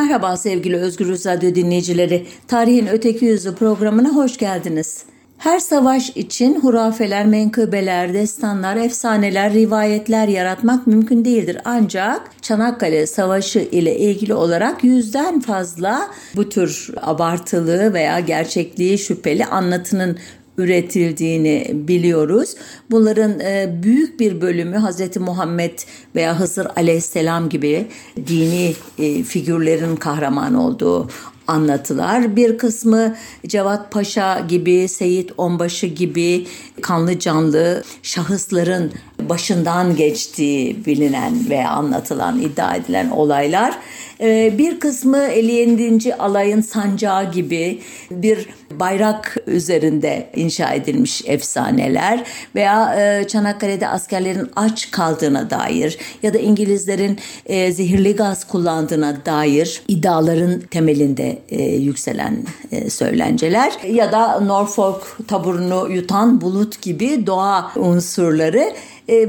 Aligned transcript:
Merhaba 0.00 0.36
sevgili 0.36 0.76
Özgür 0.76 1.06
Radyo 1.06 1.54
dinleyicileri. 1.54 2.26
Tarihin 2.48 2.86
Öteki 2.86 3.24
Yüzü 3.24 3.54
programına 3.54 4.08
hoş 4.08 4.36
geldiniz. 4.36 5.04
Her 5.38 5.58
savaş 5.58 6.10
için 6.10 6.60
hurafeler, 6.60 7.26
menkıbeler, 7.26 8.14
destanlar, 8.14 8.76
efsaneler, 8.76 9.52
rivayetler 9.52 10.28
yaratmak 10.28 10.86
mümkün 10.86 11.24
değildir. 11.24 11.58
Ancak 11.64 12.42
Çanakkale 12.42 13.06
Savaşı 13.06 13.58
ile 13.58 13.98
ilgili 13.98 14.34
olarak 14.34 14.84
yüzden 14.84 15.40
fazla 15.40 16.10
bu 16.36 16.48
tür 16.48 16.90
abartılı 17.02 17.94
veya 17.94 18.20
gerçekliği 18.20 18.98
şüpheli 18.98 19.44
anlatının 19.46 20.18
üretildiğini 20.60 21.70
biliyoruz. 21.72 22.54
Bunların 22.90 23.40
e, 23.40 23.78
büyük 23.82 24.20
bir 24.20 24.40
bölümü 24.40 24.76
Hz. 24.76 25.16
Muhammed 25.16 25.78
veya 26.14 26.40
Hızır 26.40 26.66
aleyhisselam 26.76 27.48
gibi 27.48 27.86
dini 28.16 28.74
e, 28.98 29.22
figürlerin 29.22 29.96
kahraman 29.96 30.54
olduğu 30.54 31.08
anlatılar. 31.50 32.36
Bir 32.36 32.58
kısmı 32.58 33.16
Cevat 33.46 33.90
Paşa 33.90 34.40
gibi, 34.40 34.88
Seyit 34.88 35.32
Onbaşı 35.36 35.86
gibi 35.86 36.46
kanlı 36.82 37.18
canlı 37.18 37.82
şahısların 38.02 38.92
başından 39.28 39.96
geçtiği 39.96 40.86
bilinen 40.86 41.50
ve 41.50 41.66
anlatılan, 41.66 42.40
iddia 42.40 42.76
edilen 42.76 43.10
olaylar. 43.10 43.78
Ee, 44.22 44.58
bir 44.58 44.80
kısmı 44.80 45.18
57. 45.18 46.14
alayın 46.14 46.60
sancağı 46.60 47.32
gibi 47.32 47.80
bir 48.10 48.48
bayrak 48.70 49.36
üzerinde 49.46 50.30
inşa 50.36 50.74
edilmiş 50.74 51.22
efsaneler 51.26 52.24
veya 52.54 52.94
e, 52.94 53.28
Çanakkale'de 53.28 53.88
askerlerin 53.88 54.50
aç 54.56 54.90
kaldığına 54.90 55.50
dair 55.50 55.98
ya 56.22 56.34
da 56.34 56.38
İngilizlerin 56.38 57.18
e, 57.46 57.72
zehirli 57.72 58.16
gaz 58.16 58.46
kullandığına 58.46 59.16
dair 59.26 59.82
iddiaların 59.88 60.60
temelinde 60.60 61.38
e, 61.48 61.62
yükselen 61.62 62.44
söylenceler 62.88 63.72
ya 63.88 64.12
da 64.12 64.40
Norfolk 64.40 65.18
taburunu 65.28 65.90
yutan 65.90 66.40
bulut 66.40 66.82
gibi 66.82 67.26
doğa 67.26 67.72
unsurları 67.76 68.72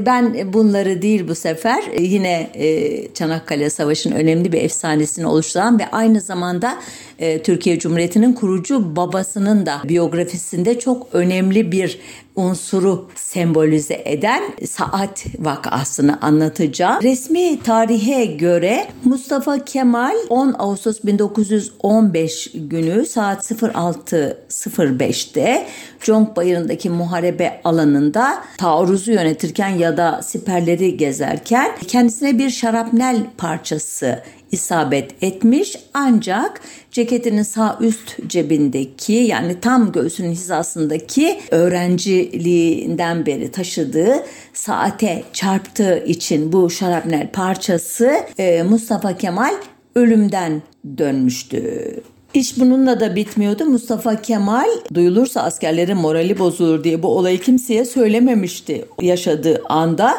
ben 0.06 0.52
bunları 0.52 1.02
değil 1.02 1.28
bu 1.28 1.34
sefer 1.34 1.82
e, 1.92 2.02
yine 2.02 2.50
e, 2.54 3.08
Çanakkale 3.14 3.70
Savaşı'nın 3.70 4.16
önemli 4.16 4.52
bir 4.52 4.62
efsanesini 4.62 5.26
oluşturan 5.26 5.78
ve 5.78 5.90
aynı 5.90 6.20
zamanda 6.20 6.78
Türkiye 7.44 7.78
Cumhuriyeti'nin 7.78 8.32
kurucu 8.32 8.96
babasının 8.96 9.66
da 9.66 9.80
biyografisinde 9.84 10.78
çok 10.78 11.06
önemli 11.12 11.72
bir 11.72 11.98
unsuru 12.36 13.10
sembolize 13.14 14.02
eden 14.04 14.42
saat 14.66 15.24
vakasını 15.38 16.20
anlatacağım. 16.20 17.02
Resmi 17.02 17.62
tarihe 17.62 18.24
göre 18.24 18.86
Mustafa 19.04 19.64
Kemal 19.64 20.16
10 20.28 20.54
Ağustos 20.58 20.98
1915 21.04 22.50
günü 22.54 23.06
saat 23.06 23.50
06.05'te 23.50 25.66
Conk 26.00 26.36
Bayırı'ndaki 26.36 26.90
muharebe 26.90 27.60
alanında 27.64 28.42
taarruzu 28.58 29.12
yönetirken 29.12 29.68
ya 29.68 29.96
da 29.96 30.22
siperleri 30.22 30.96
gezerken 30.96 31.70
kendisine 31.88 32.38
bir 32.38 32.50
şarapnel 32.50 33.26
parçası 33.38 34.22
isabet 34.52 35.22
etmiş 35.22 35.76
ancak 35.94 36.60
ceketinin 36.92 37.42
sağ 37.42 37.78
üst 37.80 38.28
cebindeki 38.28 39.12
yani 39.12 39.60
tam 39.60 39.92
göğsünün 39.92 40.30
hizasındaki 40.30 41.40
öğrenciliğinden 41.50 43.26
beri 43.26 43.50
taşıdığı 43.50 44.24
saate 44.52 45.22
çarptığı 45.32 46.04
için 46.06 46.52
bu 46.52 46.70
şarapnel 46.70 47.30
parçası 47.30 48.12
e, 48.38 48.62
Mustafa 48.62 49.16
Kemal 49.16 49.54
ölümden 49.94 50.62
dönmüştü. 50.98 52.02
İş 52.34 52.58
bununla 52.58 53.00
da 53.00 53.16
bitmiyordu. 53.16 53.64
Mustafa 53.64 54.22
Kemal 54.22 54.68
duyulursa 54.94 55.42
askerlerin 55.42 55.96
morali 55.96 56.38
bozulur 56.38 56.84
diye 56.84 57.02
bu 57.02 57.08
olayı 57.08 57.40
kimseye 57.40 57.84
söylememişti 57.84 58.84
yaşadığı 59.00 59.62
anda. 59.68 60.14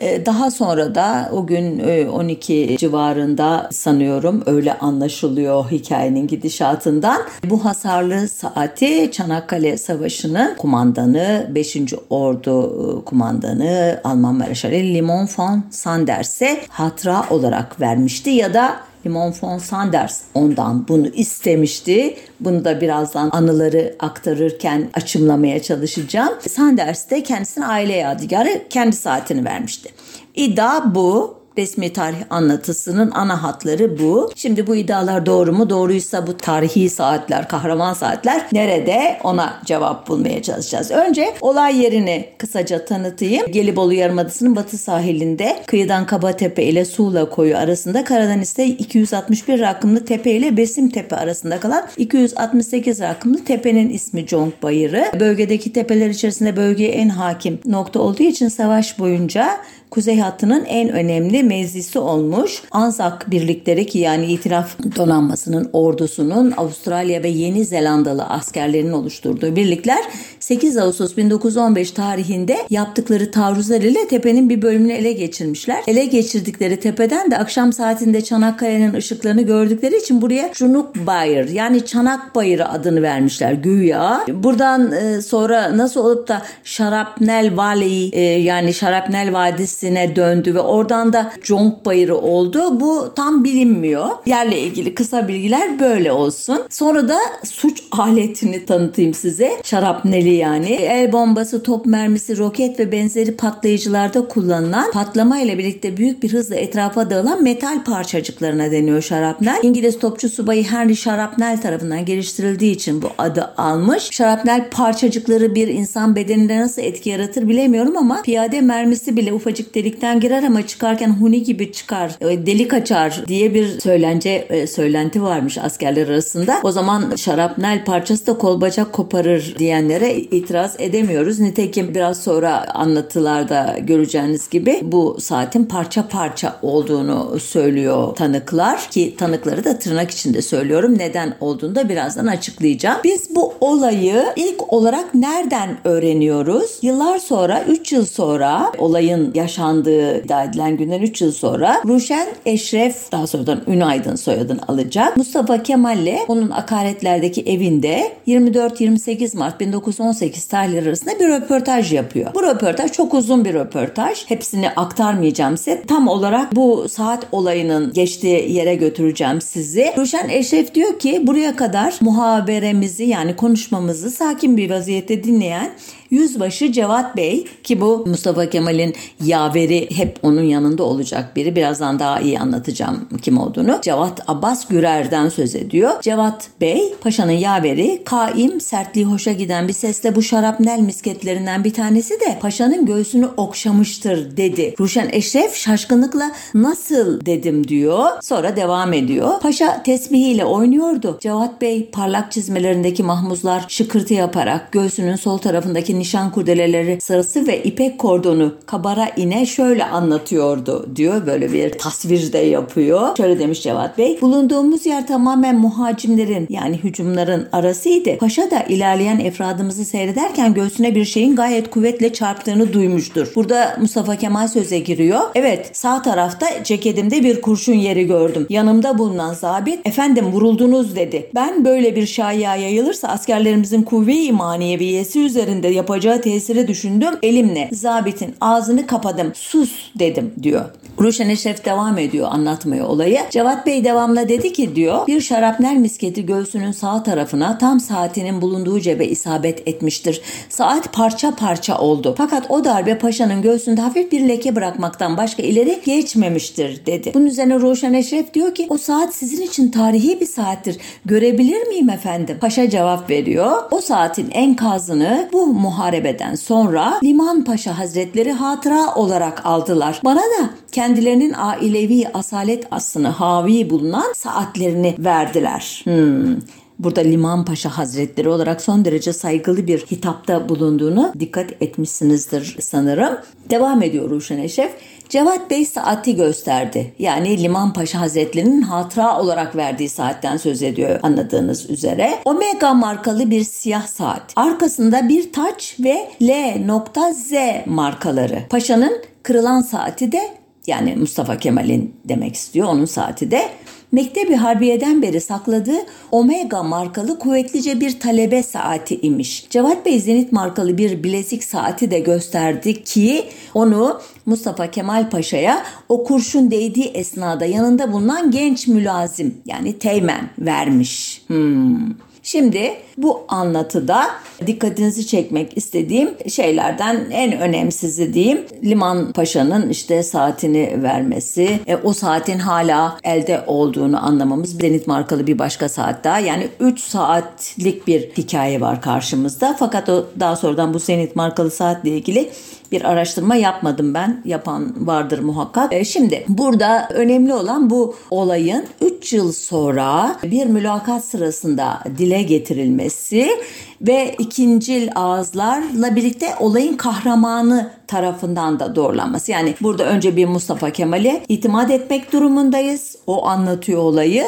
Ee, 0.00 0.26
daha 0.26 0.50
sonra 0.50 0.94
da 0.94 1.30
o 1.32 1.46
gün 1.46 1.78
12 2.08 2.54
e, 2.54 2.76
civarında 2.76 3.68
sanıyorum 3.72 4.42
öyle 4.46 4.78
anlaşılıyor 4.78 5.70
hikayenin 5.70 6.26
gidişatından. 6.26 7.22
Bu 7.44 7.64
hasarlı 7.64 8.28
saati 8.28 9.10
Çanakkale 9.12 9.76
Savaşı'nın 9.76 10.54
kumandanı 10.56 11.50
5. 11.54 11.76
Ordu 12.10 13.00
e, 13.00 13.04
kumandanı 13.04 14.00
Alman 14.04 14.34
Mareşali 14.34 14.94
Limon 14.94 15.28
von 15.38 15.64
Sanders'e 15.70 16.60
hatıra 16.68 17.24
olarak 17.30 17.80
vermişti 17.80 18.30
ya 18.30 18.54
da 18.54 18.76
Limon 19.08 19.34
von 19.42 19.58
Sanders 19.58 20.20
ondan 20.34 20.88
bunu 20.88 21.06
istemişti. 21.06 22.16
Bunu 22.40 22.64
da 22.64 22.80
birazdan 22.80 23.30
anıları 23.32 23.96
aktarırken 24.00 24.90
açımlamaya 24.94 25.62
çalışacağım. 25.62 26.34
Sanders 26.48 27.10
de 27.10 27.22
kendisine 27.22 27.66
aile 27.66 27.96
yadigarı 27.96 28.62
kendi 28.70 28.96
saatini 28.96 29.44
vermişti. 29.44 29.90
İddia 30.34 30.94
bu 30.94 31.37
resmi 31.58 31.92
tarih 31.92 32.16
anlatısının 32.30 33.10
ana 33.10 33.42
hatları 33.42 33.98
bu. 33.98 34.32
Şimdi 34.36 34.66
bu 34.66 34.76
iddialar 34.76 35.26
doğru 35.26 35.52
mu? 35.52 35.70
Doğruysa 35.70 36.26
bu 36.26 36.36
tarihi 36.36 36.90
saatler, 36.90 37.48
kahraman 37.48 37.94
saatler 37.94 38.46
nerede? 38.52 39.18
Ona 39.24 39.60
cevap 39.64 40.08
bulmaya 40.08 40.42
çalışacağız. 40.42 40.90
Önce 40.90 41.34
olay 41.40 41.82
yerini 41.82 42.24
kısaca 42.38 42.84
tanıtayım. 42.84 43.52
Gelibolu 43.52 43.92
Yarımadası'nın 43.92 44.56
batı 44.56 44.78
sahilinde 44.78 45.56
kıyıdan 45.66 46.06
Kabatepe 46.06 46.64
ile 46.64 46.84
Suğla 46.84 47.28
koyu 47.30 47.56
arasında 47.56 48.04
Karadeniz'de 48.04 48.66
261 48.66 49.60
rakımlı 49.60 50.04
tepe 50.04 50.30
ile 50.30 50.56
Besim 50.56 50.90
Tepe 50.90 51.16
arasında 51.16 51.60
kalan 51.60 51.86
268 51.96 53.00
rakımlı 53.00 53.44
tepenin 53.44 53.90
ismi 53.90 54.26
Conk 54.26 54.62
Bayırı. 54.62 55.04
Bölgedeki 55.20 55.72
tepeler 55.72 56.10
içerisinde 56.10 56.56
bölgeye 56.56 56.90
en 56.90 57.08
hakim 57.08 57.58
nokta 57.64 58.00
olduğu 58.00 58.22
için 58.22 58.48
savaş 58.48 58.98
boyunca 58.98 59.58
kuzey 59.90 60.18
hattının 60.18 60.64
en 60.64 60.88
önemli 60.88 61.42
mevzisi 61.48 61.98
olmuş. 61.98 62.62
Anzak 62.70 63.30
birlikleri 63.30 63.86
ki 63.86 63.98
yani 63.98 64.26
itiraf 64.26 64.76
donanmasının 64.96 65.70
ordusunun 65.72 66.54
Avustralya 66.56 67.22
ve 67.22 67.28
Yeni 67.28 67.64
Zelandalı 67.64 68.24
askerlerinin 68.24 68.92
oluşturduğu 68.92 69.56
birlikler 69.56 70.04
8 70.40 70.76
Ağustos 70.76 71.16
1915 71.16 71.90
tarihinde 71.90 72.56
yaptıkları 72.70 73.30
taarruzlar 73.30 73.80
ile 73.80 74.08
tepenin 74.08 74.48
bir 74.48 74.62
bölümünü 74.62 74.92
ele 74.92 75.12
geçirmişler. 75.12 75.82
Ele 75.86 76.04
geçirdikleri 76.04 76.80
tepeden 76.80 77.30
de 77.30 77.38
akşam 77.38 77.72
saatinde 77.72 78.24
Çanakkale'nin 78.24 78.94
ışıklarını 78.94 79.42
gördükleri 79.42 79.96
için 79.96 80.22
buraya 80.22 80.52
Çunuk 80.52 80.94
Bayır 80.94 81.48
yani 81.48 81.86
Çanak 81.86 82.34
Bayırı 82.34 82.68
adını 82.68 83.02
vermişler 83.02 83.52
güya. 83.52 84.24
Buradan 84.28 84.92
e, 84.92 85.22
sonra 85.22 85.78
nasıl 85.78 86.00
olup 86.00 86.28
da 86.28 86.42
Şarapnel 86.64 87.56
Valley 87.56 88.10
e, 88.12 88.20
yani 88.20 88.74
Şarapnel 88.74 89.32
Vadisi'ne 89.32 90.16
döndü 90.16 90.54
ve 90.54 90.60
oradan 90.60 91.12
da 91.12 91.32
Conk 91.42 91.84
Bayırı 91.84 92.16
oldu. 92.16 92.80
Bu 92.80 93.12
tam 93.16 93.44
bilinmiyor. 93.44 94.08
Yerle 94.26 94.60
ilgili 94.60 94.94
kısa 94.94 95.28
bilgiler 95.28 95.80
böyle 95.80 96.12
olsun. 96.12 96.60
Sonra 96.70 97.08
da 97.08 97.18
suç 97.44 97.82
aletini 97.92 98.66
tanıtayım 98.66 99.14
size. 99.14 99.52
Şarapneli 99.64 100.34
yani. 100.34 100.70
El 100.70 101.12
bombası, 101.12 101.62
top 101.62 101.86
mermisi, 101.86 102.38
roket 102.38 102.78
ve 102.80 102.92
benzeri 102.92 103.36
patlayıcılarda 103.36 104.28
kullanılan 104.28 104.90
patlama 104.92 105.38
ile 105.38 105.58
birlikte 105.58 105.96
büyük 105.96 106.22
bir 106.22 106.32
hızla 106.32 106.54
etrafa 106.54 107.10
dağılan 107.10 107.42
metal 107.42 107.84
parçacıklarına 107.84 108.70
deniyor 108.70 109.02
şarapnel. 109.02 109.60
İngiliz 109.62 109.98
topçu 109.98 110.28
subayı 110.28 110.64
Henry 110.64 110.96
Şarapnel 110.96 111.60
tarafından 111.60 112.04
geliştirildiği 112.04 112.74
için 112.74 113.02
bu 113.02 113.10
adı 113.18 113.54
almış. 113.56 114.08
Şarapnel 114.10 114.70
parçacıkları 114.70 115.54
bir 115.54 115.68
insan 115.68 116.16
bedeninde 116.16 116.60
nasıl 116.60 116.82
etki 116.82 117.10
yaratır 117.10 117.48
bilemiyorum 117.48 117.96
ama 117.96 118.22
piyade 118.22 118.60
mermisi 118.60 119.16
bile 119.16 119.32
ufacık 119.32 119.74
delikten 119.74 120.20
girer 120.20 120.42
ama 120.42 120.66
çıkarken 120.66 121.17
huni 121.20 121.42
gibi 121.42 121.72
çıkar, 121.72 122.16
e, 122.20 122.46
delik 122.46 122.74
açar 122.74 123.24
diye 123.28 123.54
bir 123.54 123.80
söylence 123.80 124.30
e, 124.30 124.66
söylenti 124.66 125.22
varmış 125.22 125.58
askerler 125.58 126.08
arasında. 126.08 126.60
O 126.62 126.70
zaman 126.70 127.16
şarapnel 127.16 127.84
parçası 127.84 128.26
da 128.26 128.38
kol 128.38 128.60
bacak 128.60 128.92
koparır 128.92 129.54
diyenlere 129.58 130.16
itiraz 130.16 130.76
edemiyoruz. 130.78 131.40
Nitekim 131.40 131.94
biraz 131.94 132.22
sonra 132.22 132.74
anlatılarda 132.74 133.76
göreceğiniz 133.80 134.50
gibi 134.50 134.80
bu 134.82 135.16
saatin 135.20 135.64
parça 135.64 136.08
parça 136.08 136.58
olduğunu 136.62 137.40
söylüyor 137.40 138.14
tanıklar 138.16 138.88
ki 138.90 139.14
tanıkları 139.18 139.64
da 139.64 139.78
tırnak 139.78 140.10
içinde 140.10 140.42
söylüyorum. 140.42 140.98
Neden 140.98 141.34
olduğunu 141.40 141.74
da 141.74 141.88
birazdan 141.88 142.26
açıklayacağım. 142.26 143.00
Biz 143.04 143.34
bu 143.34 143.54
olayı 143.60 144.24
ilk 144.36 144.72
olarak 144.72 145.14
nereden 145.14 145.78
öğreniyoruz? 145.84 146.78
Yıllar 146.82 147.18
sonra 147.18 147.64
3 147.68 147.92
yıl 147.92 148.06
sonra 148.06 148.72
olayın 148.78 149.32
yaşandığı 149.34 150.18
iddia 150.18 150.44
edilen 150.44 150.76
günden 150.76 151.02
3 151.08 151.20
yıl 151.20 151.32
sonra 151.32 151.82
Ruşen 151.86 152.28
Eşref 152.46 153.12
daha 153.12 153.26
sonradan 153.26 153.62
Ünaydın 153.66 154.16
soyadını 154.16 154.60
alacak. 154.68 155.16
Mustafa 155.16 155.62
Kemal'le 155.62 156.18
onun 156.28 156.50
akaretlerdeki 156.50 157.42
evinde 157.42 158.12
24-28 158.26 159.36
Mart 159.36 159.60
1918 159.60 160.44
tarihleri 160.44 160.88
arasında 160.88 161.18
bir 161.20 161.28
röportaj 161.28 161.92
yapıyor. 161.92 162.34
Bu 162.34 162.42
röportaj 162.42 162.92
çok 162.92 163.14
uzun 163.14 163.44
bir 163.44 163.54
röportaj. 163.54 164.24
Hepsini 164.26 164.70
aktarmayacağım 164.70 165.56
size. 165.56 165.82
Tam 165.82 166.08
olarak 166.08 166.56
bu 166.56 166.88
saat 166.88 167.26
olayının 167.32 167.92
geçtiği 167.92 168.52
yere 168.52 168.74
götüreceğim 168.74 169.40
sizi. 169.40 169.92
Ruşen 169.96 170.28
Eşref 170.28 170.74
diyor 170.74 170.98
ki 170.98 171.26
buraya 171.26 171.56
kadar 171.56 171.94
muhaberemizi 172.00 173.04
yani 173.04 173.36
konuşmamızı 173.36 174.10
sakin 174.10 174.56
bir 174.56 174.70
vaziyette 174.70 175.24
dinleyen 175.24 175.70
Yüzbaşı 176.10 176.72
Cevat 176.72 177.16
Bey 177.16 177.44
ki 177.64 177.80
bu 177.80 178.04
Mustafa 178.06 178.50
Kemal'in 178.50 178.94
yaveri 179.24 179.88
hep 179.96 180.18
onun 180.22 180.42
yanında 180.42 180.82
olacak 180.82 181.36
biri. 181.36 181.56
Birazdan 181.56 181.98
daha 181.98 182.20
iyi 182.20 182.40
anlatacağım 182.40 183.08
kim 183.22 183.38
olduğunu. 183.38 183.78
Cevat 183.82 184.20
Abbas 184.26 184.68
Gürer'den 184.68 185.28
söz 185.28 185.54
ediyor. 185.54 185.90
Cevat 186.02 186.48
Bey 186.60 186.94
paşanın 187.00 187.32
yaveri 187.32 188.02
kaim 188.04 188.60
sertliği 188.60 189.06
hoşa 189.06 189.32
giden 189.32 189.68
bir 189.68 189.72
sesle 189.72 190.16
bu 190.16 190.22
şarapnel 190.22 190.80
misketlerinden 190.80 191.64
bir 191.64 191.72
tanesi 191.72 192.20
de 192.20 192.38
paşanın 192.40 192.86
göğsünü 192.86 193.28
okşamıştır 193.36 194.36
dedi. 194.36 194.74
Ruşen 194.80 195.08
Eşref 195.12 195.54
şaşkınlıkla 195.54 196.32
nasıl 196.54 197.26
dedim 197.26 197.68
diyor. 197.68 198.08
Sonra 198.22 198.56
devam 198.56 198.92
ediyor. 198.92 199.40
Paşa 199.40 199.82
tesbihiyle 199.82 200.44
oynuyordu. 200.44 201.18
Cevat 201.20 201.60
Bey 201.60 201.90
parlak 201.92 202.32
çizmelerindeki 202.32 203.02
mahmuzlar 203.02 203.64
şıkırtı 203.68 204.14
yaparak 204.14 204.72
göğsünün 204.72 205.16
sol 205.16 205.38
tarafındaki 205.38 205.97
nişan 205.98 206.32
kurdeleleri 206.32 207.00
sarısı 207.00 207.46
ve 207.46 207.62
ipek 207.62 207.98
kordonu 207.98 208.54
kabara 208.66 209.08
ine 209.16 209.46
şöyle 209.46 209.84
anlatıyordu 209.84 210.90
diyor. 210.96 211.26
Böyle 211.26 211.52
bir 211.52 211.70
tasvir 211.70 212.32
de 212.32 212.38
yapıyor. 212.38 213.16
Şöyle 213.16 213.38
demiş 213.38 213.62
Cevat 213.62 213.98
Bey. 213.98 214.18
Bulunduğumuz 214.20 214.86
yer 214.86 215.06
tamamen 215.06 215.58
muhacimlerin 215.58 216.46
yani 216.50 216.76
hücumların 216.76 217.48
arasıydı. 217.52 218.18
Paşa 218.18 218.50
da 218.50 218.62
ilerleyen 218.62 219.18
efradımızı 219.18 219.84
seyrederken 219.84 220.54
göğsüne 220.54 220.94
bir 220.94 221.04
şeyin 221.04 221.36
gayet 221.36 221.70
kuvvetle 221.70 222.12
çarptığını 222.12 222.72
duymuştur. 222.72 223.32
Burada 223.34 223.76
Mustafa 223.80 224.16
Kemal 224.16 224.48
söze 224.48 224.78
giriyor. 224.78 225.20
Evet 225.34 225.70
sağ 225.72 226.02
tarafta 226.02 226.64
ceketimde 226.64 227.24
bir 227.24 227.40
kurşun 227.40 227.74
yeri 227.74 228.06
gördüm. 228.06 228.46
Yanımda 228.50 228.98
bulunan 228.98 229.34
zabit 229.34 229.86
efendim 229.86 230.26
vuruldunuz 230.32 230.96
dedi. 230.96 231.30
Ben 231.34 231.64
böyle 231.64 231.96
bir 231.96 232.06
şaya 232.06 232.56
yayılırsa 232.56 233.08
askerlerimizin 233.08 233.82
kuvve-i 233.82 234.32
maneviyesi 234.32 235.20
üzerinde 235.20 235.68
yap 235.68 235.87
yapacağı 235.88 236.20
tesiri 236.20 236.68
düşündüm. 236.68 237.14
Elimle 237.22 237.68
zabitin 237.72 238.34
ağzını 238.40 238.86
kapadım. 238.86 239.32
Sus 239.34 239.72
dedim 239.98 240.34
diyor. 240.42 240.64
Ruşen 241.00 241.28
Eşref 241.28 241.64
devam 241.64 241.98
ediyor 241.98 242.28
anlatmaya 242.30 242.86
olayı. 242.86 243.18
Cevat 243.30 243.66
Bey 243.66 243.84
devamla 243.84 244.28
dedi 244.28 244.52
ki 244.52 244.76
diyor 244.76 245.06
bir 245.06 245.20
şarapnel 245.20 245.76
misketi 245.76 246.26
göğsünün 246.26 246.72
sağ 246.72 247.02
tarafına 247.02 247.58
tam 247.58 247.80
saatinin 247.80 248.42
bulunduğu 248.42 248.80
cebe 248.80 249.06
isabet 249.06 249.68
etmiştir. 249.68 250.20
Saat 250.48 250.92
parça 250.92 251.34
parça 251.34 251.78
oldu. 251.78 252.14
Fakat 252.18 252.50
o 252.50 252.64
darbe 252.64 252.98
paşanın 252.98 253.42
göğsünde 253.42 253.80
hafif 253.80 254.12
bir 254.12 254.28
leke 254.28 254.56
bırakmaktan 254.56 255.16
başka 255.16 255.42
ileri 255.42 255.80
geçmemiştir 255.84 256.86
dedi. 256.86 257.10
Bunun 257.14 257.26
üzerine 257.26 257.54
Ruşen 257.54 257.94
Eşref 257.94 258.34
diyor 258.34 258.54
ki 258.54 258.66
o 258.70 258.78
saat 258.78 259.14
sizin 259.14 259.42
için 259.42 259.70
tarihi 259.70 260.20
bir 260.20 260.26
saattir. 260.26 260.78
Görebilir 261.04 261.66
miyim 261.66 261.90
efendim? 261.90 262.38
Paşa 262.40 262.70
cevap 262.70 263.10
veriyor. 263.10 263.62
O 263.70 263.80
saatin 263.80 264.30
enkazını 264.30 265.28
bu 265.32 265.46
muharebeden 265.78 266.34
sonra 266.34 267.00
Liman 267.04 267.44
Paşa 267.44 267.78
Hazretleri 267.78 268.32
hatıra 268.32 268.94
olarak 268.94 269.46
aldılar. 269.46 270.00
Bana 270.04 270.20
da 270.20 270.50
kendilerinin 270.72 271.32
ailevi 271.36 272.08
asalet 272.14 272.66
aslını 272.70 273.08
havi 273.08 273.70
bulunan 273.70 274.12
saatlerini 274.16 274.94
verdiler. 274.98 275.80
Hmm. 275.84 276.36
Burada 276.78 277.00
Liman 277.00 277.44
Paşa 277.44 277.78
Hazretleri 277.78 278.28
olarak 278.28 278.62
son 278.62 278.84
derece 278.84 279.12
saygılı 279.12 279.66
bir 279.66 279.78
hitapta 279.78 280.48
bulunduğunu 280.48 281.12
dikkat 281.20 281.62
etmişsinizdir 281.62 282.56
sanırım. 282.60 283.18
Devam 283.50 283.82
ediyor 283.82 284.10
Ruşen 284.10 284.38
Eşref. 284.38 284.70
Cevat 285.08 285.50
Bey 285.50 285.64
saati 285.64 286.16
gösterdi. 286.16 286.94
Yani 286.98 287.42
Liman 287.42 287.72
Paşa 287.72 288.00
Hazretleri'nin 288.00 288.62
hatıra 288.62 289.20
olarak 289.20 289.56
verdiği 289.56 289.88
saatten 289.88 290.36
söz 290.36 290.62
ediyor 290.62 291.00
anladığınız 291.02 291.70
üzere. 291.70 292.14
Omega 292.24 292.74
markalı 292.74 293.30
bir 293.30 293.44
siyah 293.44 293.86
saat. 293.86 294.22
Arkasında 294.36 295.08
bir 295.08 295.32
taç 295.32 295.76
ve 295.80 296.08
L.Z 296.22 297.32
markaları. 297.66 298.42
Paşa'nın 298.50 299.02
kırılan 299.22 299.60
saati 299.60 300.12
de 300.12 300.20
yani 300.66 300.96
Mustafa 300.96 301.38
Kemal'in 301.38 301.96
demek 302.04 302.34
istiyor 302.34 302.68
onun 302.68 302.84
saati 302.84 303.30
de 303.30 303.48
Mektebi 303.92 304.34
Harbiye'den 304.34 305.02
beri 305.02 305.20
sakladığı 305.20 305.78
Omega 306.10 306.62
markalı 306.62 307.18
kuvvetlice 307.18 307.80
bir 307.80 308.00
talebe 308.00 308.42
saati 308.42 309.00
imiş. 309.00 309.46
Cevat 309.50 309.86
Bey 309.86 310.00
Zenit 310.00 310.32
markalı 310.32 310.78
bir 310.78 311.02
bilezik 311.02 311.44
saati 311.44 311.90
de 311.90 311.98
gösterdi 312.00 312.84
ki 312.84 313.24
onu 313.54 314.00
Mustafa 314.26 314.70
Kemal 314.70 315.10
Paşa'ya 315.10 315.64
o 315.88 316.04
kurşun 316.04 316.50
değdiği 316.50 316.86
esnada 316.86 317.44
yanında 317.44 317.92
bulunan 317.92 318.30
genç 318.30 318.66
mülazim 318.66 319.34
yani 319.46 319.78
Teğmen 319.78 320.30
vermiş. 320.38 321.22
Hmm. 321.26 321.94
Şimdi 322.22 322.72
bu 323.02 323.24
anlatıda 323.28 324.06
dikkatinizi 324.46 325.06
çekmek 325.06 325.56
istediğim 325.56 326.10
şeylerden 326.28 327.06
en 327.10 327.38
önemsizi 327.38 328.14
diyeyim 328.14 328.44
Liman 328.64 329.12
Paşa'nın 329.12 329.70
işte 329.70 330.02
saatini 330.02 330.82
vermesi, 330.82 331.60
e, 331.66 331.76
o 331.76 331.92
saatin 331.92 332.38
hala 332.38 332.98
elde 333.04 333.44
olduğunu 333.46 334.06
anlamamız. 334.06 334.58
Zenit 334.58 334.86
markalı 334.86 335.26
bir 335.26 335.38
başka 335.38 335.68
saat 335.68 336.04
daha 336.04 336.18
yani 336.18 336.48
3 336.60 336.80
saatlik 336.80 337.86
bir 337.86 338.00
hikaye 338.00 338.60
var 338.60 338.82
karşımızda. 338.82 339.56
Fakat 339.58 339.88
o 339.88 340.06
daha 340.20 340.36
sonradan 340.36 340.74
bu 340.74 340.78
Zenit 340.78 341.16
markalı 341.16 341.50
saatle 341.50 341.90
ilgili 341.90 342.30
bir 342.72 342.84
araştırma 342.84 343.36
yapmadım 343.36 343.94
ben. 343.94 344.22
Yapan 344.24 344.74
vardır 344.86 345.18
muhakkak. 345.18 345.72
E, 345.72 345.84
şimdi 345.84 346.24
burada 346.28 346.88
önemli 346.94 347.34
olan 347.34 347.70
bu 347.70 347.94
olayın 348.10 348.64
3 348.80 349.12
yıl 349.12 349.32
sonra 349.32 350.16
bir 350.22 350.46
mülakat 350.46 351.04
sırasında 351.04 351.80
dile 351.98 352.22
getirilmesi 352.22 352.87
aparecer 352.88 353.30
ve 353.80 354.14
ikincil 354.18 354.88
ağızlarla 354.94 355.96
birlikte 355.96 356.34
olayın 356.40 356.76
kahramanı 356.76 357.70
tarafından 357.86 358.60
da 358.60 358.76
doğrulanması. 358.76 359.32
Yani 359.32 359.54
burada 359.60 359.84
önce 359.84 360.16
bir 360.16 360.26
Mustafa 360.26 360.70
Kemal'e 360.70 361.22
itimat 361.28 361.70
etmek 361.70 362.12
durumundayız. 362.12 362.96
O 363.06 363.26
anlatıyor 363.26 363.82
olayı 363.82 364.24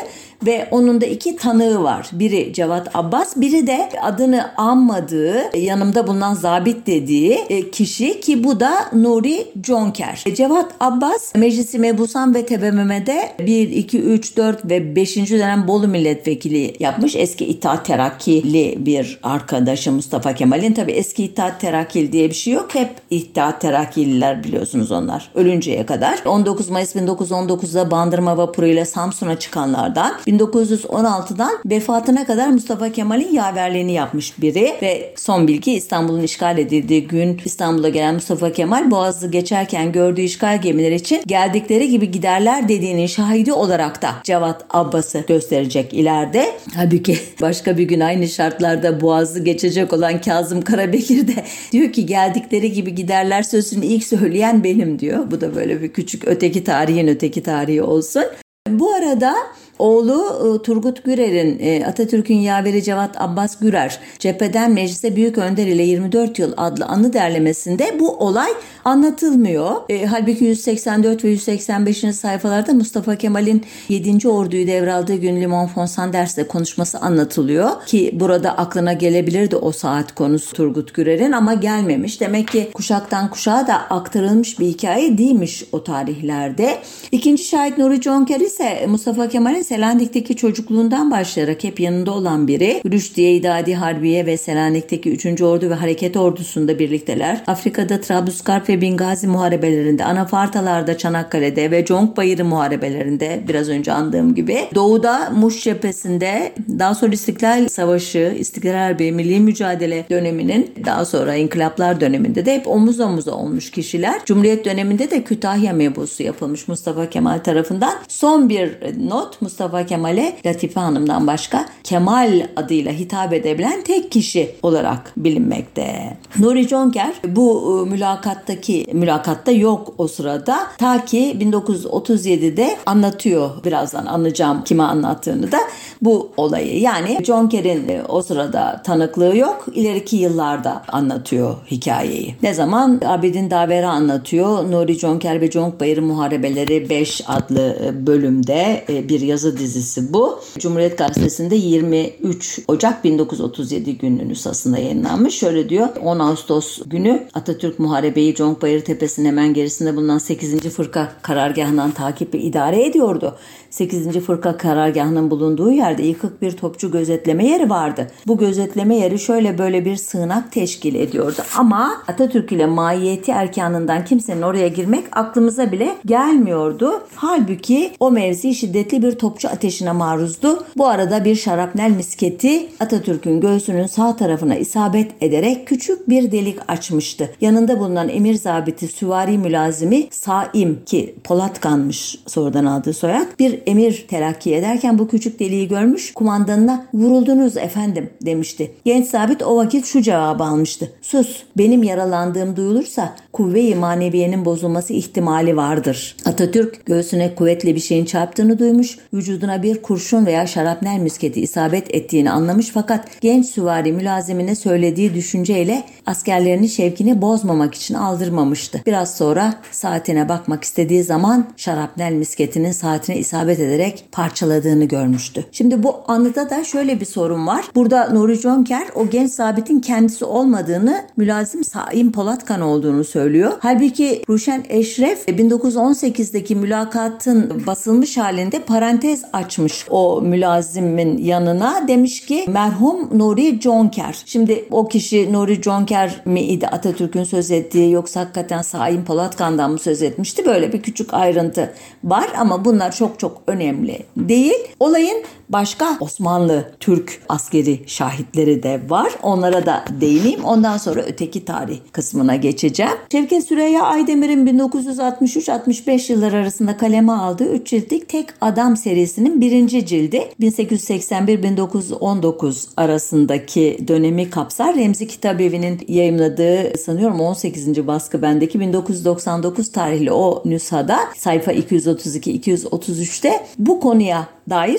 ve 0.46 0.68
onun 0.70 1.00
da 1.00 1.06
iki 1.06 1.36
tanığı 1.36 1.82
var. 1.82 2.10
Biri 2.12 2.52
Cevat 2.52 2.96
Abbas, 2.96 3.36
biri 3.36 3.66
de 3.66 3.88
adını 4.02 4.56
anmadığı, 4.56 5.56
yanımda 5.56 6.06
bulunan 6.06 6.34
zabit 6.34 6.86
dediği 6.86 7.32
e, 7.32 7.70
kişi 7.70 8.20
ki 8.20 8.44
bu 8.44 8.60
da 8.60 8.72
Nuri 8.92 9.46
Conker. 9.60 10.22
E, 10.26 10.34
Cevat 10.34 10.72
Abbas 10.80 11.34
Meclisi 11.34 11.78
Mebusan 11.78 12.34
ve 12.34 12.46
TBMM'de 12.46 13.32
1, 13.38 13.70
2, 13.70 14.00
3, 14.00 14.36
4 14.36 14.70
ve 14.70 14.96
5. 14.96 15.16
dönem 15.16 15.68
Bolu 15.68 15.88
milletvekili 15.88 16.74
yapmış. 16.80 17.16
Eski 17.16 17.46
İttihat 17.46 17.86
Terakkili 17.86 18.74
bir 18.78 19.18
arkadaşı 19.40 19.92
Mustafa 19.92 20.34
Kemal'in. 20.34 20.72
Tabi 20.72 20.92
eski 20.92 21.24
İttihat 21.24 21.60
Terakkili 21.60 22.12
diye 22.12 22.28
bir 22.28 22.34
şey 22.34 22.52
yok. 22.52 22.74
Hep 22.74 22.90
İttihat 23.10 23.60
Terakkililer 23.60 24.44
biliyorsunuz 24.44 24.92
onlar. 24.92 25.30
Ölünceye 25.34 25.86
kadar. 25.86 26.18
19 26.24 26.70
Mayıs 26.70 26.96
1919'da 26.96 27.90
Bandırma 27.90 28.36
vapuruyla 28.36 28.84
Samsun'a 28.84 29.38
çıkanlardan 29.38 30.12
1916'dan 30.26 31.50
vefatına 31.66 32.26
kadar 32.26 32.48
Mustafa 32.48 32.92
Kemal'in 32.92 33.32
yaverliğini 33.32 33.92
yapmış 33.92 34.40
biri 34.42 34.76
ve 34.82 35.14
son 35.16 35.48
bilgi 35.48 35.72
İstanbul'un 35.72 36.22
işgal 36.22 36.58
edildiği 36.58 37.08
gün 37.08 37.40
İstanbul'a 37.44 37.88
gelen 37.88 38.14
Mustafa 38.14 38.52
Kemal 38.52 38.90
Boğaz'ı 38.90 39.30
geçerken 39.30 39.92
gördüğü 39.92 40.22
işgal 40.22 40.62
gemileri 40.62 40.94
için 40.94 41.22
geldikleri 41.26 41.88
gibi 41.88 42.10
giderler 42.10 42.68
dediğinin 42.68 43.06
şahidi 43.06 43.52
olarak 43.52 44.02
da 44.02 44.08
Cevat 44.24 44.64
Abbas'ı 44.70 45.24
gösterecek 45.28 45.94
ileride. 45.94 46.52
Halbuki 46.74 47.18
başka 47.42 47.78
bir 47.78 47.84
gün 47.84 48.00
aynı 48.00 48.28
şartlarda 48.28 49.00
Boğaz'ı 49.30 49.44
geçecek 49.44 49.92
olan 49.92 50.20
Kazım 50.20 50.62
Karabekir 50.62 51.28
de 51.28 51.44
diyor 51.72 51.92
ki 51.92 52.06
geldikleri 52.06 52.72
gibi 52.72 52.94
giderler 52.94 53.42
sözünü 53.42 53.84
ilk 53.86 54.04
söyleyen 54.04 54.64
benim 54.64 54.98
diyor. 54.98 55.30
Bu 55.30 55.40
da 55.40 55.54
böyle 55.54 55.82
bir 55.82 55.92
küçük 55.92 56.28
öteki 56.28 56.64
tarihin 56.64 57.08
öteki 57.08 57.42
tarihi 57.42 57.82
olsun. 57.82 58.24
Bu 58.68 58.90
arada 58.94 59.34
Oğlu 59.80 60.22
e, 60.58 60.62
Turgut 60.62 61.04
Gürer'in 61.04 61.58
e, 61.60 61.86
Atatürk'ün 61.86 62.36
yaveri 62.36 62.82
Cevat 62.82 63.20
Abbas 63.20 63.58
Gürer 63.58 63.98
cepheden 64.18 64.72
meclise 64.72 65.16
büyük 65.16 65.38
önder 65.38 65.66
ile 65.66 65.82
24 65.82 66.38
yıl 66.38 66.52
adlı 66.56 66.84
anı 66.84 67.12
derlemesinde 67.12 67.96
bu 68.00 68.16
olay 68.16 68.50
anlatılmıyor. 68.84 69.70
E, 69.88 70.06
halbuki 70.06 70.44
184 70.44 71.24
ve 71.24 71.28
185. 71.28 71.98
sayfalarda 71.98 72.72
Mustafa 72.72 73.16
Kemal'in 73.16 73.64
7. 73.88 74.28
orduyu 74.28 74.66
devraldığı 74.66 75.14
gün 75.14 75.40
Limon 75.40 75.70
von 75.76 75.86
Sanders'le 75.86 76.48
konuşması 76.48 76.98
anlatılıyor 76.98 77.70
ki 77.86 78.10
burada 78.12 78.58
aklına 78.58 78.92
gelebilirdi 78.92 79.56
o 79.56 79.72
saat 79.72 80.14
konusu 80.14 80.52
Turgut 80.56 80.94
Gürer'in 80.94 81.32
ama 81.32 81.54
gelmemiş. 81.54 82.20
Demek 82.20 82.48
ki 82.48 82.70
kuşaktan 82.74 83.30
kuşağa 83.30 83.66
da 83.66 83.74
aktarılmış 83.74 84.58
bir 84.60 84.66
hikaye 84.66 85.18
değilmiş 85.18 85.64
o 85.72 85.84
tarihlerde. 85.84 86.78
İkinci 87.12 87.44
şahit 87.44 87.78
Nuri 87.78 88.00
Conker 88.00 88.40
ise 88.40 88.86
Mustafa 88.88 89.28
Kemal'in 89.28 89.62
Selanik'teki 89.70 90.36
çocukluğundan 90.36 91.10
başlayarak 91.10 91.64
hep 91.64 91.80
yanında 91.80 92.12
olan 92.12 92.48
biri. 92.48 92.82
Rüşdiye 92.92 93.34
İdadi 93.36 93.74
Harbiye 93.74 94.26
ve 94.26 94.36
Selanik'teki 94.36 95.10
3. 95.10 95.42
Ordu 95.42 95.70
ve 95.70 95.74
Hareket 95.74 96.16
Ordusu'nda 96.16 96.78
birlikteler. 96.78 97.42
Afrika'da 97.46 98.00
Trablusgarp 98.00 98.68
ve 98.68 98.80
Bingazi 98.80 99.26
muharebelerinde, 99.26 100.04
Anafartalar'da, 100.04 100.98
Çanakkale'de 100.98 101.70
ve 101.70 101.84
Conk 101.84 102.16
Bayırı 102.16 102.44
muharebelerinde 102.44 103.44
biraz 103.48 103.68
önce 103.68 103.92
andığım 103.92 104.34
gibi. 104.34 104.58
Doğu'da 104.74 105.30
Muş 105.30 105.64
cephesinde 105.64 106.52
daha 106.78 106.94
sonra 106.94 107.12
İstiklal 107.12 107.68
Savaşı, 107.68 108.34
İstiklal 108.38 108.72
Harbi, 108.72 109.12
Milli 109.12 109.40
Mücadele 109.40 110.06
döneminin 110.10 110.74
daha 110.86 111.04
sonra 111.04 111.34
inkılaplar 111.34 112.00
döneminde 112.00 112.46
de 112.46 112.54
hep 112.54 112.68
omuz 112.68 113.00
omuza 113.00 113.32
olmuş 113.32 113.70
kişiler. 113.70 114.24
Cumhuriyet 114.24 114.64
döneminde 114.64 115.10
de 115.10 115.24
Kütahya 115.24 115.72
mebusu 115.72 116.22
yapılmış 116.22 116.68
Mustafa 116.68 117.10
Kemal 117.10 117.38
tarafından. 117.38 117.92
Son 118.08 118.48
bir 118.48 118.70
not 119.08 119.42
Mustafa 119.42 119.59
Kemal'e 119.86 120.36
Latife 120.46 120.80
Hanım'dan 120.80 121.26
başka 121.26 121.66
Kemal 121.84 122.46
adıyla 122.56 122.92
hitap 122.92 123.32
edebilen 123.32 123.82
tek 123.82 124.12
kişi 124.12 124.54
olarak 124.62 125.12
bilinmekte. 125.16 126.16
Nuri 126.38 126.68
Jonker 126.68 127.14
bu 127.28 127.78
e, 127.86 127.90
mülakattaki 127.90 128.86
mülakatta 128.92 129.52
yok 129.52 129.94
o 129.98 130.08
sırada 130.08 130.66
ta 130.78 131.04
ki 131.04 131.36
1937'de 131.40 132.76
anlatıyor 132.86 133.50
birazdan 133.64 134.06
anlayacağım 134.06 134.64
kime 134.64 134.82
anlattığını 134.82 135.52
da 135.52 135.58
bu 136.02 136.30
olayı. 136.36 136.80
Yani 136.80 137.18
Jonker'in 137.24 137.88
e, 137.88 138.02
o 138.08 138.22
sırada 138.22 138.82
tanıklığı 138.84 139.36
yok. 139.36 139.66
ileriki 139.74 140.16
yıllarda 140.16 140.82
anlatıyor 140.88 141.56
hikayeyi. 141.70 142.34
Ne 142.42 142.54
zaman 142.54 143.00
Abidin 143.06 143.50
Davera 143.50 143.90
anlatıyor. 143.90 144.70
Nuri 144.70 144.94
Jonker 144.94 145.40
ve 145.40 145.50
Conk 145.50 145.80
Bayırı 145.80 146.02
Muharebeleri 146.02 146.90
5 146.90 147.22
adlı 147.26 147.76
e, 147.84 148.06
bölümde 148.06 148.84
bir 148.88 149.20
yazı 149.20 149.49
dizisi 149.56 150.12
bu. 150.12 150.40
Cumhuriyet 150.58 150.98
Gazetesi'nde 150.98 151.56
23 151.56 152.60
Ocak 152.68 153.04
1937 153.04 153.98
gününün 153.98 154.28
nüshasında 154.28 154.78
yayınlanmış. 154.78 155.34
Şöyle 155.34 155.68
diyor 155.68 155.88
10 156.04 156.18
Ağustos 156.18 156.80
günü 156.86 157.26
Atatürk 157.34 157.78
Muharebeyi 157.78 158.34
Conkbayır 158.34 158.84
Tepesi'nin 158.84 159.26
hemen 159.26 159.54
gerisinde 159.54 159.96
bulunan 159.96 160.18
8. 160.18 160.60
Fırka 160.60 161.12
karargahından 161.22 161.90
takip 161.90 162.34
ve 162.34 162.38
idare 162.38 162.86
ediyordu. 162.86 163.36
8. 163.70 164.20
Fırka 164.20 164.56
karargahının 164.56 165.30
bulunduğu 165.30 165.70
yerde 165.70 166.02
yıkık 166.02 166.42
bir 166.42 166.52
topçu 166.52 166.90
gözetleme 166.90 167.46
yeri 167.46 167.70
vardı. 167.70 168.10
Bu 168.26 168.38
gözetleme 168.38 168.96
yeri 168.96 169.18
şöyle 169.18 169.58
böyle 169.58 169.84
bir 169.84 169.96
sığınak 169.96 170.52
teşkil 170.52 170.94
ediyordu. 170.94 171.42
Ama 171.56 172.02
Atatürk 172.08 172.52
ile 172.52 172.66
maiyeti 172.66 173.32
erkanından 173.32 174.04
kimsenin 174.04 174.42
oraya 174.42 174.68
girmek 174.68 175.04
aklımıza 175.12 175.72
bile 175.72 175.96
gelmiyordu. 176.06 177.02
Halbuki 177.14 177.92
o 178.00 178.10
mevzi 178.10 178.54
şiddetli 178.54 179.02
bir 179.02 179.12
topçu 179.12 179.29
ateşine 179.48 179.92
maruzdu. 179.92 180.64
Bu 180.76 180.86
arada 180.86 181.24
bir 181.24 181.34
şarapnel 181.34 181.90
misketi 181.90 182.68
Atatürk'ün 182.80 183.40
göğsünün 183.40 183.86
sağ 183.86 184.16
tarafına 184.16 184.56
isabet 184.56 185.12
ederek 185.20 185.66
küçük 185.66 186.08
bir 186.08 186.32
delik 186.32 186.58
açmıştı. 186.68 187.30
Yanında 187.40 187.78
bulunan 187.78 188.08
emir 188.08 188.34
zabiti 188.34 188.88
süvari 188.88 189.38
mülazimi 189.38 190.06
Saim 190.10 190.84
ki 190.86 191.14
Polatkan'mış 191.24 192.18
sonradan 192.26 192.64
aldığı 192.64 192.92
soyad 192.92 193.26
bir 193.38 193.60
emir 193.66 194.06
telakki 194.08 194.54
ederken 194.54 194.98
bu 194.98 195.08
küçük 195.08 195.40
deliği 195.40 195.68
görmüş 195.68 196.14
kumandanına 196.14 196.86
vuruldunuz 196.94 197.56
efendim 197.56 198.10
demişti. 198.22 198.72
Genç 198.84 199.06
sabit 199.06 199.42
o 199.42 199.56
vakit 199.56 199.86
şu 199.86 200.02
cevabı 200.02 200.44
almıştı. 200.44 200.92
Sus 201.02 201.42
benim 201.58 201.82
yaralandığım 201.82 202.56
duyulursa 202.56 203.14
kuvve-i 203.32 203.74
maneviyenin 203.74 204.44
bozulması 204.44 204.92
ihtimali 204.92 205.56
vardır. 205.56 206.16
Atatürk 206.24 206.86
göğsüne 206.86 207.34
kuvvetli 207.34 207.74
bir 207.74 207.80
şeyin 207.80 208.04
çarptığını 208.04 208.58
duymuş, 208.58 208.98
vücuduna 209.20 209.62
bir 209.62 209.82
kurşun 209.82 210.26
veya 210.26 210.46
şarapnel 210.46 210.98
müsketi 210.98 211.40
isabet 211.40 211.94
ettiğini 211.94 212.30
anlamış 212.30 212.70
fakat 212.74 213.20
genç 213.20 213.46
süvari 213.46 213.92
mülazimine 213.92 214.54
söylediği 214.54 215.14
düşünceyle 215.14 215.84
askerlerini 216.06 216.68
şevkini 216.68 217.22
bozmamak 217.22 217.74
için 217.74 217.94
aldırmamıştı. 217.94 218.82
Biraz 218.86 219.16
sonra 219.16 219.54
saatine 219.70 220.28
bakmak 220.28 220.64
istediği 220.64 221.02
zaman 221.02 221.46
şarapnel 221.56 222.12
misketinin 222.12 222.72
saatine 222.72 223.18
isabet 223.18 223.60
ederek 223.60 224.04
parçaladığını 224.12 224.84
görmüştü. 224.84 225.44
Şimdi 225.52 225.82
bu 225.82 225.96
anıda 226.08 226.50
da 226.50 226.64
şöyle 226.64 227.00
bir 227.00 227.06
sorun 227.06 227.46
var. 227.46 227.64
Burada 227.74 228.10
Nuri 228.10 228.34
Jonker 228.34 228.86
o 228.94 229.10
genç 229.10 229.30
sabitin 229.30 229.80
kendisi 229.80 230.24
olmadığını 230.24 231.04
mülazim 231.16 231.64
Saim 231.64 232.12
Polatkan 232.12 232.60
olduğunu 232.60 233.04
söylüyor. 233.04 233.52
Halbuki 233.60 234.22
Ruşen 234.28 234.64
Eşref 234.68 235.28
1918'deki 235.28 236.56
mülakatın 236.56 237.62
basılmış 237.66 238.16
halinde 238.16 238.58
parantez 238.58 239.09
açmış 239.32 239.86
o 239.90 240.20
mülazimin 240.22 241.18
yanına. 241.18 241.88
Demiş 241.88 242.26
ki 242.26 242.44
merhum 242.48 243.18
Nuri 243.18 243.60
Jonker. 243.60 244.22
Şimdi 244.26 244.64
o 244.70 244.88
kişi 244.88 245.32
Nuri 245.32 245.62
Jonker 245.62 246.20
mi 246.24 246.40
idi 246.40 246.66
Atatürk'ün 246.66 247.24
söz 247.24 247.50
ettiği 247.50 247.92
yoksa 247.92 248.20
hakikaten 248.20 248.62
Saim 248.62 249.04
Polatkan'dan 249.04 249.70
mı 249.70 249.78
söz 249.78 250.02
etmişti? 250.02 250.46
Böyle 250.46 250.72
bir 250.72 250.82
küçük 250.82 251.14
ayrıntı 251.14 251.72
var 252.04 252.28
ama 252.38 252.64
bunlar 252.64 252.92
çok 252.92 253.18
çok 253.18 253.42
önemli 253.46 253.98
değil. 254.16 254.58
Olayın 254.80 255.22
başka 255.52 255.96
Osmanlı 256.00 256.70
Türk 256.80 257.22
askeri 257.28 257.80
şahitleri 257.86 258.62
de 258.62 258.80
var. 258.88 259.12
Onlara 259.22 259.66
da 259.66 259.84
değineyim. 260.00 260.44
Ondan 260.44 260.76
sonra 260.76 261.02
öteki 261.02 261.44
tarih 261.44 261.78
kısmına 261.92 262.36
geçeceğim. 262.36 262.92
Şevket 263.12 263.44
Süreyya 263.44 263.82
Aydemir'in 263.82 264.46
1963-65 264.46 266.12
yıllar 266.12 266.32
arasında 266.32 266.76
kaleme 266.76 267.12
aldığı 267.12 267.52
3 267.52 267.66
ciltlik 267.66 268.08
Tek 268.08 268.26
Adam 268.40 268.76
serisinin 268.76 269.40
birinci 269.40 269.86
cildi 269.86 270.28
1881-1919 270.40 272.68
arasındaki 272.76 273.78
dönemi 273.88 274.30
kapsar. 274.30 274.76
Remzi 274.76 275.06
Kitabevi'nin 275.06 275.80
yayımladığı 275.88 276.78
sanıyorum 276.78 277.20
18. 277.20 277.86
baskı 277.86 278.22
bendeki 278.22 278.60
1999 278.60 279.72
tarihli 279.72 280.12
o 280.12 280.42
nüshada 280.44 280.98
sayfa 281.16 281.52
232-233'te 281.52 283.46
bu 283.58 283.80
konuya 283.80 284.28
dair 284.50 284.78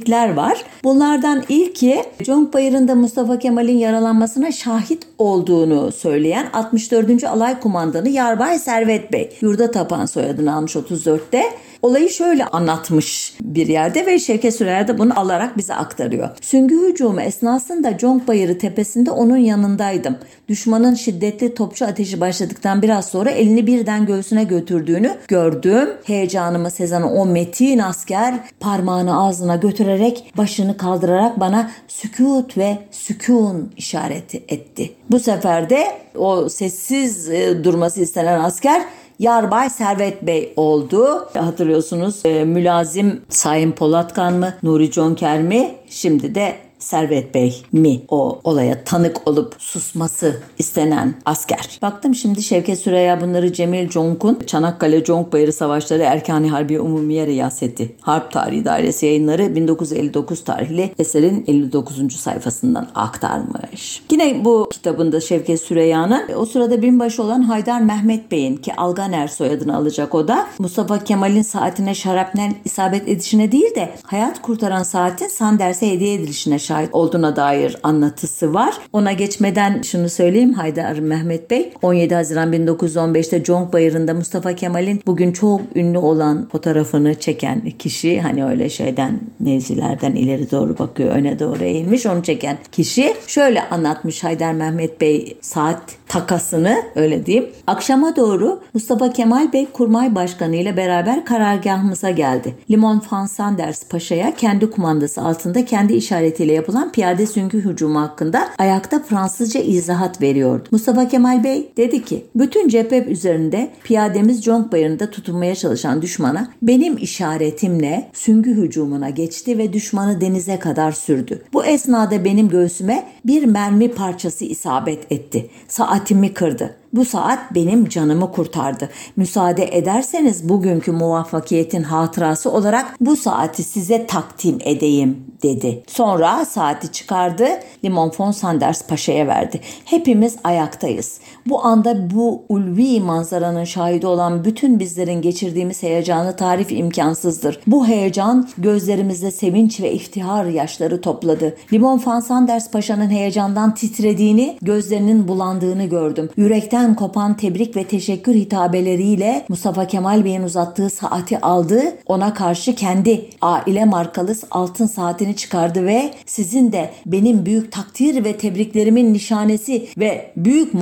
şahitlikler 0.00 0.34
var. 0.34 0.64
Bunlardan 0.84 1.44
ilki 1.48 2.04
Conk 2.24 2.54
Bayırı'nda 2.54 2.94
Mustafa 2.94 3.38
Kemal'in 3.38 3.78
yaralanmasına 3.78 4.52
şahit 4.52 5.06
olduğunu 5.18 5.92
söyleyen 5.92 6.46
64. 6.52 7.24
Alay 7.24 7.60
Kumandanı 7.60 8.08
Yarbay 8.08 8.58
Servet 8.58 9.12
Bey. 9.12 9.36
Yurda 9.40 9.70
Tapan 9.70 10.06
soyadını 10.06 10.54
almış 10.54 10.76
34'te. 10.76 11.42
Olayı 11.82 12.10
şöyle 12.10 12.44
anlatmış 12.44 13.34
bir 13.40 13.66
yerde 13.66 14.06
ve 14.06 14.18
Şevket 14.18 14.54
Sürer 14.54 14.88
de 14.88 14.98
bunu 14.98 15.20
alarak 15.20 15.56
bize 15.56 15.74
aktarıyor. 15.74 16.28
Süngü 16.40 16.88
hücumu 16.88 17.20
esnasında 17.20 17.98
Conk 17.98 18.28
Bayırı 18.28 18.58
tepesinde 18.58 19.10
onun 19.10 19.36
yanındaydım. 19.36 20.16
Düşmanın 20.48 20.94
şiddetli 20.94 21.54
topçu 21.54 21.86
ateşi 21.86 22.20
başladıktan 22.20 22.82
biraz 22.82 23.08
sonra 23.08 23.30
elini 23.30 23.66
birden 23.66 24.06
göğsüne 24.06 24.44
götürdüğünü 24.44 25.12
gördüm. 25.28 25.88
Heyecanımı 26.04 26.70
sezen 26.70 27.02
o 27.02 27.26
metin 27.26 27.78
asker 27.78 28.34
parmağını 28.60 29.22
ağzına 29.22 29.56
götürerek 29.56 29.89
başını 30.36 30.76
kaldırarak 30.76 31.40
bana 31.40 31.70
sükut 31.88 32.58
ve 32.58 32.78
sükun 32.90 33.72
işareti 33.76 34.44
etti. 34.48 34.92
Bu 35.10 35.18
sefer 35.18 35.70
de 35.70 35.86
o 36.16 36.48
sessiz 36.48 37.28
e, 37.30 37.64
durması 37.64 38.00
istenen 38.00 38.40
asker 38.40 38.82
Yarbay 39.18 39.70
Servet 39.70 40.22
Bey 40.22 40.52
oldu. 40.56 41.28
Hatırlıyorsunuz 41.34 42.20
e, 42.24 42.44
mülazim 42.44 43.22
Sayın 43.28 43.72
Polatkan 43.72 44.34
mı, 44.34 44.54
Nuri 44.62 44.90
Conker 44.90 45.42
mi? 45.42 45.74
Şimdi 45.88 46.34
de 46.34 46.54
Servet 46.80 47.34
Bey 47.34 47.62
mi 47.72 48.00
o 48.08 48.40
olaya 48.44 48.84
tanık 48.84 49.28
olup 49.28 49.54
susması 49.58 50.36
istenen 50.58 51.14
asker? 51.24 51.78
Baktım 51.82 52.14
şimdi 52.14 52.42
Şevket 52.42 52.78
Süreyya 52.78 53.20
bunları 53.20 53.52
Cemil 53.52 53.88
Conk'un 53.88 54.38
Çanakkale 54.46 55.04
Conk 55.04 55.32
Bayırı 55.32 55.52
Savaşları 55.52 56.02
Erkani 56.02 56.50
Harbi 56.50 56.80
Umumiye 56.80 57.26
Riyaseti 57.26 57.96
Harp 58.00 58.32
Tarihi 58.32 58.64
Dairesi 58.64 59.06
yayınları 59.06 59.54
1959 59.54 60.44
tarihli 60.44 60.94
eserin 60.98 61.44
59. 61.46 62.16
sayfasından 62.16 62.88
aktarmış. 62.94 64.02
Yine 64.10 64.44
bu 64.44 64.68
kitabında 64.72 65.20
Şevket 65.20 65.60
Süreyya'nın 65.60 66.22
o 66.36 66.46
sırada 66.46 66.82
binbaşı 66.82 67.22
olan 67.22 67.42
Haydar 67.42 67.80
Mehmet 67.80 68.30
Bey'in 68.30 68.56
ki 68.56 68.76
Alganer 68.76 69.28
soyadını 69.28 69.76
alacak 69.76 70.14
o 70.14 70.28
da 70.28 70.46
Mustafa 70.58 71.04
Kemal'in 71.04 71.42
saatine 71.42 71.94
şarapnel 71.94 72.54
isabet 72.64 73.08
edişine 73.08 73.52
değil 73.52 73.74
de 73.74 73.94
hayat 74.02 74.42
kurtaran 74.42 74.82
saatin 74.82 75.28
Sanders'e 75.28 75.90
hediye 75.90 76.14
edilişine 76.14 76.58
şahit 76.70 76.94
olduğuna 76.94 77.36
dair 77.36 77.76
anlatısı 77.82 78.54
var. 78.54 78.74
Ona 78.92 79.12
geçmeden 79.12 79.82
şunu 79.82 80.08
söyleyeyim 80.08 80.52
Haydar 80.52 80.98
Mehmet 80.98 81.50
Bey 81.50 81.72
17 81.82 82.14
Haziran 82.14 82.52
1915'te 82.52 83.44
Conk 83.44 83.72
Bayırı'nda 83.72 84.14
Mustafa 84.14 84.52
Kemal'in 84.52 85.02
bugün 85.06 85.32
çok 85.32 85.60
ünlü 85.74 85.98
olan 85.98 86.48
fotoğrafını 86.52 87.14
çeken 87.14 87.70
kişi 87.78 88.20
hani 88.20 88.44
öyle 88.44 88.68
şeyden 88.68 89.20
mevzilerden 89.40 90.12
ileri 90.12 90.50
doğru 90.50 90.78
bakıyor 90.78 91.10
öne 91.10 91.38
doğru 91.38 91.64
eğilmiş 91.64 92.06
onu 92.06 92.22
çeken 92.22 92.58
kişi 92.72 93.14
şöyle 93.26 93.68
anlatmış 93.68 94.24
Haydar 94.24 94.52
Mehmet 94.52 95.00
Bey 95.00 95.36
saat 95.40 95.82
takasını 96.08 96.82
öyle 96.94 97.26
diyeyim. 97.26 97.50
Akşama 97.66 98.16
doğru 98.16 98.60
Mustafa 98.74 99.12
Kemal 99.12 99.52
Bey 99.52 99.66
Kurmay 99.72 100.14
Başkanı 100.14 100.56
ile 100.56 100.76
beraber 100.76 101.24
karargahımıza 101.24 102.10
geldi. 102.10 102.54
Limon 102.70 103.02
van 103.12 103.26
Sanders 103.26 103.88
Paşa'ya 103.88 104.34
kendi 104.34 104.70
kumandası 104.70 105.22
altında 105.22 105.64
kendi 105.64 105.92
işaretiyle 105.92 106.52
yapılan 106.60 106.92
piyade 106.92 107.26
süngü 107.26 107.64
hücumu 107.64 108.00
hakkında 108.00 108.48
ayakta 108.58 109.02
Fransızca 109.02 109.60
izahat 109.60 110.22
veriyordu. 110.22 110.68
Mustafa 110.70 111.08
Kemal 111.08 111.44
Bey 111.44 111.72
dedi 111.76 112.04
ki 112.04 112.26
bütün 112.34 112.68
cephe 112.68 113.04
üzerinde 113.04 113.70
piyademiz 113.84 114.44
Conk 114.44 114.72
Bayırı'nda 114.72 115.10
tutunmaya 115.10 115.54
çalışan 115.54 116.02
düşmana 116.02 116.52
benim 116.62 116.96
işaretimle 116.96 118.10
süngü 118.12 118.50
hücumuna 118.50 119.10
geçti 119.10 119.58
ve 119.58 119.72
düşmanı 119.72 120.20
denize 120.20 120.58
kadar 120.58 120.92
sürdü. 120.92 121.42
Bu 121.52 121.64
esnada 121.64 122.24
benim 122.24 122.48
göğsüme 122.48 123.08
bir 123.26 123.44
mermi 123.44 123.88
parçası 123.88 124.44
isabet 124.44 125.12
etti. 125.12 125.50
Saatimi 125.68 126.34
kırdı. 126.34 126.76
Bu 126.92 127.04
saat 127.04 127.54
benim 127.54 127.88
canımı 127.88 128.32
kurtardı. 128.32 128.88
Müsaade 129.16 129.76
ederseniz 129.76 130.48
bugünkü 130.48 130.92
muvaffakiyetin 130.92 131.82
hatırası 131.82 132.50
olarak 132.50 132.96
bu 133.00 133.16
saati 133.16 133.62
size 133.62 134.06
takdim 134.06 134.58
edeyim 134.64 135.24
dedi. 135.42 135.82
Sonra 135.86 136.44
saati 136.44 136.92
çıkardı, 136.92 137.48
Limon 137.84 138.12
von 138.18 138.30
Sanders 138.30 138.86
Paşa'ya 138.86 139.26
verdi. 139.26 139.60
Hepimiz 139.84 140.36
ayaktayız. 140.44 141.20
Bu 141.46 141.64
anda 141.64 142.10
bu 142.10 142.44
ulvi 142.48 143.00
manzaranın 143.00 143.64
şahidi 143.64 144.06
olan 144.06 144.44
bütün 144.44 144.78
bizlerin 144.78 145.22
geçirdiğimiz 145.22 145.82
heyecanı 145.82 146.36
tarif 146.36 146.72
imkansızdır. 146.72 147.60
Bu 147.66 147.86
heyecan 147.86 148.48
gözlerimizde 148.58 149.30
sevinç 149.30 149.80
ve 149.80 149.92
iftihar 149.92 150.44
yaşları 150.44 151.00
topladı. 151.00 151.56
Limon 151.72 152.02
von 152.06 152.20
Sanders 152.20 152.70
Paşa'nın 152.70 153.10
heyecandan 153.10 153.74
titrediğini, 153.74 154.56
gözlerinin 154.62 155.28
bulandığını 155.28 155.84
gördüm. 155.84 156.30
Yürekten 156.36 156.94
kopan 156.94 157.36
tebrik 157.36 157.76
ve 157.76 157.84
teşekkür 157.84 158.34
hitabeleriyle 158.34 159.44
Mustafa 159.48 159.86
Kemal 159.86 160.24
Bey'in 160.24 160.42
uzattığı 160.42 160.90
saati 160.90 161.40
aldı. 161.40 161.82
Ona 162.06 162.34
karşı 162.34 162.74
kendi 162.74 163.30
aile 163.40 163.84
markalı 163.84 164.34
altın 164.50 164.86
saatini 164.86 165.36
çıkardı 165.36 165.84
ve 165.84 166.10
sizin 166.26 166.72
de 166.72 166.90
benim 167.06 167.46
büyük 167.46 167.72
takdir 167.72 168.24
ve 168.24 168.36
tebriklerimin 168.36 169.14
nişanesi 169.14 169.86
ve 169.98 170.32
büyük 170.36 170.74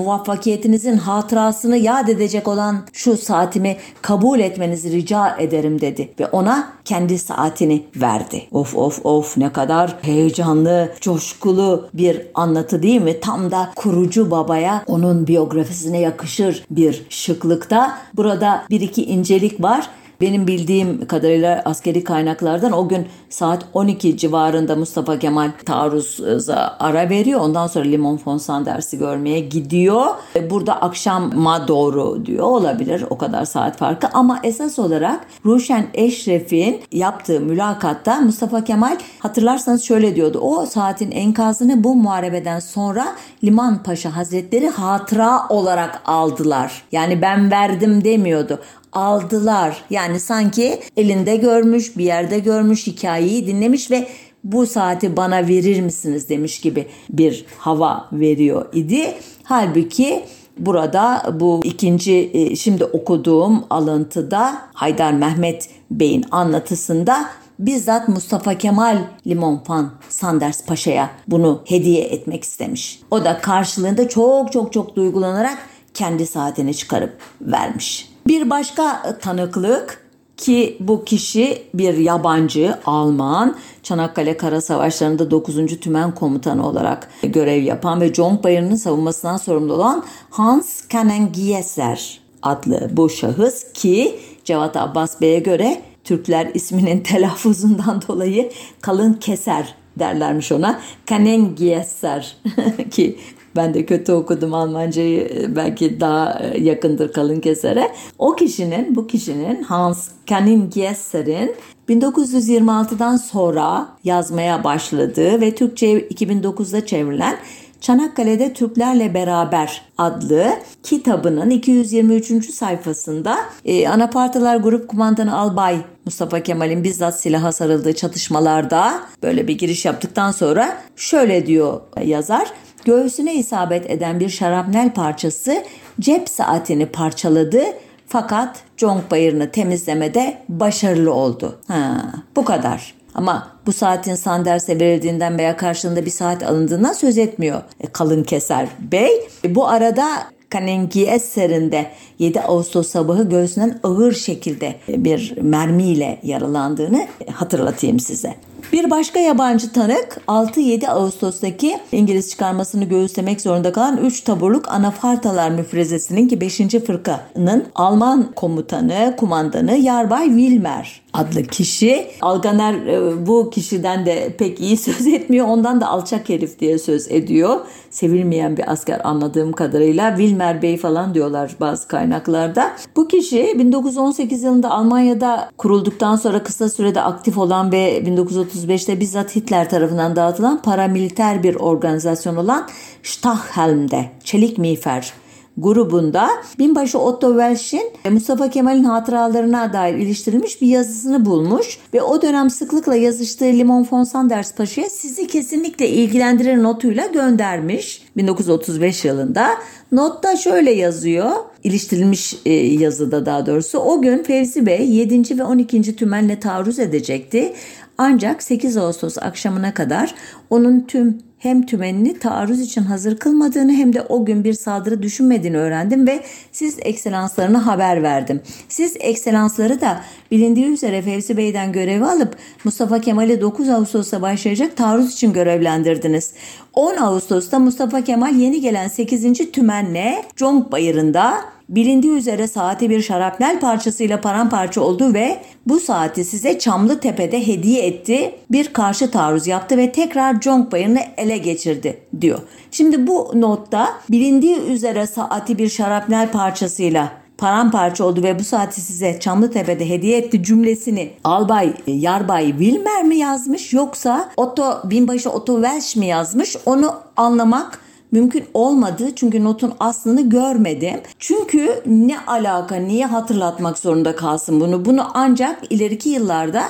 muvaffakiyetinizin 0.58 0.96
hatırasını 0.98 1.76
yad 1.76 2.08
edecek 2.08 2.48
olan 2.48 2.86
şu 2.92 3.16
saatimi 3.16 3.76
kabul 4.02 4.40
etmenizi 4.40 4.92
rica 4.92 5.36
ederim 5.36 5.80
dedi 5.80 6.10
ve 6.20 6.26
ona 6.26 6.72
kendi 6.84 7.18
saatini 7.18 7.84
verdi. 7.96 8.42
Of 8.52 8.76
of 8.76 9.06
of 9.06 9.36
ne 9.36 9.52
kadar 9.52 9.96
heyecanlı, 10.02 10.92
coşkulu 11.00 11.88
bir 11.94 12.22
anlatı 12.34 12.82
değil 12.82 13.00
mi? 13.00 13.20
Tam 13.20 13.50
da 13.50 13.70
kurucu 13.76 14.30
babaya 14.30 14.84
onun 14.86 15.26
biyografisine 15.26 16.00
yakışır 16.00 16.64
bir 16.70 17.06
şıklıkta. 17.10 17.98
Burada 18.16 18.64
bir 18.70 18.80
iki 18.80 19.04
incelik 19.04 19.62
var. 19.62 19.90
Benim 20.20 20.46
bildiğim 20.46 21.06
kadarıyla 21.06 21.62
askeri 21.64 22.04
kaynaklardan 22.04 22.72
o 22.72 22.88
gün 22.88 23.06
saat 23.28 23.64
12 23.72 24.16
civarında 24.16 24.76
Mustafa 24.76 25.18
Kemal 25.18 25.50
taarruza 25.66 26.76
ara 26.80 27.10
veriyor. 27.10 27.40
Ondan 27.40 27.66
sonra 27.66 27.84
Limon 27.84 28.20
von 28.26 28.38
Sanders'i 28.38 28.98
görmeye 28.98 29.40
gidiyor. 29.40 30.06
E, 30.36 30.50
burada 30.50 30.82
akşama 30.82 31.68
doğru 31.68 32.26
diyor 32.26 32.44
olabilir 32.44 33.04
o 33.10 33.18
kadar 33.18 33.44
saat 33.44 33.76
farkı 33.76 34.08
ama 34.12 34.40
esas 34.42 34.78
olarak 34.78 35.26
Ruşen 35.46 35.86
Eşref'in 35.94 36.80
yaptığı 36.92 37.40
mülakatta 37.40 38.20
Mustafa 38.20 38.64
Kemal 38.64 38.98
hatırlarsanız 39.18 39.82
şöyle 39.82 40.16
diyordu. 40.16 40.38
O 40.38 40.66
saatin 40.66 41.10
enkazını 41.10 41.84
bu 41.84 41.94
muharebeden 41.94 42.60
sonra 42.60 43.06
Liman 43.44 43.82
Paşa 43.82 44.16
Hazretleri 44.16 44.68
hatıra 44.68 45.48
olarak 45.48 46.02
aldılar. 46.06 46.82
Yani 46.92 47.22
ben 47.22 47.50
verdim 47.50 48.04
demiyordu 48.04 48.58
aldılar. 48.98 49.84
Yani 49.90 50.20
sanki 50.20 50.80
elinde 50.96 51.36
görmüş, 51.36 51.96
bir 51.96 52.04
yerde 52.04 52.38
görmüş, 52.38 52.86
hikayeyi 52.86 53.46
dinlemiş 53.46 53.90
ve 53.90 54.08
bu 54.44 54.66
saati 54.66 55.16
bana 55.16 55.48
verir 55.48 55.80
misiniz 55.80 56.28
demiş 56.28 56.60
gibi 56.60 56.86
bir 57.10 57.44
hava 57.58 58.08
veriyor 58.12 58.66
idi. 58.72 59.14
Halbuki 59.42 60.24
burada 60.58 61.36
bu 61.40 61.60
ikinci 61.64 62.30
e, 62.34 62.56
şimdi 62.56 62.84
okuduğum 62.84 63.64
alıntıda 63.70 64.58
Haydar 64.74 65.12
Mehmet 65.12 65.68
Bey'in 65.90 66.24
anlatısında 66.30 67.28
bizzat 67.58 68.08
Mustafa 68.08 68.58
Kemal 68.58 68.98
Limon 69.26 69.62
Van 69.68 69.90
Sanders 70.08 70.64
Paşa'ya 70.64 71.10
bunu 71.28 71.62
hediye 71.64 72.04
etmek 72.04 72.44
istemiş. 72.44 73.00
O 73.10 73.24
da 73.24 73.40
karşılığında 73.40 74.08
çok 74.08 74.52
çok 74.52 74.72
çok 74.72 74.96
duygulanarak 74.96 75.58
kendi 75.94 76.26
saatini 76.26 76.74
çıkarıp 76.74 77.18
vermiş. 77.40 78.07
Bir 78.28 78.50
başka 78.50 79.16
tanıklık 79.20 80.04
ki 80.36 80.76
bu 80.80 81.04
kişi 81.04 81.62
bir 81.74 81.94
yabancı 81.94 82.78
Alman 82.86 83.56
Çanakkale 83.82 84.36
Kara 84.36 84.60
Savaşları'nda 84.60 85.30
9. 85.30 85.80
Tümen 85.80 86.14
Komutanı 86.14 86.66
olarak 86.66 87.08
görev 87.22 87.62
yapan 87.62 88.00
ve 88.00 88.12
Conk 88.12 88.44
Bayırı'nın 88.44 88.76
savunmasından 88.76 89.36
sorumlu 89.36 89.74
olan 89.74 90.04
Hans 90.30 90.88
Kanengieser 90.88 92.20
adlı 92.42 92.88
bu 92.92 93.10
şahıs 93.10 93.72
ki 93.72 94.18
Cevat 94.44 94.76
Abbas 94.76 95.20
Bey'e 95.20 95.38
göre 95.38 95.82
Türkler 96.04 96.50
isminin 96.54 97.00
telaffuzundan 97.02 98.02
dolayı 98.08 98.50
kalın 98.80 99.14
keser 99.14 99.74
derlermiş 99.98 100.52
ona. 100.52 100.80
Kanengieser 101.06 102.36
ki 102.90 103.18
ben 103.56 103.74
de 103.74 103.86
kötü 103.86 104.12
okudum 104.12 104.54
Almancayı 104.54 105.20
e, 105.20 105.56
belki 105.56 106.00
daha 106.00 106.40
e, 106.40 106.60
yakındır 106.60 107.12
kalın 107.12 107.40
kesere. 107.40 107.90
O 108.18 108.36
kişinin 108.36 108.96
bu 108.96 109.06
kişinin 109.06 109.62
Hans 109.62 110.08
Kanin 110.28 110.70
Giesser'in 110.70 111.54
1926'dan 111.88 113.16
sonra 113.16 113.88
yazmaya 114.04 114.64
başladığı 114.64 115.40
ve 115.40 115.54
Türkçe 115.54 116.00
2009'da 116.00 116.86
çevrilen 116.86 117.36
Çanakkale'de 117.80 118.52
Türklerle 118.52 119.14
Beraber 119.14 119.82
adlı 119.98 120.50
kitabının 120.82 121.50
223. 121.50 122.54
sayfasında 122.54 123.38
e, 123.64 123.88
Anapartalar 123.88 124.56
Grup 124.56 124.88
Kumandanı 124.88 125.38
Albay 125.38 125.76
Mustafa 126.04 126.40
Kemal'in 126.40 126.84
bizzat 126.84 127.20
silaha 127.20 127.52
sarıldığı 127.52 127.92
çatışmalarda 127.92 129.00
böyle 129.22 129.48
bir 129.48 129.58
giriş 129.58 129.84
yaptıktan 129.84 130.32
sonra 130.32 130.78
şöyle 130.96 131.46
diyor 131.46 131.80
yazar 132.04 132.52
göğsüne 132.88 133.34
isabet 133.34 133.90
eden 133.90 134.20
bir 134.20 134.28
şarapnel 134.28 134.92
parçası 134.92 135.64
cep 136.00 136.28
saatini 136.28 136.86
parçaladı 136.86 137.62
fakat 138.06 138.62
conk 138.76 139.10
bayırını 139.10 139.50
temizlemede 139.50 140.38
başarılı 140.48 141.12
oldu. 141.12 141.58
Ha, 141.68 142.12
bu 142.36 142.44
kadar. 142.44 142.94
Ama 143.14 143.48
bu 143.66 143.72
saatin 143.72 144.14
Sanders'e 144.14 144.80
verildiğinden 144.80 145.38
veya 145.38 145.56
karşılığında 145.56 146.04
bir 146.04 146.10
saat 146.10 146.42
alındığından 146.42 146.92
söz 146.92 147.18
etmiyor 147.18 147.62
e, 147.80 147.86
kalın 147.86 148.22
keser 148.22 148.68
bey. 148.92 149.28
E, 149.44 149.54
bu 149.54 149.68
arada 149.68 150.08
Kanengi 150.50 151.06
eserinde 151.06 151.86
7 152.18 152.40
Ağustos 152.40 152.88
sabahı 152.88 153.28
göğsünden 153.28 153.80
ağır 153.82 154.12
şekilde 154.12 154.74
bir 154.88 155.36
mermiyle 155.40 156.20
yaralandığını 156.22 157.06
hatırlatayım 157.34 158.00
size. 158.00 158.34
Bir 158.72 158.90
başka 158.90 159.20
yabancı 159.20 159.72
tanık 159.72 160.20
6-7 160.28 160.88
Ağustos'taki 160.88 161.78
İngiliz 161.92 162.30
çıkarmasını 162.30 162.84
göğüslemek 162.84 163.40
zorunda 163.40 163.72
kalan 163.72 163.96
3 163.96 164.20
taburluk 164.20 164.68
Anafartalar 164.68 165.50
müfrezesinin 165.50 166.28
ki 166.28 166.40
5. 166.40 166.58
fırkanın 166.58 167.64
Alman 167.74 168.32
komutanı, 168.36 169.14
kumandanı 169.16 169.76
Yarbay 169.76 170.26
Wilmer 170.26 171.08
adlı 171.18 171.42
kişi. 171.42 172.06
Alganer 172.20 172.74
e, 172.86 173.26
bu 173.26 173.50
kişiden 173.50 174.06
de 174.06 174.34
pek 174.38 174.60
iyi 174.60 174.76
söz 174.76 175.06
etmiyor. 175.06 175.46
Ondan 175.48 175.80
da 175.80 175.86
alçak 175.86 176.28
herif 176.28 176.60
diye 176.60 176.78
söz 176.78 177.10
ediyor. 177.10 177.60
Sevilmeyen 177.90 178.56
bir 178.56 178.72
asker 178.72 179.00
anladığım 179.04 179.52
kadarıyla. 179.52 180.16
Wilmer 180.16 180.62
Bey 180.62 180.76
falan 180.76 181.14
diyorlar 181.14 181.56
bazı 181.60 181.88
kaynaklarda. 181.88 182.76
Bu 182.96 183.08
kişi 183.08 183.58
1918 183.58 184.42
yılında 184.42 184.70
Almanya'da 184.70 185.50
kurulduktan 185.58 186.16
sonra 186.16 186.42
kısa 186.42 186.68
sürede 186.68 187.02
aktif 187.02 187.38
olan 187.38 187.72
ve 187.72 188.02
1935'te 188.48 189.00
bizzat 189.00 189.36
Hitler 189.36 189.70
tarafından 189.70 190.16
dağıtılan 190.16 190.62
paramiliter 190.62 191.42
bir 191.42 191.54
organizasyon 191.54 192.36
olan 192.36 192.68
Stachhelm'de 193.02 194.10
çelik 194.24 194.58
miğfer 194.58 195.12
grubunda 195.58 196.28
binbaşı 196.58 196.98
Otto 196.98 197.28
Welsch'in 197.28 197.92
Mustafa 198.10 198.50
Kemal'in 198.50 198.84
hatıralarına 198.84 199.72
dair 199.72 199.94
iliştirilmiş 199.94 200.62
bir 200.62 200.66
yazısını 200.66 201.24
bulmuş 201.24 201.78
ve 201.94 202.02
o 202.02 202.22
dönem 202.22 202.50
sıklıkla 202.50 202.94
yazıştığı 202.94 203.44
Limon 203.44 203.86
von 203.92 204.04
Sanders 204.04 204.54
Paşa'ya 204.54 204.88
sizi 204.90 205.26
kesinlikle 205.26 205.88
ilgilendirir 205.88 206.62
notuyla 206.62 207.06
göndermiş 207.06 208.02
1935 208.16 209.04
yılında. 209.04 209.48
Notta 209.92 210.36
şöyle 210.36 210.70
yazıyor, 210.70 211.30
iliştirilmiş 211.64 212.34
e, 212.46 212.52
yazıda 212.52 213.26
daha 213.26 213.46
doğrusu. 213.46 213.78
O 213.78 214.02
gün 214.02 214.22
Fevzi 214.22 214.66
Bey 214.66 214.90
7. 214.90 215.38
ve 215.38 215.44
12. 215.44 215.96
tümenle 215.96 216.40
taarruz 216.40 216.78
edecekti. 216.78 217.54
Ancak 217.98 218.42
8 218.42 218.76
Ağustos 218.76 219.18
akşamına 219.18 219.74
kadar 219.74 220.14
onun 220.50 220.80
tüm 220.80 221.18
hem 221.38 221.66
tümenini 221.66 222.18
taarruz 222.18 222.60
için 222.60 222.82
hazır 222.82 223.18
kılmadığını 223.18 223.72
hem 223.72 223.92
de 223.92 224.02
o 224.02 224.24
gün 224.24 224.44
bir 224.44 224.52
saldırı 224.52 225.02
düşünmediğini 225.02 225.58
öğrendim 225.58 226.06
ve 226.06 226.20
siz 226.52 226.78
ekselanslarına 226.82 227.66
haber 227.66 228.02
verdim. 228.02 228.40
Siz 228.68 228.96
ekselansları 229.00 229.80
da 229.80 230.00
bilindiği 230.30 230.66
üzere 230.66 231.02
Fevzi 231.02 231.36
Bey'den 231.36 231.72
görevi 231.72 232.04
alıp 232.04 232.36
Mustafa 232.64 233.00
Kemal'i 233.00 233.40
9 233.40 233.68
Ağustos'ta 233.68 234.22
başlayacak 234.22 234.76
taarruz 234.76 235.12
için 235.12 235.32
görevlendirdiniz. 235.32 236.32
10 236.74 236.96
Ağustos'ta 236.96 237.58
Mustafa 237.58 238.04
Kemal 238.04 238.34
yeni 238.34 238.60
gelen 238.60 238.88
8. 238.88 239.50
tümenle 239.52 240.24
Conk 240.36 240.72
Bayırı'nda 240.72 241.57
bilindiği 241.68 242.12
üzere 242.12 242.46
saati 242.46 242.90
bir 242.90 243.02
şarapnel 243.02 243.60
parçasıyla 243.60 244.20
paramparça 244.20 244.80
oldu 244.80 245.14
ve 245.14 245.38
bu 245.66 245.80
saati 245.80 246.24
size 246.24 246.58
Çamlı 246.58 247.00
Tepe'de 247.00 247.46
hediye 247.46 247.86
etti. 247.86 248.34
Bir 248.50 248.72
karşı 248.72 249.10
taarruz 249.10 249.46
yaptı 249.46 249.76
ve 249.76 249.92
tekrar 249.92 250.40
Conk 250.40 250.72
Bayırı'nı 250.72 251.00
ele 251.16 251.38
geçirdi 251.38 252.00
diyor. 252.20 252.38
Şimdi 252.70 253.06
bu 253.06 253.32
notta 253.34 253.88
bilindiği 254.10 254.56
üzere 254.56 255.06
saati 255.06 255.58
bir 255.58 255.68
şarapnel 255.68 256.30
parçasıyla 256.30 257.12
paramparça 257.38 258.04
oldu 258.04 258.22
ve 258.22 258.38
bu 258.38 258.44
saati 258.44 258.80
size 258.80 259.20
Çamlıtepe'de 259.20 259.88
hediye 259.88 260.18
etti 260.18 260.42
cümlesini 260.42 261.10
Albay 261.24 261.72
Yarbay 261.86 262.48
Wilmer 262.50 263.04
mi 263.04 263.16
yazmış 263.16 263.72
yoksa 263.72 264.28
Otto 264.36 264.80
binbaşı 264.84 265.30
Otto 265.30 265.62
Welsh 265.62 265.96
mi 265.96 266.06
yazmış 266.06 266.56
onu 266.66 266.94
anlamak 267.16 267.80
mümkün 268.12 268.44
olmadı 268.54 269.08
çünkü 269.16 269.44
notun 269.44 269.72
aslını 269.80 270.28
görmedim. 270.28 271.00
Çünkü 271.18 271.82
ne 271.86 272.20
alaka 272.26 272.76
niye 272.76 273.06
hatırlatmak 273.06 273.78
zorunda 273.78 274.16
kalsın 274.16 274.60
bunu? 274.60 274.84
Bunu 274.84 275.06
ancak 275.14 275.62
ileriki 275.70 276.08
yıllarda 276.08 276.62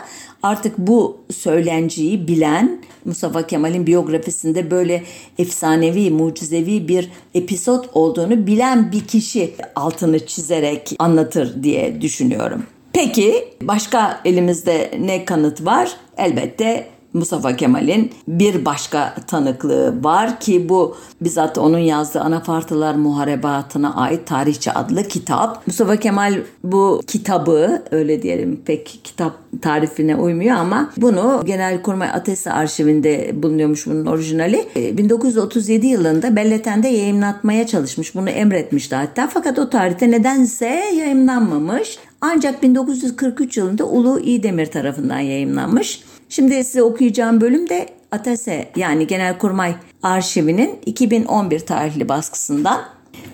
artık 0.42 0.78
bu 0.78 1.16
söylenciyi 1.30 2.28
bilen 2.28 2.80
Mustafa 3.04 3.46
Kemal'in 3.46 3.86
biyografisinde 3.86 4.70
böyle 4.70 5.02
efsanevi, 5.38 6.10
mucizevi 6.10 6.88
bir 6.88 7.10
episod 7.34 7.84
olduğunu 7.92 8.46
bilen 8.46 8.92
bir 8.92 9.00
kişi 9.00 9.54
altını 9.76 10.26
çizerek 10.26 10.96
anlatır 10.98 11.62
diye 11.62 12.00
düşünüyorum. 12.00 12.62
Peki 12.92 13.44
başka 13.62 14.20
elimizde 14.24 14.90
ne 15.00 15.24
kanıt 15.24 15.64
var? 15.64 15.96
Elbette 16.16 16.86
Mustafa 17.18 17.56
Kemal'in 17.56 18.12
bir 18.28 18.64
başka 18.64 19.14
tanıklığı 19.26 20.04
var 20.04 20.40
ki 20.40 20.68
bu 20.68 20.96
bizzat 21.20 21.58
onun 21.58 21.78
yazdığı 21.78 22.20
Anafartalar 22.20 22.94
Muharebatı'na 22.94 23.96
ait 23.96 24.26
Tarihçi 24.26 24.72
adlı 24.72 25.08
kitap. 25.08 25.66
Mustafa 25.66 25.96
Kemal 25.96 26.34
bu 26.64 27.00
kitabı 27.06 27.82
öyle 27.90 28.22
diyelim 28.22 28.60
pek 28.66 29.00
kitap 29.04 29.32
tarifine 29.62 30.16
uymuyor 30.16 30.56
ama 30.56 30.90
bunu 30.96 31.42
Genelkurmay 31.46 32.08
Atesi 32.08 32.50
arşivinde 32.50 33.42
bulunuyormuş 33.42 33.86
bunun 33.86 34.06
orijinali. 34.06 34.68
1937 34.76 35.86
e, 35.86 35.90
yılında 35.90 36.36
Belleten'de 36.36 36.88
yayınlatmaya 36.88 37.66
çalışmış. 37.66 38.14
Bunu 38.14 38.30
emretmişti 38.30 38.94
hatta 38.94 39.26
fakat 39.26 39.58
o 39.58 39.70
tarihte 39.70 40.10
nedense 40.10 40.66
yayınlanmamış. 40.96 41.98
Ancak 42.20 42.62
1943 42.62 43.56
yılında 43.56 43.84
Ulu 43.84 44.20
İdemir 44.20 44.66
tarafından 44.66 45.18
yayınlanmış. 45.18 46.02
Şimdi 46.28 46.64
size 46.64 46.82
okuyacağım 46.82 47.40
bölüm 47.40 47.68
de 47.68 47.86
ATASE 48.12 48.70
yani 48.76 49.06
Genelkurmay 49.06 49.74
Arşivi'nin 50.02 50.78
2011 50.86 51.60
tarihli 51.60 52.08
baskısından. 52.08 52.80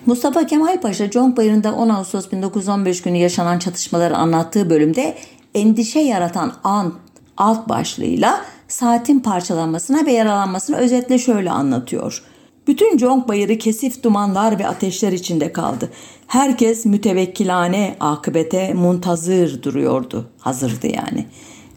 Mustafa 0.07 0.46
Kemal 0.46 0.80
Paşa 0.80 1.11
Conkbayırı'nda 1.11 1.74
10 1.74 1.88
Ağustos 1.88 2.33
1915 2.33 3.02
günü 3.02 3.16
yaşanan 3.16 3.59
çatışmaları 3.59 4.16
anlattığı 4.16 4.70
bölümde 4.70 5.14
endişe 5.54 6.00
yaratan 6.00 6.52
an 6.64 6.94
alt 7.37 7.68
başlığıyla 7.68 8.44
saatin 8.68 9.20
parçalanmasına 9.20 10.07
ve 10.07 10.12
yaralanmasına 10.12 10.76
özetle 10.76 11.18
şöyle 11.18 11.50
anlatıyor. 11.50 12.22
Bütün 12.66 12.96
Conk 12.96 13.28
Bayırı 13.28 13.59
kesif 13.59 14.02
dumanlar 14.02 14.59
ve 14.59 14.68
ateşler 14.68 15.12
içinde 15.12 15.52
kaldı. 15.52 15.90
Herkes 16.26 16.85
mütevekkilane 16.85 17.96
akıbete 18.00 18.74
muntazır 18.74 19.62
duruyordu. 19.62 20.30
Hazırdı 20.38 20.87
yani. 20.87 21.26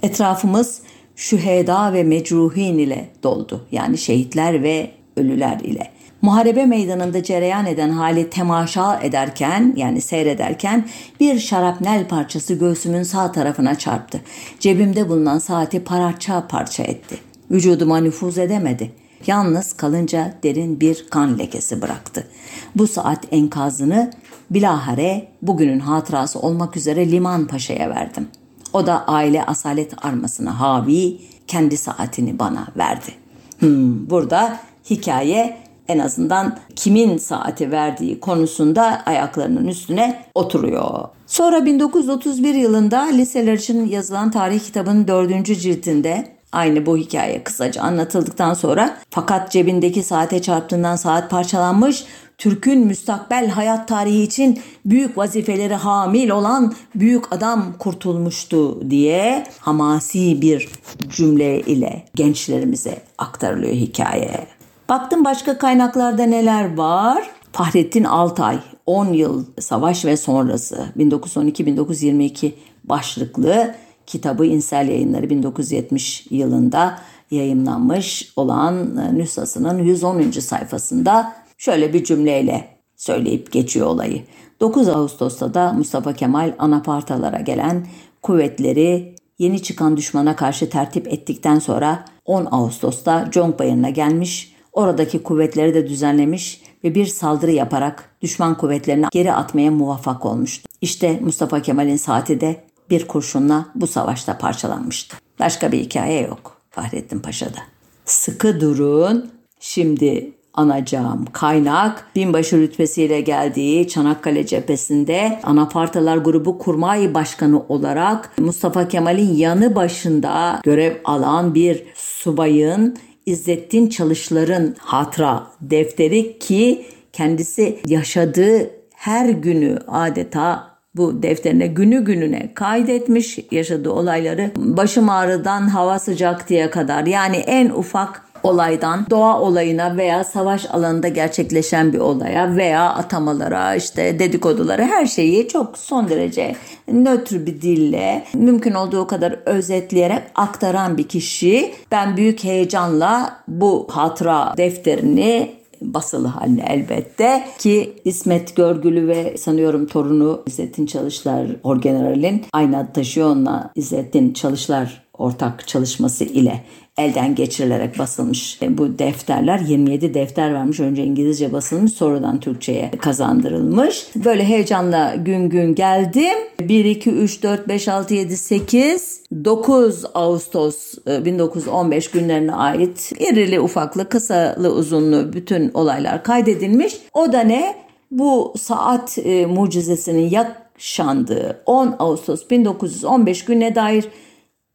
Etrafımız 0.03 0.81
şüheda 1.17 1.93
ve 1.93 2.03
mecruhin 2.03 2.77
ile 2.77 3.09
doldu. 3.23 3.65
Yani 3.71 3.97
şehitler 3.97 4.63
ve 4.63 4.91
ölüler 5.17 5.59
ile. 5.59 5.91
Muharebe 6.21 6.65
meydanında 6.65 7.23
cereyan 7.23 7.65
eden 7.65 7.89
hali 7.89 8.29
temaşa 8.29 8.99
ederken 8.99 9.73
yani 9.77 10.01
seyrederken 10.01 10.87
bir 11.19 11.39
şarapnel 11.39 12.07
parçası 12.07 12.53
göğsümün 12.53 13.03
sağ 13.03 13.31
tarafına 13.31 13.75
çarptı. 13.75 14.21
Cebimde 14.59 15.09
bulunan 15.09 15.39
saati 15.39 15.83
parça 15.83 16.47
parça 16.47 16.83
etti. 16.83 17.17
Vücuduma 17.51 17.97
nüfuz 17.97 18.37
edemedi. 18.37 18.91
Yalnız 19.27 19.73
kalınca 19.73 20.33
derin 20.43 20.79
bir 20.79 21.05
kan 21.09 21.39
lekesi 21.39 21.81
bıraktı. 21.81 22.27
Bu 22.75 22.87
saat 22.87 23.25
enkazını 23.31 24.11
bilahare 24.51 25.27
bugünün 25.41 25.79
hatırası 25.79 26.39
olmak 26.39 26.77
üzere 26.77 27.11
Liman 27.11 27.47
Paşa'ya 27.47 27.89
verdim.'' 27.89 28.36
O 28.73 28.87
da 28.87 29.07
aile 29.07 29.45
asalet 29.45 30.05
armasına 30.05 30.59
havi 30.59 31.17
kendi 31.47 31.77
saatini 31.77 32.39
bana 32.39 32.67
verdi. 32.77 33.11
Hmm, 33.59 34.09
burada 34.09 34.59
hikaye 34.89 35.57
en 35.87 35.99
azından 35.99 36.57
kimin 36.75 37.17
saati 37.17 37.71
verdiği 37.71 38.19
konusunda 38.19 39.01
ayaklarının 39.05 39.67
üstüne 39.67 40.25
oturuyor. 40.35 41.07
Sonra 41.27 41.65
1931 41.65 42.53
yılında 42.53 43.01
liseler 43.01 43.53
için 43.53 43.87
yazılan 43.87 44.31
tarih 44.31 44.59
kitabının 44.59 45.07
dördüncü 45.07 45.55
ciltinde 45.55 46.37
aynı 46.51 46.85
bu 46.85 46.97
hikaye 46.97 47.43
kısaca 47.43 47.81
anlatıldıktan 47.81 48.53
sonra 48.53 48.97
fakat 49.09 49.51
cebindeki 49.51 50.03
saate 50.03 50.41
çarptığından 50.41 50.95
saat 50.95 51.29
parçalanmış 51.29 52.05
Türk'ün 52.37 52.87
müstakbel 52.87 53.47
hayat 53.49 53.87
tarihi 53.87 54.23
için 54.23 54.59
büyük 54.85 55.17
vazifeleri 55.17 55.73
hamil 55.73 56.29
olan 56.29 56.73
büyük 56.95 57.33
adam 57.33 57.73
kurtulmuştu 57.79 58.89
diye 58.89 59.43
hamasi 59.59 60.41
bir 60.41 60.69
cümle 61.09 61.61
ile 61.61 62.03
gençlerimize 62.15 63.01
aktarılıyor 63.17 63.73
hikaye. 63.73 64.47
Baktım 64.89 65.25
başka 65.25 65.57
kaynaklarda 65.57 66.23
neler 66.23 66.77
var. 66.77 67.29
Fahrettin 67.51 68.03
Altay 68.03 68.59
10 68.85 69.13
yıl 69.13 69.45
savaş 69.59 70.05
ve 70.05 70.17
sonrası 70.17 70.85
1912-1922 70.97 72.51
başlıklı 72.83 73.75
kitabı 74.05 74.45
İnsel 74.45 74.89
Yayınları 74.89 75.29
1970 75.29 76.27
yılında 76.29 76.99
yayınlanmış 77.31 78.33
olan 78.35 78.95
nüshasının 79.17 79.83
110. 79.83 80.31
sayfasında 80.31 81.33
şöyle 81.57 81.93
bir 81.93 82.03
cümleyle 82.03 82.67
söyleyip 82.95 83.51
geçiyor 83.51 83.87
olayı. 83.87 84.23
9 84.59 84.89
Ağustos'ta 84.89 85.53
da 85.53 85.73
Mustafa 85.73 86.13
Kemal 86.13 86.53
anapartalara 86.59 87.39
gelen 87.39 87.87
kuvvetleri 88.21 89.15
yeni 89.39 89.63
çıkan 89.63 89.97
düşmana 89.97 90.35
karşı 90.35 90.69
tertip 90.69 91.07
ettikten 91.07 91.59
sonra 91.59 92.05
10 92.25 92.47
Ağustos'ta 92.51 93.29
Conk 93.31 93.59
gelmiş, 93.95 94.55
oradaki 94.73 95.23
kuvvetleri 95.23 95.73
de 95.73 95.87
düzenlemiş 95.87 96.61
ve 96.83 96.95
bir 96.95 97.05
saldırı 97.05 97.51
yaparak 97.51 98.15
düşman 98.21 98.57
kuvvetlerini 98.57 99.05
geri 99.11 99.33
atmaya 99.33 99.71
muvaffak 99.71 100.25
olmuştu. 100.25 100.69
İşte 100.81 101.19
Mustafa 101.23 101.61
Kemal'in 101.61 101.97
saati 101.97 102.41
de 102.41 102.63
bir 102.89 103.07
kurşunla 103.07 103.65
bu 103.75 103.87
savaşta 103.87 104.37
parçalanmıştı. 104.37 105.17
Başka 105.39 105.71
bir 105.71 105.79
hikaye 105.79 106.21
yok. 106.21 106.61
Fahrettin 106.71 107.19
Paşa'da. 107.19 107.59
Sıkı 108.05 108.61
durun. 108.61 109.31
Şimdi 109.59 110.36
anacağım. 110.57 111.25
Kaynak 111.33 112.05
binbaşı 112.15 112.57
rütbesiyle 112.57 113.21
geldiği 113.21 113.87
Çanakkale 113.87 114.45
cephesinde 114.45 115.39
Anafartalar 115.43 116.17
Grubu 116.17 116.57
Kurmay 116.57 117.13
Başkanı 117.13 117.63
olarak 117.69 118.31
Mustafa 118.39 118.87
Kemal'in 118.87 119.33
yanı 119.35 119.75
başında 119.75 120.61
görev 120.63 120.95
alan 121.05 121.55
bir 121.55 121.83
subayın 121.95 122.97
İzzettin 123.25 123.89
Çalışlar'ın 123.89 124.75
hatıra 124.79 125.43
defteri 125.61 126.39
ki 126.39 126.85
kendisi 127.13 127.79
yaşadığı 127.87 128.69
her 128.95 129.29
günü 129.29 129.79
adeta 129.87 130.77
bu 130.97 131.23
defterine 131.23 131.67
günü 131.67 132.05
gününe 132.05 132.51
kaydetmiş 132.53 133.39
yaşadığı 133.51 133.91
olayları 133.91 134.51
başım 134.55 135.09
ağrıdan 135.09 135.67
hava 135.67 135.99
sıcak 135.99 136.49
diye 136.49 136.69
kadar. 136.69 137.05
Yani 137.05 137.35
en 137.35 137.69
ufak 137.69 138.23
olaydan 138.43 139.05
doğa 139.09 139.41
olayına 139.41 139.97
veya 139.97 140.23
savaş 140.23 140.65
alanında 140.65 141.07
gerçekleşen 141.07 141.93
bir 141.93 141.99
olaya 141.99 142.55
veya 142.55 142.93
atamalara 142.93 143.75
işte 143.75 144.19
dedikodulara 144.19 144.83
her 144.83 145.05
şeyi 145.05 145.47
çok 145.47 145.77
son 145.77 146.09
derece 146.09 146.55
nötr 146.87 147.45
bir 147.45 147.61
dille 147.61 148.23
mümkün 148.33 148.73
olduğu 148.73 149.07
kadar 149.07 149.39
özetleyerek 149.45 150.21
aktaran 150.35 150.97
bir 150.97 151.07
kişi. 151.07 151.73
Ben 151.91 152.17
büyük 152.17 152.43
heyecanla 152.43 153.39
bu 153.47 153.87
hatıra 153.89 154.53
defterini 154.57 155.57
basılı 155.81 156.27
haline 156.27 156.65
elbette 156.69 157.47
ki 157.59 157.93
İsmet 158.05 158.55
Görgülü 158.55 159.07
ve 159.07 159.37
sanıyorum 159.37 159.87
torunu 159.87 160.43
İzzettin 160.45 160.85
Çalışlar 160.85 161.47
Orgeneral'in 161.63 162.45
taşıyor 162.93 163.29
onunla 163.29 163.71
İzzettin 163.75 164.33
Çalışlar 164.33 165.07
ortak 165.17 165.67
çalışması 165.67 166.23
ile 166.23 166.63
elden 166.97 167.35
geçirilerek 167.35 167.99
basılmış 167.99 168.59
bu 168.69 168.99
defterler 168.99 169.59
27 169.59 170.13
defter 170.13 170.53
varmış 170.53 170.79
önce 170.79 171.03
İngilizce 171.03 171.53
basılmış 171.53 171.91
sonradan 171.91 172.39
Türkçe'ye 172.39 172.91
kazandırılmış. 173.01 174.07
Böyle 174.15 174.43
heyecanla 174.43 175.15
gün 175.15 175.49
gün 175.49 175.75
geldim. 175.75 176.37
1, 176.59 176.85
2, 176.85 177.09
3, 177.09 177.43
4, 177.43 177.67
5, 177.67 177.87
6, 177.87 178.13
7, 178.13 178.37
8, 178.37 179.23
9 179.45 180.05
Ağustos 180.13 180.93
1915 181.07 182.07
e, 182.07 182.19
günlerine 182.19 182.53
ait 182.53 183.11
irili 183.19 183.59
ufaklı 183.59 184.09
kısalı 184.09 184.73
uzunlu 184.73 185.33
bütün 185.33 185.71
olaylar 185.73 186.23
kaydedilmiş. 186.23 186.97
O 187.13 187.33
da 187.33 187.41
ne? 187.41 187.75
Bu 188.11 188.53
saat 188.59 189.17
e, 189.17 189.45
mucizesinin 189.45 190.29
yaşandığı 190.29 191.63
10 191.65 191.95
Ağustos 191.99 192.49
1915 192.49 193.45
gününe 193.45 193.75
dair 193.75 194.05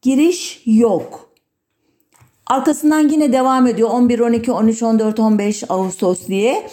giriş 0.03 0.63
yok. 0.67 1.32
Arkasından 2.53 3.09
yine 3.09 3.33
devam 3.33 3.67
ediyor 3.67 3.91
11, 3.91 4.19
12, 4.19 4.53
13, 4.53 4.83
14, 4.83 5.21
15 5.21 5.65
Ağustos 5.69 6.27
diye. 6.27 6.67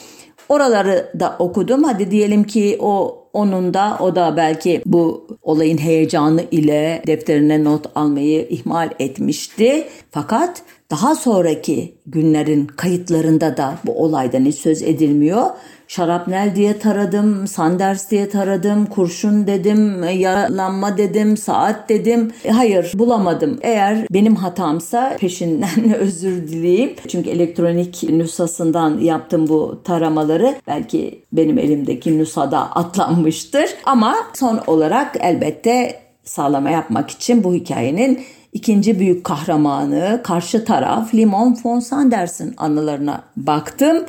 Oraları 0.50 1.12
da 1.20 1.36
okudum. 1.40 1.84
Hadi 1.84 2.12
diyelim 2.12 2.44
ki 2.44 2.78
o 2.80 3.24
onun 3.34 3.74
da 3.74 3.98
o 4.00 4.16
da 4.16 4.38
belki 4.38 4.82
bu 4.86 5.28
olayın 5.42 5.78
heyecanı 5.78 6.42
ile 6.52 7.02
defterine 7.08 7.64
not 7.64 7.86
almayı 7.96 8.48
ihmal 8.50 8.90
etmişti. 9.00 9.88
Fakat 10.12 10.62
daha 10.92 11.16
sonraki 11.16 11.96
günlerin 12.06 12.68
kayıtlarında 12.68 13.58
da 13.58 13.74
bu 13.86 14.04
olaydan 14.04 14.46
hiç 14.46 14.56
söz 14.56 14.82
edilmiyor. 14.82 15.46
Şarapnel 15.90 16.56
diye 16.56 16.80
taradım, 16.80 17.48
Sanders 17.48 18.12
diye 18.12 18.30
taradım, 18.30 18.86
kurşun 18.86 19.48
dedim, 19.48 20.04
yaralanma 20.04 20.98
dedim, 20.98 21.38
saat 21.38 21.90
dedim. 21.90 22.32
E, 22.46 22.50
hayır 22.50 22.92
bulamadım. 22.96 23.60
Eğer 23.62 24.08
benim 24.12 24.36
hatamsa 24.36 25.18
peşinden 25.20 25.94
özür 26.00 26.48
dileyip 26.48 27.10
çünkü 27.10 27.30
elektronik 27.30 28.04
nüshasından 28.04 29.00
yaptım 29.00 29.48
bu 29.48 29.82
taramaları. 29.84 30.56
Belki 30.68 31.26
benim 31.32 31.58
elimdeki 31.58 32.18
nüshada 32.18 32.60
atlanmıştır. 32.60 33.66
Ama 33.86 34.16
son 34.34 34.60
olarak 34.68 35.18
elbette 35.20 36.00
sağlama 36.24 36.70
yapmak 36.70 37.10
için 37.10 37.44
bu 37.44 37.54
hikayenin 37.54 38.22
ikinci 38.54 39.00
büyük 39.00 39.24
kahramanı 39.24 40.22
karşı 40.24 40.66
taraf 40.66 41.14
Limon 41.16 41.58
von 41.64 41.80
Sanders'in 41.80 42.54
anılarına 42.58 43.24
baktım. 43.38 44.06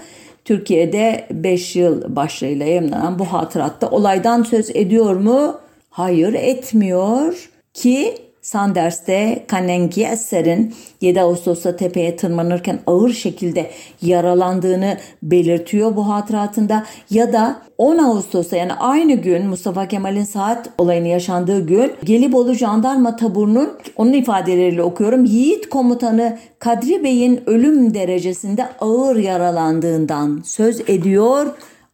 Türkiye'de 0.50 1.26
5 1.30 1.76
yıl 1.76 2.16
başlığıyla 2.16 2.66
yayınlanan 2.66 3.18
bu 3.18 3.24
hatıratta 3.24 3.90
olaydan 3.90 4.42
söz 4.42 4.70
ediyor 4.76 5.16
mu? 5.16 5.60
Hayır 5.90 6.34
etmiyor 6.34 7.50
ki 7.74 8.14
Sanders'te 8.50 9.44
Kanenki 9.48 10.04
Eser'in 10.04 10.74
7 11.00 11.20
Ağustos'ta 11.20 11.76
tepeye 11.76 12.16
tırmanırken 12.16 12.78
ağır 12.86 13.12
şekilde 13.12 13.70
yaralandığını 14.02 14.96
belirtiyor 15.22 15.96
bu 15.96 16.08
hatıratında. 16.08 16.86
Ya 17.10 17.32
da 17.32 17.62
10 17.78 17.98
Ağustos'ta 17.98 18.56
yani 18.56 18.72
aynı 18.72 19.14
gün 19.14 19.46
Mustafa 19.46 19.88
Kemal'in 19.88 20.24
saat 20.24 20.70
olayını 20.78 21.08
yaşandığı 21.08 21.66
gün 21.66 21.92
Gelibolu 22.04 22.54
Jandarma 22.54 23.16
Taburu'nun 23.16 23.70
onun 23.96 24.12
ifadeleriyle 24.12 24.82
okuyorum 24.82 25.24
Yiğit 25.24 25.68
komutanı 25.68 26.38
Kadri 26.58 27.04
Bey'in 27.04 27.42
ölüm 27.46 27.94
derecesinde 27.94 28.68
ağır 28.80 29.16
yaralandığından 29.16 30.42
söz 30.44 30.80
ediyor. 30.80 31.46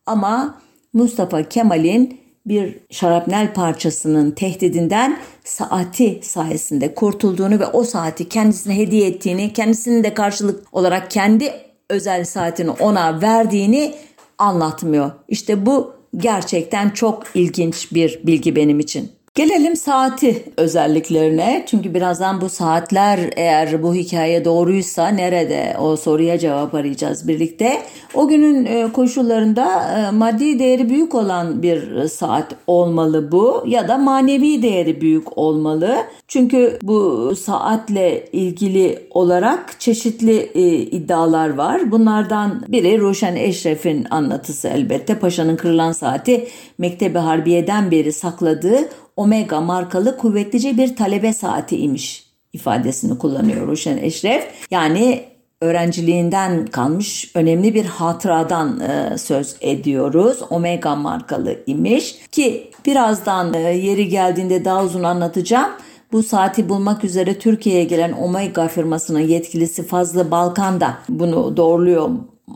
Ama 0.07 0.55
Mustafa 0.93 1.43
Kemal'in 1.43 2.26
bir 2.47 2.77
şarapnel 2.91 3.55
parçasının 3.55 4.31
tehdidinden 4.31 5.19
saati 5.45 6.21
sayesinde 6.23 6.95
kurtulduğunu 6.95 7.61
ve 7.61 7.67
o 7.67 7.85
saati 7.85 8.29
kendisine 8.29 8.77
hediye 8.77 9.09
ettiğini, 9.09 9.53
kendisinin 9.53 10.05
de 10.05 10.15
karşılık 10.15 10.75
olarak 10.75 11.11
kendi 11.11 11.53
özel 11.91 12.25
saatini 12.25 12.71
ona 12.71 13.23
verdiğini 13.23 13.95
anlatmıyor. 14.39 15.11
İşte 15.29 15.67
bu 15.67 15.93
gerçekten 16.17 16.91
çok 16.91 17.23
ilginç 17.35 17.93
bir 17.93 18.21
bilgi 18.27 18.57
benim 18.57 18.81
için. 18.81 19.16
Gelelim 19.37 19.77
saati 19.77 20.45
özelliklerine. 20.57 21.65
Çünkü 21.67 21.95
birazdan 21.95 22.41
bu 22.41 22.49
saatler 22.49 23.21
eğer 23.37 23.83
bu 23.83 23.95
hikaye 23.95 24.45
doğruysa 24.45 25.09
nerede 25.09 25.77
o 25.81 25.97
soruya 25.97 26.39
cevap 26.39 26.75
arayacağız 26.75 27.29
birlikte. 27.29 27.83
O 28.15 28.29
günün 28.29 28.65
e, 28.65 28.93
koşullarında 28.93 29.83
e, 29.99 30.11
maddi 30.11 30.59
değeri 30.59 30.89
büyük 30.89 31.15
olan 31.15 31.63
bir 31.63 32.09
saat 32.09 32.55
olmalı 32.67 33.33
bu 33.33 33.65
ya 33.67 33.89
da 33.89 33.99
manevi 33.99 34.63
değeri 34.63 35.01
büyük 35.01 35.39
olmalı. 35.39 35.97
Çünkü 36.29 36.79
bu 36.83 37.33
saatle 37.37 38.25
ilgili 38.33 39.07
olarak 39.11 39.81
çeşitli 39.81 40.51
e, 40.55 40.77
iddialar 40.77 41.49
var. 41.49 41.91
Bunlardan 41.91 42.65
biri 42.69 43.01
Ruşen 43.01 43.37
Eşref'in 43.37 44.07
anlatısı 44.11 44.69
elbette. 44.69 45.19
Paşa'nın 45.19 45.57
kırılan 45.57 45.93
saati 45.93 46.49
Mektebi 46.79 47.19
Harbiye'den 47.19 47.91
beri 47.91 48.13
sakladığı 48.13 48.89
Omega 49.17 49.61
markalı 49.61 50.17
kuvvetlice 50.17 50.77
bir 50.77 50.97
talebe 50.97 51.33
saati 51.33 51.77
imiş 51.77 52.27
ifadesini 52.53 53.19
kullanıyor 53.19 53.67
Ruşen 53.67 53.97
Eşref. 53.97 54.47
Yani 54.71 55.25
öğrenciliğinden 55.61 56.67
kalmış 56.67 57.31
önemli 57.35 57.75
bir 57.75 57.85
hatıradan 57.85 58.81
e, 58.81 59.19
söz 59.19 59.57
ediyoruz. 59.61 60.39
Omega 60.51 60.97
markalı 60.97 61.59
imiş 61.67 62.17
ki 62.33 62.71
birazdan 62.87 63.55
e, 63.55 63.59
yeri 63.59 64.09
geldiğinde 64.09 64.65
daha 64.65 64.85
uzun 64.85 65.03
anlatacağım. 65.03 65.71
Bu 66.13 66.23
saati 66.23 66.69
bulmak 66.69 67.05
üzere 67.05 67.39
Türkiye'ye 67.39 67.85
gelen 67.85 68.13
Omega 68.13 68.69
firmasının 68.69 69.21
yetkilisi 69.21 69.87
Fazlı 69.87 70.31
Balkan 70.31 70.81
da 70.81 70.99
bunu 71.09 71.57
doğruluyor 71.57 72.11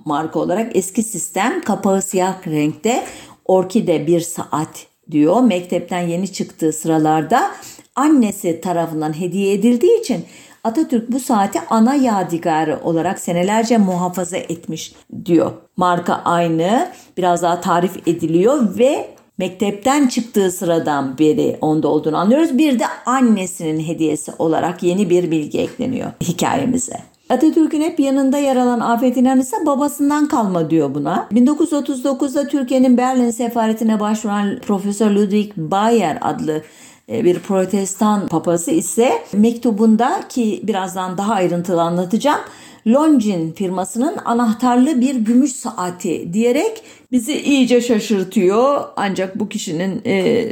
marka 0.04 0.38
olarak. 0.38 0.76
Eski 0.76 1.02
sistem 1.02 1.60
kapağı 1.60 2.02
siyah 2.02 2.46
renkte 2.46 3.04
orkide 3.44 4.06
bir 4.06 4.20
saat 4.20 4.86
diyor. 5.10 5.40
Mektepten 5.40 6.00
yeni 6.00 6.32
çıktığı 6.32 6.72
sıralarda 6.72 7.50
annesi 7.96 8.60
tarafından 8.60 9.20
hediye 9.20 9.52
edildiği 9.52 10.00
için 10.00 10.24
Atatürk 10.64 11.12
bu 11.12 11.20
saati 11.20 11.60
ana 11.70 11.94
yadigarı 11.94 12.80
olarak 12.84 13.18
senelerce 13.18 13.78
muhafaza 13.78 14.36
etmiş 14.36 14.92
diyor. 15.24 15.52
Marka 15.76 16.14
aynı 16.24 16.90
biraz 17.16 17.42
daha 17.42 17.60
tarif 17.60 18.08
ediliyor 18.08 18.78
ve 18.78 19.10
mektepten 19.40 20.06
çıktığı 20.06 20.50
sıradan 20.50 21.18
beri 21.18 21.58
onda 21.60 21.88
olduğunu 21.88 22.16
anlıyoruz. 22.16 22.58
Bir 22.58 22.78
de 22.78 22.84
annesinin 23.06 23.80
hediyesi 23.80 24.32
olarak 24.38 24.82
yeni 24.82 25.10
bir 25.10 25.30
bilgi 25.30 25.58
ekleniyor 25.60 26.10
hikayemize. 26.22 26.96
Atatürk'ün 27.28 27.80
hep 27.80 28.00
yanında 28.00 28.38
yer 28.38 28.56
alan 28.56 28.80
Afet 28.80 29.16
İnan 29.16 29.40
ise 29.40 29.56
babasından 29.66 30.28
kalma 30.28 30.70
diyor 30.70 30.94
buna. 30.94 31.28
1939'da 31.32 32.48
Türkiye'nin 32.48 32.96
Berlin 32.96 33.30
sefaretine 33.30 34.00
başvuran 34.00 34.58
Profesör 34.60 35.10
Ludwig 35.10 35.52
Bayer 35.56 36.18
adlı 36.20 36.62
bir 37.10 37.38
protestan 37.38 38.28
papası 38.28 38.70
ise 38.70 39.12
mektubunda 39.32 40.28
ki 40.28 40.60
birazdan 40.62 41.18
daha 41.18 41.34
ayrıntılı 41.34 41.82
anlatacağım 41.82 42.40
Longin 42.86 43.52
firmasının 43.52 44.16
anahtarlı 44.24 45.00
bir 45.00 45.14
gümüş 45.14 45.52
saati 45.52 46.32
diyerek 46.32 46.82
bizi 47.12 47.40
iyice 47.40 47.80
şaşırtıyor. 47.80 48.84
Ancak 48.96 49.40
bu 49.40 49.48
kişinin 49.48 50.02
e, 50.06 50.44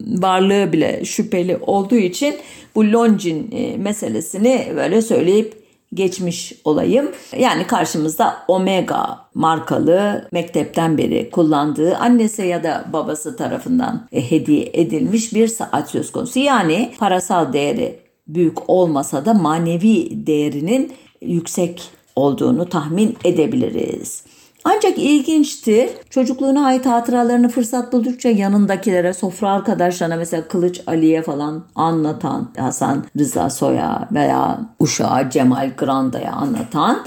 varlığı 0.00 0.72
bile 0.72 1.04
şüpheli 1.04 1.56
olduğu 1.56 1.96
için 1.96 2.34
bu 2.74 2.92
Longin 2.92 3.50
e, 3.52 3.76
meselesini 3.76 4.72
böyle 4.76 5.02
söyleyip 5.02 5.61
geçmiş 5.94 6.52
olayım. 6.64 7.10
Yani 7.38 7.66
karşımızda 7.66 8.36
Omega 8.48 9.18
markalı 9.34 10.28
mektepten 10.32 10.98
beri 10.98 11.30
kullandığı 11.30 11.96
annesi 11.96 12.42
ya 12.42 12.62
da 12.62 12.84
babası 12.92 13.36
tarafından 13.36 14.08
e, 14.12 14.30
hediye 14.30 14.70
edilmiş 14.72 15.34
bir 15.34 15.48
saat 15.48 15.90
söz 15.90 16.12
konusu. 16.12 16.38
Yani 16.38 16.92
parasal 16.98 17.52
değeri 17.52 17.98
büyük 18.28 18.70
olmasa 18.70 19.24
da 19.24 19.34
manevi 19.34 20.26
değerinin 20.26 20.92
yüksek 21.20 21.82
olduğunu 22.16 22.68
tahmin 22.68 23.16
edebiliriz. 23.24 24.24
Ancak 24.64 24.98
ilginçtir. 24.98 25.90
Çocukluğuna 26.10 26.66
ait 26.66 26.86
hatıralarını 26.86 27.48
fırsat 27.48 27.92
buldukça 27.92 28.28
yanındakilere, 28.28 29.12
sofra 29.14 29.50
arkadaşlarına 29.50 30.16
mesela 30.16 30.48
Kılıç 30.48 30.80
Ali'ye 30.86 31.22
falan 31.22 31.64
anlatan, 31.74 32.50
Hasan 32.58 33.04
Rıza 33.18 33.50
Soy'a 33.50 34.08
veya 34.12 34.60
Uşağı 34.80 35.30
Cemal 35.30 35.70
Granda'ya 35.78 36.32
anlatan 36.32 37.04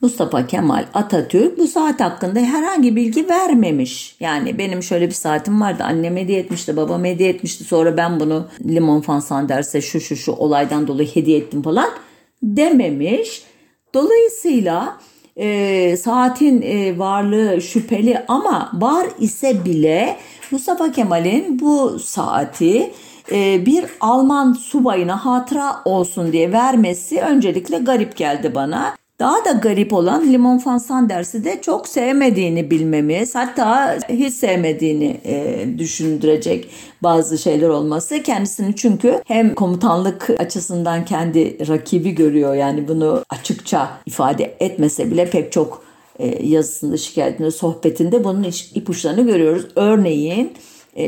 Mustafa 0.00 0.46
Kemal 0.46 0.84
Atatürk 0.94 1.58
bu 1.58 1.66
saat 1.66 2.00
hakkında 2.00 2.40
herhangi 2.40 2.96
bilgi 2.96 3.28
vermemiş. 3.28 4.16
Yani 4.20 4.58
benim 4.58 4.82
şöyle 4.82 5.06
bir 5.06 5.14
saatim 5.14 5.60
vardı. 5.60 5.82
Annem 5.86 6.16
hediye 6.16 6.38
etmişti, 6.38 6.76
babam 6.76 7.04
hediye 7.04 7.28
etmişti. 7.28 7.64
Sonra 7.64 7.96
ben 7.96 8.20
bunu 8.20 8.46
Limon 8.64 9.00
Fansan 9.00 9.48
derse 9.48 9.80
şu 9.80 10.00
şu 10.00 10.16
şu 10.16 10.32
olaydan 10.32 10.86
dolayı 10.86 11.08
hediye 11.08 11.38
ettim 11.38 11.62
falan 11.62 11.88
dememiş. 12.42 13.42
Dolayısıyla 13.94 14.98
e, 15.36 15.96
saatin 15.96 16.62
e, 16.62 16.98
varlığı 16.98 17.62
şüpheli 17.62 18.24
ama 18.28 18.70
var 18.74 19.06
ise 19.18 19.64
bile 19.64 20.16
Mustafa 20.50 20.92
Kemal'in 20.92 21.60
bu 21.60 21.98
saati 21.98 22.92
e, 23.32 23.66
bir 23.66 23.84
Alman 24.00 24.52
subayına 24.52 25.24
hatıra 25.24 25.82
olsun 25.84 26.32
diye 26.32 26.52
vermesi 26.52 27.20
öncelikle 27.20 27.78
garip 27.78 28.16
geldi 28.16 28.54
bana. 28.54 29.01
Daha 29.18 29.44
da 29.44 29.52
garip 29.52 29.92
olan 29.92 30.32
Limon 30.32 30.62
van 30.66 30.78
Sanders'i 30.78 31.44
de 31.44 31.62
çok 31.62 31.88
sevmediğini 31.88 32.70
bilmemiz 32.70 33.34
hatta 33.34 33.98
hiç 34.08 34.34
sevmediğini 34.34 35.20
e, 35.24 35.66
düşündürecek 35.78 36.70
bazı 37.02 37.38
şeyler 37.38 37.68
olması. 37.68 38.22
Kendisini 38.22 38.76
çünkü 38.76 39.22
hem 39.26 39.54
komutanlık 39.54 40.30
açısından 40.38 41.04
kendi 41.04 41.68
rakibi 41.68 42.14
görüyor 42.14 42.54
yani 42.54 42.88
bunu 42.88 43.24
açıkça 43.30 43.90
ifade 44.06 44.56
etmese 44.60 45.10
bile 45.10 45.30
pek 45.30 45.52
çok 45.52 45.82
e, 46.18 46.46
yazısında, 46.46 46.96
şikayetinde, 46.96 47.50
sohbetinde 47.50 48.24
bunun 48.24 48.46
ipuçlarını 48.74 49.22
görüyoruz. 49.22 49.66
Örneğin 49.76 50.52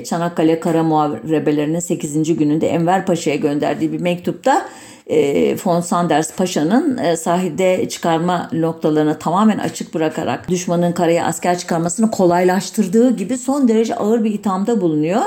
Çanakkale 0.05 0.61
Kara 0.61 0.83
Muharebelerinin 0.83 1.81
8. 1.81 2.37
gününde 2.37 2.69
Enver 2.69 3.07
Paşa'ya 3.07 3.37
gönderdiği 3.37 3.93
bir 3.93 4.01
mektupta 4.01 4.69
e, 5.07 5.57
von 5.65 5.81
Sanders 5.81 6.37
Paşa'nın 6.37 6.99
e, 6.99 7.17
sahilde 7.17 7.89
çıkarma 7.89 8.51
noktalarını 8.53 9.19
tamamen 9.19 9.59
açık 9.59 9.95
bırakarak 9.95 10.49
düşmanın 10.49 10.93
karaya 10.93 11.27
asker 11.27 11.59
çıkarmasını 11.59 12.11
kolaylaştırdığı 12.11 13.17
gibi 13.17 13.39
son 13.39 13.69
derece 13.69 13.95
ağır 13.95 14.25
bir 14.25 14.33
ithamda 14.33 14.81
bulunuyor. 14.81 15.23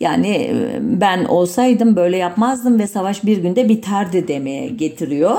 Yani 0.00 0.28
e, 0.28 0.78
ben 0.80 1.24
olsaydım 1.24 1.96
böyle 1.96 2.16
yapmazdım 2.16 2.78
ve 2.78 2.86
savaş 2.86 3.24
bir 3.24 3.36
günde 3.36 3.68
biterdi 3.68 4.28
demeye 4.28 4.68
getiriyor. 4.68 5.36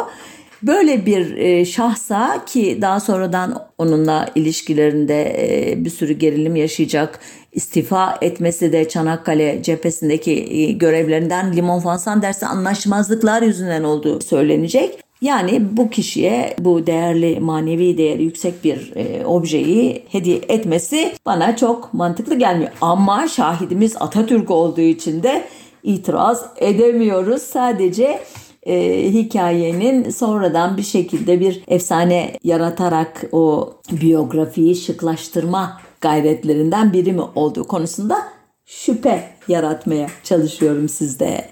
Böyle 0.63 1.06
bir 1.06 1.38
e, 1.38 1.65
şahsa 1.65 2.46
ki 2.46 2.78
daha 2.82 3.00
sonradan 3.00 3.67
onunla 3.78 4.30
ilişkilerinde 4.36 5.36
e, 5.39 5.86
bir 5.86 5.89
sürü 5.89 6.13
gerilim 6.13 6.56
yaşayacak 6.56 7.20
istifa 7.58 8.17
etmesi 8.22 8.72
de 8.72 8.89
Çanakkale 8.89 9.63
cephesindeki 9.63 10.32
e, 10.32 10.72
görevlerinden 10.72 11.56
Limon 11.56 11.80
Fansan 11.80 12.22
dersi 12.22 12.46
anlaşmazlıklar 12.46 13.41
yüzünden 13.41 13.84
olduğu 13.84 14.22
söylenecek. 14.22 15.04
Yani 15.22 15.62
bu 15.72 15.89
kişiye 15.89 16.56
bu 16.60 16.88
değerli 16.88 17.39
manevi 17.39 17.98
değeri 17.98 18.24
yüksek 18.24 18.63
bir 18.63 18.93
e, 18.96 19.26
objeyi 19.26 20.04
hediye 20.10 20.41
etmesi 20.50 21.13
bana 21.26 21.56
çok 21.56 21.93
mantıklı 21.93 22.36
gelmiyor. 22.36 22.72
Ama 22.82 23.28
şahidimiz 23.28 23.96
Atatürk 24.00 24.52
olduğu 24.52 24.82
için 24.82 25.24
de 25.24 25.43
itiraz 25.84 26.46
edemiyoruz. 26.58 27.41
Sadece 27.41 28.20
e, 28.63 29.04
hikayenin 29.13 30.10
sonradan 30.10 30.78
bir 30.78 30.84
şekilde 30.84 31.39
bir 31.39 31.63
efsane 31.67 32.34
yaratarak 32.43 33.24
o 33.32 33.74
biyografiyi 33.91 34.76
şıklaştırma 34.76 35.87
gayretlerinden 36.02 36.94
biri 36.94 37.14
mi 37.14 37.22
olduğu 37.36 37.68
konusunda 37.68 38.28
şüphe 38.66 39.30
yaratmaya 39.48 40.08
çalışıyorum 40.24 40.90
sizde. 40.90 41.50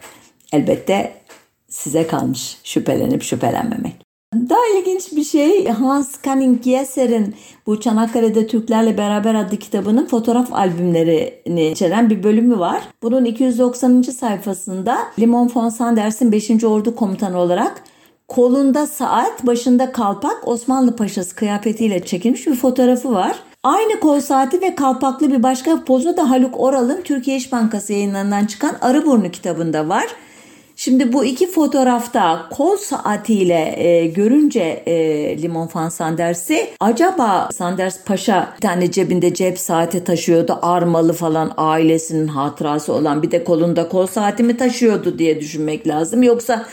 Elbette 0.53 1.13
size 1.67 2.07
kalmış 2.07 2.57
şüphelenip 2.63 3.23
şüphelenmemek. 3.23 4.05
Daha 4.49 4.79
ilginç 4.79 5.11
bir 5.11 5.23
şey 5.23 5.67
Hans 5.67 6.23
Canning 6.23 6.63
Gieser'in 6.63 7.35
bu 7.67 7.79
Çanakkale'de 7.79 8.47
Türklerle 8.47 8.97
Beraber 8.97 9.35
adlı 9.35 9.57
kitabının 9.57 10.05
fotoğraf 10.05 10.53
albümlerini 10.53 11.71
içeren 11.71 12.09
bir 12.09 12.23
bölümü 12.23 12.59
var. 12.59 12.83
Bunun 13.03 13.25
290. 13.25 14.01
sayfasında 14.01 14.97
Limon 15.19 15.51
von 15.55 15.69
Sanders'in 15.69 16.31
5. 16.31 16.63
Ordu 16.63 16.95
Komutanı 16.95 17.37
olarak 17.37 17.83
kolunda 18.27 18.87
saat, 18.87 19.47
başında 19.47 19.91
kalpak 19.91 20.47
Osmanlı 20.47 20.95
Paşası 20.95 21.35
kıyafetiyle 21.35 22.05
çekilmiş 22.05 22.47
bir 22.47 22.55
fotoğrafı 22.55 23.11
var. 23.11 23.39
Aynı 23.65 23.99
kol 23.99 24.19
saati 24.19 24.61
ve 24.61 24.75
kalpaklı 24.75 25.31
bir 25.31 25.43
başka 25.43 25.83
pozu 25.83 26.17
da 26.17 26.29
Haluk 26.29 26.59
Oral'ın 26.59 27.01
Türkiye 27.01 27.37
İş 27.37 27.51
Bankası 27.51 27.93
yayınlarından 27.93 28.45
çıkan 28.45 28.77
Arıburnu 28.81 29.31
kitabında 29.31 29.89
var. 29.89 30.05
Şimdi 30.75 31.13
bu 31.13 31.25
iki 31.25 31.51
fotoğrafta 31.51 32.49
kol 32.51 32.77
saatiyle 32.77 33.73
e, 33.77 34.07
görünce 34.07 34.83
e, 34.85 35.41
Limon 35.41 35.67
Fan 35.67 35.89
Sanders'i 35.89 36.67
acaba 36.79 37.49
Sanders 37.53 38.03
Paşa 38.03 38.53
bir 38.55 38.61
tane 38.61 38.91
cebinde 38.91 39.33
cep 39.33 39.59
saati 39.59 40.03
taşıyordu 40.03 40.59
armalı 40.61 41.13
falan 41.13 41.53
ailesinin 41.57 42.27
hatırası 42.27 42.93
olan 42.93 43.23
bir 43.23 43.31
de 43.31 43.43
kolunda 43.43 43.89
kol 43.89 44.07
saati 44.07 44.43
mi 44.43 44.57
taşıyordu 44.57 45.19
diye 45.19 45.39
düşünmek 45.39 45.87
lazım. 45.87 46.23
Yoksa 46.23 46.65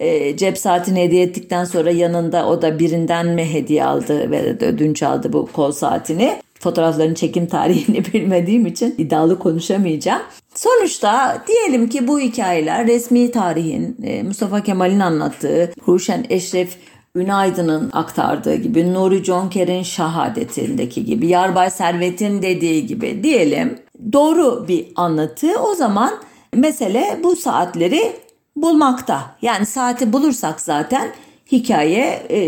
e, 0.00 0.36
cep 0.36 0.58
saatini 0.58 1.02
hediye 1.02 1.22
ettikten 1.22 1.64
sonra 1.64 1.90
yanında 1.90 2.46
o 2.48 2.62
da 2.62 2.78
birinden 2.78 3.26
mi 3.26 3.52
hediye 3.52 3.84
aldı 3.84 4.30
ve 4.30 4.42
ödünç 4.42 5.02
aldı 5.02 5.32
bu 5.32 5.46
kol 5.46 5.72
saatini. 5.72 6.36
Fotoğrafların 6.60 7.14
çekim 7.14 7.46
tarihini 7.46 8.04
bilmediğim 8.14 8.66
için 8.66 8.94
iddialı 8.98 9.38
konuşamayacağım. 9.38 10.22
Sonuçta 10.54 11.42
diyelim 11.48 11.88
ki 11.88 12.08
bu 12.08 12.20
hikayeler 12.20 12.86
resmi 12.86 13.30
tarihin 13.30 13.96
e, 14.02 14.22
Mustafa 14.22 14.62
Kemal'in 14.62 15.00
anlattığı, 15.00 15.72
Ruşen 15.88 16.26
Eşref 16.30 16.76
Ünaydın'ın 17.14 17.90
aktardığı 17.92 18.54
gibi, 18.54 18.94
Nuri 18.94 19.24
Jonker'in 19.24 19.82
şahadetindeki 19.82 21.04
gibi, 21.04 21.26
Yarbay 21.26 21.70
Servet'in 21.70 22.42
dediği 22.42 22.86
gibi 22.86 23.22
diyelim 23.22 23.78
doğru 24.12 24.68
bir 24.68 24.86
anlatı. 24.96 25.60
O 25.62 25.74
zaman 25.74 26.12
mesele 26.54 27.20
bu 27.22 27.36
saatleri 27.36 28.12
bulmakta. 28.62 29.34
Yani 29.42 29.66
saati 29.66 30.12
bulursak 30.12 30.60
zaten 30.60 31.08
hikaye 31.52 32.22
e, 32.30 32.40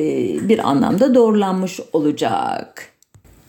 bir 0.49 0.69
anlamda 0.69 1.15
doğrulanmış 1.15 1.81
olacak. 1.93 2.89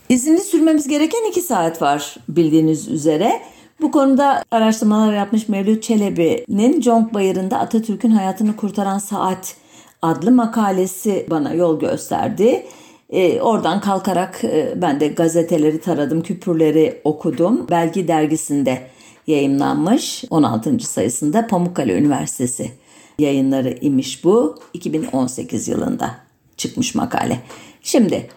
İzinli 0.09 0.41
sürmemiz 0.41 0.87
gereken 0.87 1.29
iki 1.29 1.41
saat 1.41 1.81
var 1.81 2.15
bildiğiniz 2.29 2.87
üzere. 2.87 3.41
Bu 3.81 3.91
konuda 3.91 4.43
araştırmalar 4.51 5.13
yapmış 5.13 5.49
Mevlüt 5.49 5.83
Çelebi'nin 5.83 6.81
Conk 6.81 7.13
Bayırı'nda 7.13 7.59
Atatürk'ün 7.59 8.11
hayatını 8.11 8.55
kurtaran 8.55 8.97
saat 8.97 9.55
adlı 10.01 10.31
makalesi 10.31 11.27
bana 11.29 11.53
yol 11.53 11.79
gösterdi. 11.79 12.65
E, 13.09 13.41
oradan 13.41 13.81
kalkarak 13.81 14.43
e, 14.43 14.73
ben 14.75 14.99
de 14.99 15.07
gazeteleri 15.07 15.81
taradım, 15.81 16.21
küpürleri 16.21 17.01
okudum. 17.03 17.67
Belgi 17.69 18.07
dergisinde 18.07 18.87
yayınlanmış 19.27 20.23
16. 20.29 20.79
sayısında 20.79 21.47
Pamukkale 21.47 21.97
Üniversitesi 21.97 22.71
yayınları 23.19 23.77
imiş 23.81 24.23
bu. 24.23 24.59
2018 24.73 25.67
yılında 25.67 26.15
çıkmış 26.57 26.95
makale. 26.95 27.39
Şimdi 27.81 28.29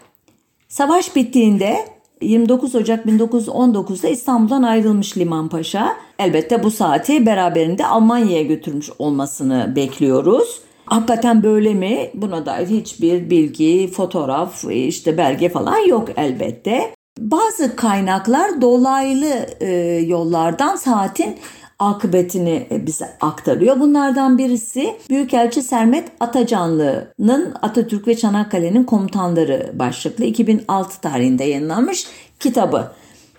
savaş 0.67 1.15
bittiğinde 1.15 1.77
29 2.21 2.75
Ocak 2.75 3.05
1919'da 3.05 4.07
İstanbul'dan 4.07 4.63
ayrılmış 4.63 5.17
Liman 5.17 5.49
Paşa. 5.49 5.97
Elbette 6.19 6.63
bu 6.63 6.71
saati 6.71 7.25
beraberinde 7.25 7.85
Almanya'ya 7.85 8.43
götürmüş 8.43 8.89
olmasını 8.99 9.73
bekliyoruz. 9.75 10.61
Hakikaten 10.85 11.43
böyle 11.43 11.73
mi? 11.73 12.09
Buna 12.13 12.45
dair 12.45 12.67
hiçbir 12.67 13.29
bilgi, 13.29 13.91
fotoğraf, 13.91 14.63
işte 14.71 15.17
belge 15.17 15.49
falan 15.49 15.77
yok 15.77 16.09
elbette. 16.17 16.96
Bazı 17.17 17.75
kaynaklar 17.75 18.61
dolaylı 18.61 19.45
e, 19.59 19.69
yollardan 20.07 20.75
saatin 20.75 21.37
akıbetini 21.79 22.67
e, 22.71 22.85
bize 22.85 23.09
aktarıyor. 23.21 23.79
Bunlardan 23.79 24.37
birisi 24.37 24.95
Büyükelçi 25.09 25.61
Sermet 25.61 26.11
Atacanlı'nın 26.19 27.53
Atatürk 27.61 28.07
ve 28.07 28.17
Çanakkale'nin 28.17 28.83
komutanları 28.83 29.71
başlıklı 29.73 30.25
2006 30.25 31.01
tarihinde 31.01 31.43
yayınlanmış 31.43 32.07
kitabı. 32.39 32.91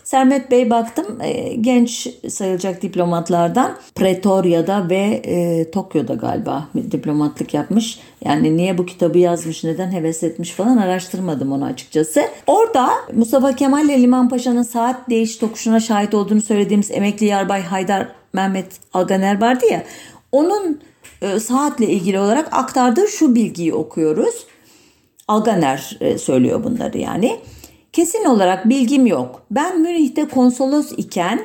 Sermet 0.09 0.51
Bey 0.51 0.71
baktım 0.71 1.21
e, 1.23 1.55
genç 1.55 2.09
sayılacak 2.29 2.83
diplomatlardan 2.83 3.77
Pretoria'da 3.95 4.91
ve 4.91 5.23
e, 5.25 5.71
Tokyo'da 5.71 6.15
galiba 6.15 6.69
diplomatlık 6.91 7.55
yapmış. 7.55 7.99
Yani 8.25 8.57
niye 8.57 8.79
bu 8.79 8.87
kitabı 8.87 9.19
yazmış, 9.19 9.65
neden 9.65 9.93
heves 9.93 10.23
etmiş 10.23 10.51
falan 10.51 10.77
araştırmadım 10.77 11.53
onu 11.53 11.65
açıkçası. 11.65 12.23
Orada 12.47 12.91
Mustafa 13.15 13.53
Kemal 13.53 13.85
ile 13.85 14.03
Liman 14.03 14.29
Paşa'nın 14.29 14.63
saat 14.63 15.11
değiş 15.11 15.37
tokuşuna 15.37 15.81
şahit 15.81 16.15
olduğunu 16.15 16.41
söylediğimiz 16.41 16.91
emekli 16.91 17.27
yarbay 17.27 17.63
Haydar 17.63 18.09
Mehmet 18.33 18.67
Alganer 18.95 19.41
vardı 19.41 19.65
ya. 19.71 19.85
Onun 20.33 20.81
e, 21.23 21.41
saatle 21.41 21.87
ilgili 21.87 22.19
olarak 22.19 22.49
aktardığı 22.53 23.09
şu 23.09 23.35
bilgiyi 23.35 23.75
okuyoruz. 23.75 24.47
Alganer 25.29 25.99
söylüyor 26.19 26.65
bunları 26.65 26.99
yani. 26.99 27.41
Kesin 27.99 28.25
olarak 28.25 28.69
bilgim 28.69 29.07
yok. 29.07 29.43
Ben 29.51 29.81
Münih'te 29.81 30.29
konsolos 30.29 30.93
iken 30.97 31.41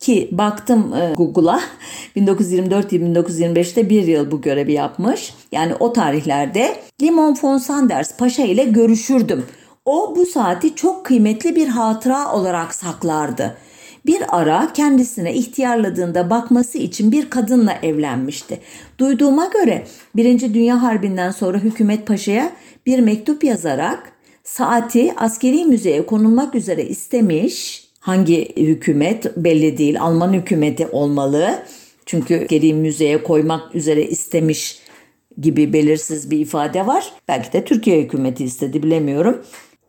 ki 0.00 0.28
baktım 0.32 0.94
e, 0.94 1.14
Google'a 1.14 1.60
1924-1925'te 2.16 3.90
bir 3.90 4.06
yıl 4.06 4.30
bu 4.30 4.40
görevi 4.40 4.72
yapmış. 4.72 5.34
Yani 5.52 5.74
o 5.74 5.92
tarihlerde 5.92 6.76
Limon 7.02 7.36
von 7.42 7.58
Sanders 7.58 8.16
Paşa 8.16 8.42
ile 8.42 8.64
görüşürdüm. 8.64 9.46
O 9.84 10.16
bu 10.16 10.26
saati 10.26 10.74
çok 10.74 11.06
kıymetli 11.06 11.56
bir 11.56 11.68
hatıra 11.68 12.32
olarak 12.32 12.74
saklardı. 12.74 13.56
Bir 14.06 14.22
ara 14.28 14.72
kendisine 14.72 15.34
ihtiyarladığında 15.34 16.30
bakması 16.30 16.78
için 16.78 17.12
bir 17.12 17.30
kadınla 17.30 17.72
evlenmişti. 17.82 18.60
Duyduğuma 18.98 19.46
göre 19.46 19.86
1. 20.16 20.54
Dünya 20.54 20.82
Harbi'nden 20.82 21.30
sonra 21.30 21.58
hükümet 21.58 22.06
paşaya 22.06 22.52
bir 22.86 22.98
mektup 22.98 23.44
yazarak 23.44 24.11
saati 24.44 25.14
askeri 25.16 25.64
müzeye 25.64 26.06
konulmak 26.06 26.54
üzere 26.54 26.84
istemiş. 26.84 27.88
Hangi 28.00 28.56
hükümet 28.56 29.36
belli 29.36 29.78
değil. 29.78 30.00
Alman 30.00 30.32
hükümeti 30.32 30.86
olmalı. 30.86 31.62
Çünkü 32.06 32.46
geri 32.46 32.74
müzeye 32.74 33.22
koymak 33.22 33.74
üzere 33.74 34.02
istemiş 34.02 34.78
gibi 35.40 35.72
belirsiz 35.72 36.30
bir 36.30 36.38
ifade 36.38 36.86
var. 36.86 37.12
Belki 37.28 37.52
de 37.52 37.64
Türkiye 37.64 38.02
hükümeti 38.02 38.44
istedi 38.44 38.82
bilemiyorum. 38.82 39.42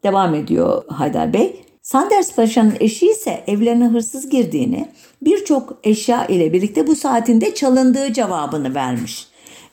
Devam 0.04 0.36
ediyor 0.36 0.84
Haydar 0.88 1.34
Bey. 1.34 1.62
Sanders 1.82 2.36
Paşa'nın 2.36 2.74
eşi 2.80 3.08
ise 3.08 3.44
evlerine 3.48 3.88
hırsız 3.88 4.30
girdiğini, 4.30 4.90
birçok 5.22 5.78
eşya 5.84 6.26
ile 6.26 6.54
birlikte 6.54 6.88
bu 6.88 6.96
saatinde 6.96 7.54
çalındığı 7.56 8.14
cevabını 8.14 8.76
vermiş. 8.76 9.28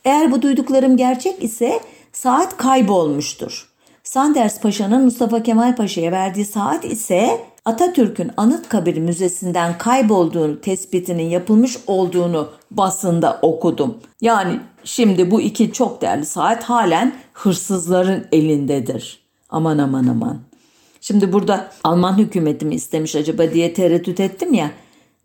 Eğer 0.05 0.31
bu 0.31 0.41
duyduklarım 0.41 0.97
gerçek 0.97 1.43
ise 1.43 1.79
saat 2.13 2.57
kaybolmuştur. 2.57 3.70
Sanders 4.03 4.61
Paşa'nın 4.61 5.03
Mustafa 5.03 5.43
Kemal 5.43 5.75
Paşa'ya 5.75 6.11
verdiği 6.11 6.45
saat 6.45 6.85
ise 6.85 7.41
Atatürk'ün 7.65 8.31
Anıtkabir 8.37 8.97
Müzesi'nden 8.97 9.77
kaybolduğunu 9.77 10.61
tespitinin 10.61 11.23
yapılmış 11.23 11.77
olduğunu 11.87 12.49
basında 12.71 13.39
okudum. 13.41 13.97
Yani 14.21 14.59
şimdi 14.83 15.31
bu 15.31 15.41
iki 15.41 15.71
çok 15.71 16.01
değerli 16.01 16.25
saat 16.25 16.63
halen 16.63 17.13
hırsızların 17.33 18.27
elindedir. 18.31 19.19
Aman 19.49 19.77
aman 19.77 20.07
aman. 20.07 20.39
Şimdi 21.01 21.33
burada 21.33 21.71
Alman 21.83 22.17
hükümeti 22.17 22.65
mi 22.65 22.75
istemiş 22.75 23.15
acaba 23.15 23.53
diye 23.53 23.73
tereddüt 23.73 24.19
ettim 24.19 24.53
ya. 24.53 24.71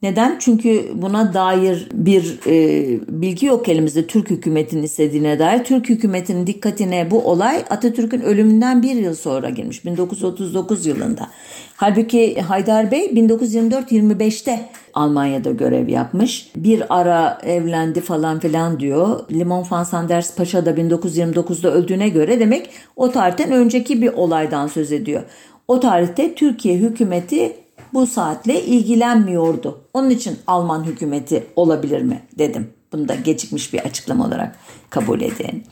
Neden? 0.06 0.36
Çünkü 0.38 0.88
buna 0.94 1.34
dair 1.34 1.88
bir 1.92 2.38
e, 2.46 2.98
bilgi 3.08 3.46
yok 3.46 3.68
elimizde 3.68 4.06
Türk 4.06 4.30
hükümetinin 4.30 4.82
istediğine 4.82 5.38
dair. 5.38 5.64
Türk 5.64 5.88
hükümetinin 5.88 6.46
dikkatine 6.46 7.10
bu 7.10 7.30
olay 7.30 7.64
Atatürk'ün 7.70 8.20
ölümünden 8.20 8.82
bir 8.82 8.94
yıl 8.94 9.14
sonra 9.14 9.50
girmiş 9.50 9.84
1939 9.84 10.86
yılında. 10.86 11.28
Halbuki 11.76 12.40
Haydar 12.40 12.90
Bey 12.90 13.06
1924-25'te 13.06 14.68
Almanya'da 14.94 15.50
görev 15.50 15.88
yapmış. 15.88 16.50
Bir 16.56 16.98
ara 16.98 17.38
evlendi 17.42 18.00
falan 18.00 18.40
filan 18.40 18.80
diyor. 18.80 19.20
Limon 19.32 19.66
van 19.70 19.84
Sanders 19.84 20.34
Paşa 20.36 20.66
da 20.66 20.70
1929'da 20.70 21.72
öldüğüne 21.72 22.08
göre 22.08 22.40
demek 22.40 22.70
o 22.96 23.10
tarihten 23.10 23.52
önceki 23.52 24.02
bir 24.02 24.12
olaydan 24.12 24.66
söz 24.66 24.92
ediyor. 24.92 25.22
O 25.68 25.80
tarihte 25.80 26.34
Türkiye 26.34 26.76
hükümeti 26.76 27.65
bu 27.96 28.06
saatle 28.06 28.64
ilgilenmiyordu. 28.64 29.80
Onun 29.94 30.10
için 30.10 30.38
Alman 30.46 30.84
hükümeti 30.84 31.46
olabilir 31.56 32.02
mi 32.02 32.22
dedim. 32.38 32.70
Bunu 32.92 33.08
da 33.08 33.14
gecikmiş 33.14 33.72
bir 33.72 33.78
açıklama 33.78 34.26
olarak 34.26 34.56
kabul 34.90 35.20
edin. 35.20 35.64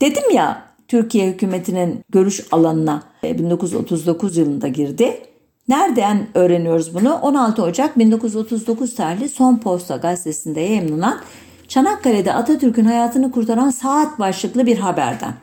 Dedim 0.00 0.30
ya 0.32 0.62
Türkiye 0.88 1.30
hükümetinin 1.30 2.00
görüş 2.10 2.46
alanına 2.52 3.02
1939 3.22 4.38
e, 4.38 4.40
yılında 4.40 4.68
girdi. 4.68 5.20
Nereden 5.68 6.26
öğreniyoruz 6.34 6.94
bunu? 6.94 7.14
16 7.14 7.62
Ocak 7.62 7.98
1939 7.98 8.94
tarihli 8.94 9.28
Son 9.28 9.56
Posta 9.56 9.96
gazetesinde 9.96 10.60
yayınlanan 10.60 11.20
Çanakkale'de 11.68 12.32
Atatürk'ün 12.32 12.84
hayatını 12.84 13.30
kurtaran 13.30 13.70
saat 13.70 14.18
başlıklı 14.18 14.66
bir 14.66 14.78
haberden. 14.78 15.34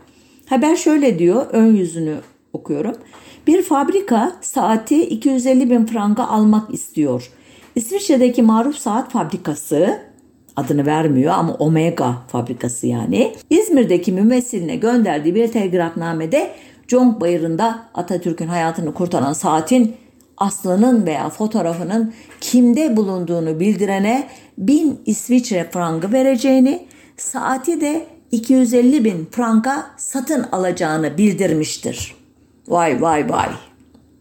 Haber 0.49 0.75
şöyle 0.75 1.19
diyor, 1.19 1.45
ön 1.51 1.75
yüzünü 1.75 2.15
okuyorum. 2.53 2.95
Bir 3.47 3.61
fabrika 3.61 4.35
saati 4.41 5.05
250 5.05 5.69
bin 5.69 5.85
franga 5.85 6.23
almak 6.23 6.73
istiyor. 6.73 7.31
İsviçre'deki 7.75 8.43
maruf 8.43 8.75
saat 8.77 9.11
fabrikası 9.11 10.01
adını 10.55 10.85
vermiyor 10.85 11.33
ama 11.33 11.53
Omega 11.53 12.15
fabrikası 12.27 12.87
yani. 12.87 13.35
İzmir'deki 13.49 14.11
mümessiline 14.11 14.75
gönderdiği 14.75 15.35
bir 15.35 15.47
telgrafnamede 15.47 16.51
Conk 16.87 17.21
Bayırı'nda 17.21 17.79
Atatürk'ün 17.93 18.47
hayatını 18.47 18.93
kurtaran 18.93 19.33
saatin 19.33 19.95
aslının 20.37 21.05
veya 21.05 21.29
fotoğrafının 21.29 22.13
kimde 22.41 22.97
bulunduğunu 22.97 23.59
bildirene 23.59 24.27
1000 24.57 24.99
İsviçre 25.05 25.69
frangı 25.71 26.11
vereceğini, 26.11 26.87
saati 27.17 27.81
de 27.81 28.05
250 28.31 29.05
bin 29.05 29.27
franga 29.31 29.85
satın 29.97 30.45
alacağını 30.51 31.17
bildirmiştir. 31.17 32.20
Vay 32.71 33.01
vay 33.01 33.29
vay. 33.29 33.49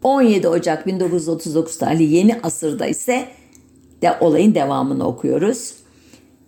17 0.03 0.47
Ocak 0.47 0.87
1939 0.87 1.77
tarihli 1.77 2.03
yeni 2.03 2.39
asırda 2.43 2.87
ise 2.87 3.27
de 4.01 4.17
olayın 4.19 4.55
devamını 4.55 5.07
okuyoruz. 5.07 5.73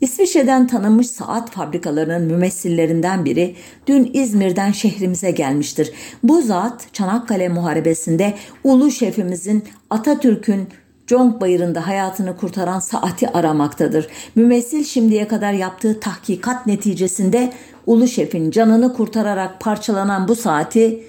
İsviçre'den 0.02 0.68
tanınmış 0.68 1.10
saat 1.10 1.50
fabrikalarının 1.50 2.22
mümessillerinden 2.22 3.26
biri 3.26 3.56
dün 3.88 4.12
İzmir'den 4.14 4.72
şehrimize 4.72 5.32
gelmiştir. 5.32 5.92
Bu 6.24 6.42
zat 6.42 6.94
Çanakkale 6.94 7.50
Muharebesi'nde 7.50 8.34
ulu 8.64 8.92
şefimizin 8.92 9.64
Atatürk'ün 9.90 10.68
Conk 11.08 11.42
Bayırı'nda 11.42 11.88
hayatını 11.88 12.38
kurtaran 12.38 12.80
saati 12.80 13.30
aramaktadır. 13.30 14.08
Mümessil 14.36 14.84
şimdiye 14.84 15.28
kadar 15.28 15.54
yaptığı 15.54 16.00
tahkikat 16.00 16.68
neticesinde 16.68 17.54
ulu 17.86 18.08
şefin 18.08 18.52
canını 18.52 18.94
kurtararak 18.94 19.60
parçalanan 19.60 20.28
bu 20.28 20.36
saati 20.36 21.04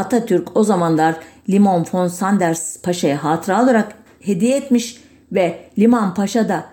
Atatürk 0.00 0.56
o 0.56 0.64
zamanlar 0.64 1.16
Limon 1.50 1.86
von 1.92 2.08
Sanders 2.08 2.82
Paşa'ya 2.82 3.24
hatıra 3.24 3.64
olarak 3.64 3.94
hediye 4.20 4.56
etmiş 4.56 5.00
ve 5.32 5.60
Liman 5.78 6.14
Paşa 6.14 6.48
da 6.48 6.64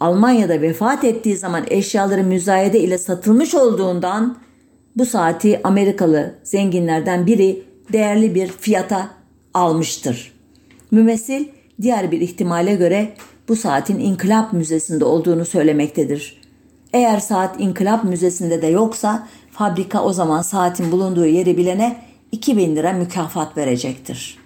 Almanya'da 0.00 0.60
vefat 0.62 1.04
ettiği 1.04 1.36
zaman 1.36 1.64
eşyaları 1.70 2.24
müzayede 2.24 2.80
ile 2.80 2.98
satılmış 2.98 3.54
olduğundan 3.54 4.38
bu 4.96 5.06
saati 5.06 5.60
Amerikalı 5.64 6.34
zenginlerden 6.42 7.26
biri 7.26 7.62
değerli 7.92 8.34
bir 8.34 8.48
fiyata 8.48 9.08
almıştır. 9.54 10.32
Mümessil 10.90 11.44
diğer 11.82 12.10
bir 12.10 12.20
ihtimale 12.20 12.74
göre 12.74 13.12
bu 13.48 13.56
saatin 13.56 13.98
İnkılap 13.98 14.52
Müzesi'nde 14.52 15.04
olduğunu 15.04 15.44
söylemektedir. 15.44 16.40
Eğer 16.92 17.20
saat 17.20 17.60
İnkılap 17.60 18.04
Müzesi'nde 18.04 18.62
de 18.62 18.66
yoksa 18.66 19.28
fabrika 19.52 20.04
o 20.04 20.12
zaman 20.12 20.42
saatin 20.42 20.92
bulunduğu 20.92 21.26
yeri 21.26 21.56
bilene 21.56 22.07
2000 22.32 22.76
lira 22.76 22.92
mükafat 22.92 23.56
verecektir. 23.56 24.38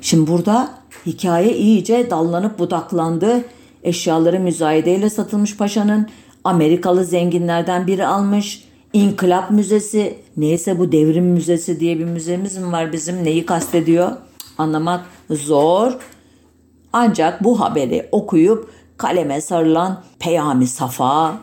Şimdi 0.00 0.30
burada 0.30 0.74
hikaye 1.06 1.56
iyice 1.56 2.10
dallanıp 2.10 2.58
budaklandı. 2.58 3.44
Eşyaları 3.82 4.40
müzayedeyle 4.40 5.10
satılmış 5.10 5.56
paşanın 5.56 6.08
Amerikalı 6.44 7.04
zenginlerden 7.04 7.86
biri 7.86 8.06
almış. 8.06 8.64
İnkılap 8.92 9.50
Müzesi 9.50 10.18
neyse 10.36 10.78
bu 10.78 10.92
devrim 10.92 11.24
müzesi 11.24 11.80
diye 11.80 11.98
bir 11.98 12.04
müzemiz 12.04 12.56
mi 12.56 12.72
var 12.72 12.92
bizim 12.92 13.24
neyi 13.24 13.46
kastediyor 13.46 14.10
anlamak 14.58 15.04
zor. 15.30 15.92
Ancak 16.92 17.44
bu 17.44 17.60
haberi 17.60 18.08
okuyup 18.12 18.70
kaleme 18.96 19.40
sarılan 19.40 20.02
Peyami 20.18 20.66
Safa 20.66 21.36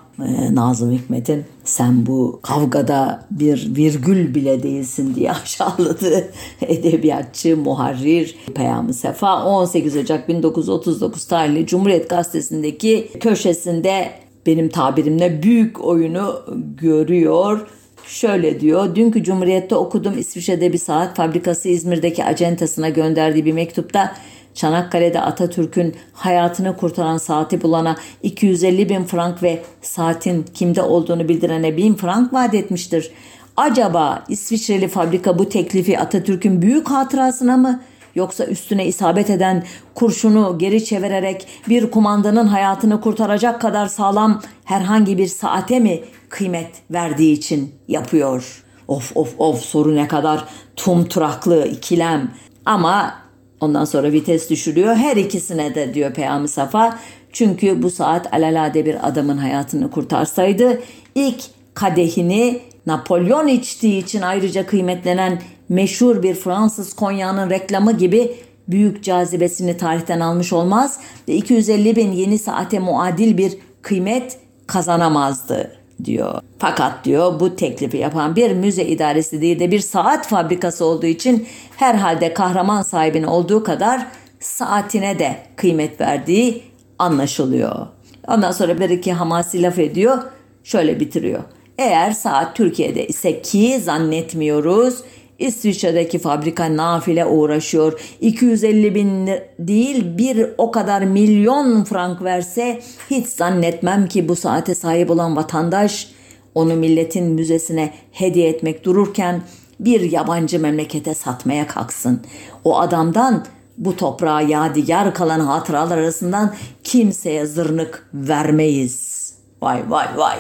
Nazım 0.52 0.92
Hikmet'in 0.92 1.46
sen 1.64 2.06
bu 2.06 2.40
kavgada 2.44 3.26
bir 3.32 3.76
virgül 3.76 4.36
bile 4.36 4.64
değilsin 4.64 5.16
diye 5.16 5.32
aşağıladı 5.44 6.32
edebiyatçı, 6.62 7.58
muharrir 7.58 8.36
Peyami 8.56 8.94
Sefa 8.94 9.46
18 9.46 9.98
Ocak 9.98 10.30
1939 10.30 11.26
tarihli 11.26 11.68
Cumhuriyet 11.68 12.10
Gazetesi'ndeki 12.10 13.10
köşesinde 13.20 14.10
benim 14.46 14.70
tabirimle 14.70 15.44
büyük 15.44 15.86
oyunu 15.86 16.42
görüyor. 16.78 17.68
Şöyle 18.08 18.60
diyor, 18.60 18.96
dünkü 18.96 19.24
Cumhuriyet'te 19.24 19.76
okudum 19.76 20.18
İsviçre'de 20.18 20.74
bir 20.74 20.78
saat 20.78 21.16
fabrikası 21.16 21.70
İzmir'deki 21.70 22.26
acentasına 22.26 22.90
gönderdiği 22.90 23.46
bir 23.46 23.54
mektupta 23.54 24.16
Çanakkale'de 24.60 25.22
Atatürk'ün 25.22 25.96
hayatını 26.14 26.78
kurtaran 26.78 27.18
saati 27.18 27.62
bulana 27.62 27.96
250 28.24 28.90
bin 28.90 29.04
frank 29.04 29.44
ve 29.44 29.64
saatin 29.82 30.44
kimde 30.54 30.82
olduğunu 30.82 31.30
bildirene 31.30 31.78
1000 31.78 31.96
frank 31.96 32.34
vaat 32.34 32.54
etmiştir. 32.54 33.12
Acaba 33.58 34.24
İsviçreli 34.30 34.88
fabrika 34.88 35.40
bu 35.40 35.50
teklifi 35.50 36.00
Atatürk'ün 36.00 36.62
büyük 36.62 36.90
hatırasına 36.90 37.58
mı 37.58 37.82
yoksa 38.16 38.46
üstüne 38.46 38.86
isabet 38.86 39.30
eden 39.30 39.64
kurşunu 39.96 40.58
geri 40.58 40.86
çevirerek 40.86 41.48
bir 41.70 41.92
kumandanın 41.92 42.48
hayatını 42.48 43.02
kurtaracak 43.02 43.62
kadar 43.62 43.88
sağlam 43.88 44.42
herhangi 44.66 45.18
bir 45.18 45.28
saate 45.28 45.80
mi 45.80 46.00
kıymet 46.30 46.72
verdiği 46.92 47.34
için 47.34 47.76
yapıyor? 47.88 48.64
Of 48.88 49.18
of 49.18 49.36
of 49.38 49.62
soru 49.62 49.96
ne 49.96 50.08
kadar 50.08 50.46
tumturaklı 50.76 51.68
ikilem 51.68 52.32
ama 52.66 53.29
ondan 53.60 53.86
sonra 53.86 54.12
vites 54.12 54.50
düşürüyor. 54.50 54.96
Her 54.96 55.18
ikisine 55.18 55.76
de 55.76 55.94
diyor 55.94 56.14
Peyami 56.14 56.48
Safa. 56.48 57.00
Çünkü 57.32 57.84
bu 57.84 57.90
saat 57.90 58.34
alalade 58.34 58.86
bir 58.86 59.08
adamın 59.08 59.38
hayatını 59.38 59.92
kurtarsaydı 59.92 60.82
ilk 61.16 61.42
kadehini 61.74 62.60
Napolyon 62.86 63.48
içtiği 63.48 64.04
için 64.04 64.22
ayrıca 64.22 64.66
kıymetlenen 64.66 65.42
meşhur 65.70 66.24
bir 66.24 66.36
Fransız 66.36 66.94
konyağının 66.94 67.50
reklamı 67.50 67.98
gibi 67.98 68.36
büyük 68.68 69.04
cazibesini 69.04 69.78
tarihten 69.78 70.20
almış 70.20 70.54
olmaz 70.54 71.00
ve 71.28 71.34
250 71.34 71.96
bin 71.96 72.12
yeni 72.12 72.40
saate 72.40 72.80
muadil 72.80 73.38
bir 73.38 73.58
kıymet 73.82 74.38
kazanamazdı 74.68 75.72
diyor. 76.06 76.42
Fakat 76.60 77.06
diyor 77.06 77.40
bu 77.40 77.56
teklifi 77.56 77.98
yapan 77.98 78.36
bir 78.36 78.52
müze 78.52 78.86
idaresi 78.86 79.42
değil 79.42 79.60
de 79.60 79.72
bir 79.72 79.80
saat 79.80 80.28
fabrikası 80.28 80.86
olduğu 80.86 81.06
için 81.06 81.48
herhalde 81.78 82.34
kahraman 82.34 82.82
sahibine 82.82 83.28
olduğu 83.28 83.64
kadar 83.64 84.08
saatine 84.40 85.20
de 85.20 85.36
kıymet 85.56 86.02
verdiği 86.02 86.64
anlaşılıyor. 87.00 87.88
Ondan 88.28 88.52
sonra 88.52 88.80
bir 88.80 88.90
iki 88.90 89.14
hamasi 89.14 89.62
laf 89.62 89.80
ediyor. 89.80 90.18
Şöyle 90.64 91.00
bitiriyor. 91.00 91.44
Eğer 91.78 92.12
saat 92.12 92.56
Türkiye'de 92.56 93.08
ise 93.08 93.42
ki 93.42 93.80
zannetmiyoruz 93.80 95.04
İsviçre'deki 95.40 96.20
fabrika 96.20 96.78
nafile 96.78 97.26
uğraşıyor. 97.26 98.02
250 98.22 98.96
bin 98.96 99.30
değil 99.60 100.18
bir 100.18 100.46
o 100.58 100.72
kadar 100.72 101.02
milyon 101.02 101.84
frank 101.84 102.24
verse 102.24 102.82
hiç 103.10 103.28
zannetmem 103.28 104.08
ki 104.08 104.30
bu 104.30 104.36
saate 104.36 104.76
sahip 104.76 105.10
olan 105.10 105.36
vatandaş 105.36 106.12
onu 106.56 106.76
milletin 106.76 107.26
müzesine 107.26 107.94
hediye 108.12 108.50
etmek 108.50 108.86
dururken 108.86 109.42
bir 109.80 110.12
yabancı 110.12 110.60
memlekete 110.60 111.14
satmaya 111.14 111.68
kalksın. 111.68 112.22
O 112.64 112.80
adamdan 112.80 113.46
bu 113.78 113.96
toprağa 113.96 114.42
yadigar 114.42 115.14
kalan 115.14 115.40
hatıralar 115.40 115.98
arasından 115.98 116.56
kimseye 116.84 117.46
zırnık 117.46 118.10
vermeyiz. 118.14 119.30
Vay 119.62 119.84
vay 119.90 120.08
vay. 120.16 120.38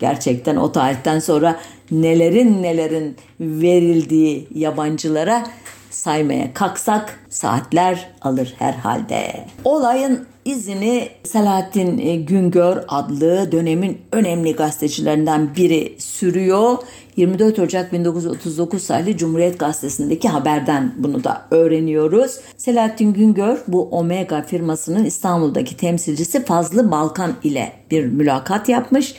Gerçekten 0.00 0.56
o 0.56 0.72
tarihten 0.72 1.18
sonra 1.18 1.56
nelerin 1.90 2.62
nelerin 2.62 3.16
verildiği 3.40 4.48
yabancılara 4.54 5.44
saymaya 5.90 6.54
kalksak 6.54 7.20
saatler 7.30 8.10
alır 8.22 8.54
herhalde. 8.58 9.46
Olayın 9.64 10.26
izini 10.44 11.08
Selahattin 11.24 12.26
Güngör 12.26 12.76
adlı 12.88 13.52
dönemin 13.52 13.98
önemli 14.12 14.52
gazetecilerinden 14.52 15.56
biri 15.56 15.96
sürüyor. 15.98 16.78
24 17.16 17.58
Ocak 17.58 17.92
1939 17.92 18.86
tarihli 18.86 19.16
Cumhuriyet 19.16 19.58
Gazetesi'ndeki 19.58 20.28
haberden 20.28 20.94
bunu 20.98 21.24
da 21.24 21.46
öğreniyoruz. 21.50 22.40
Selahattin 22.56 23.12
Güngör 23.12 23.58
bu 23.68 23.82
Omega 23.82 24.42
firmasının 24.42 25.04
İstanbul'daki 25.04 25.76
temsilcisi 25.76 26.44
Fazlı 26.44 26.90
Balkan 26.90 27.32
ile 27.42 27.72
bir 27.90 28.04
mülakat 28.04 28.68
yapmış. 28.68 29.14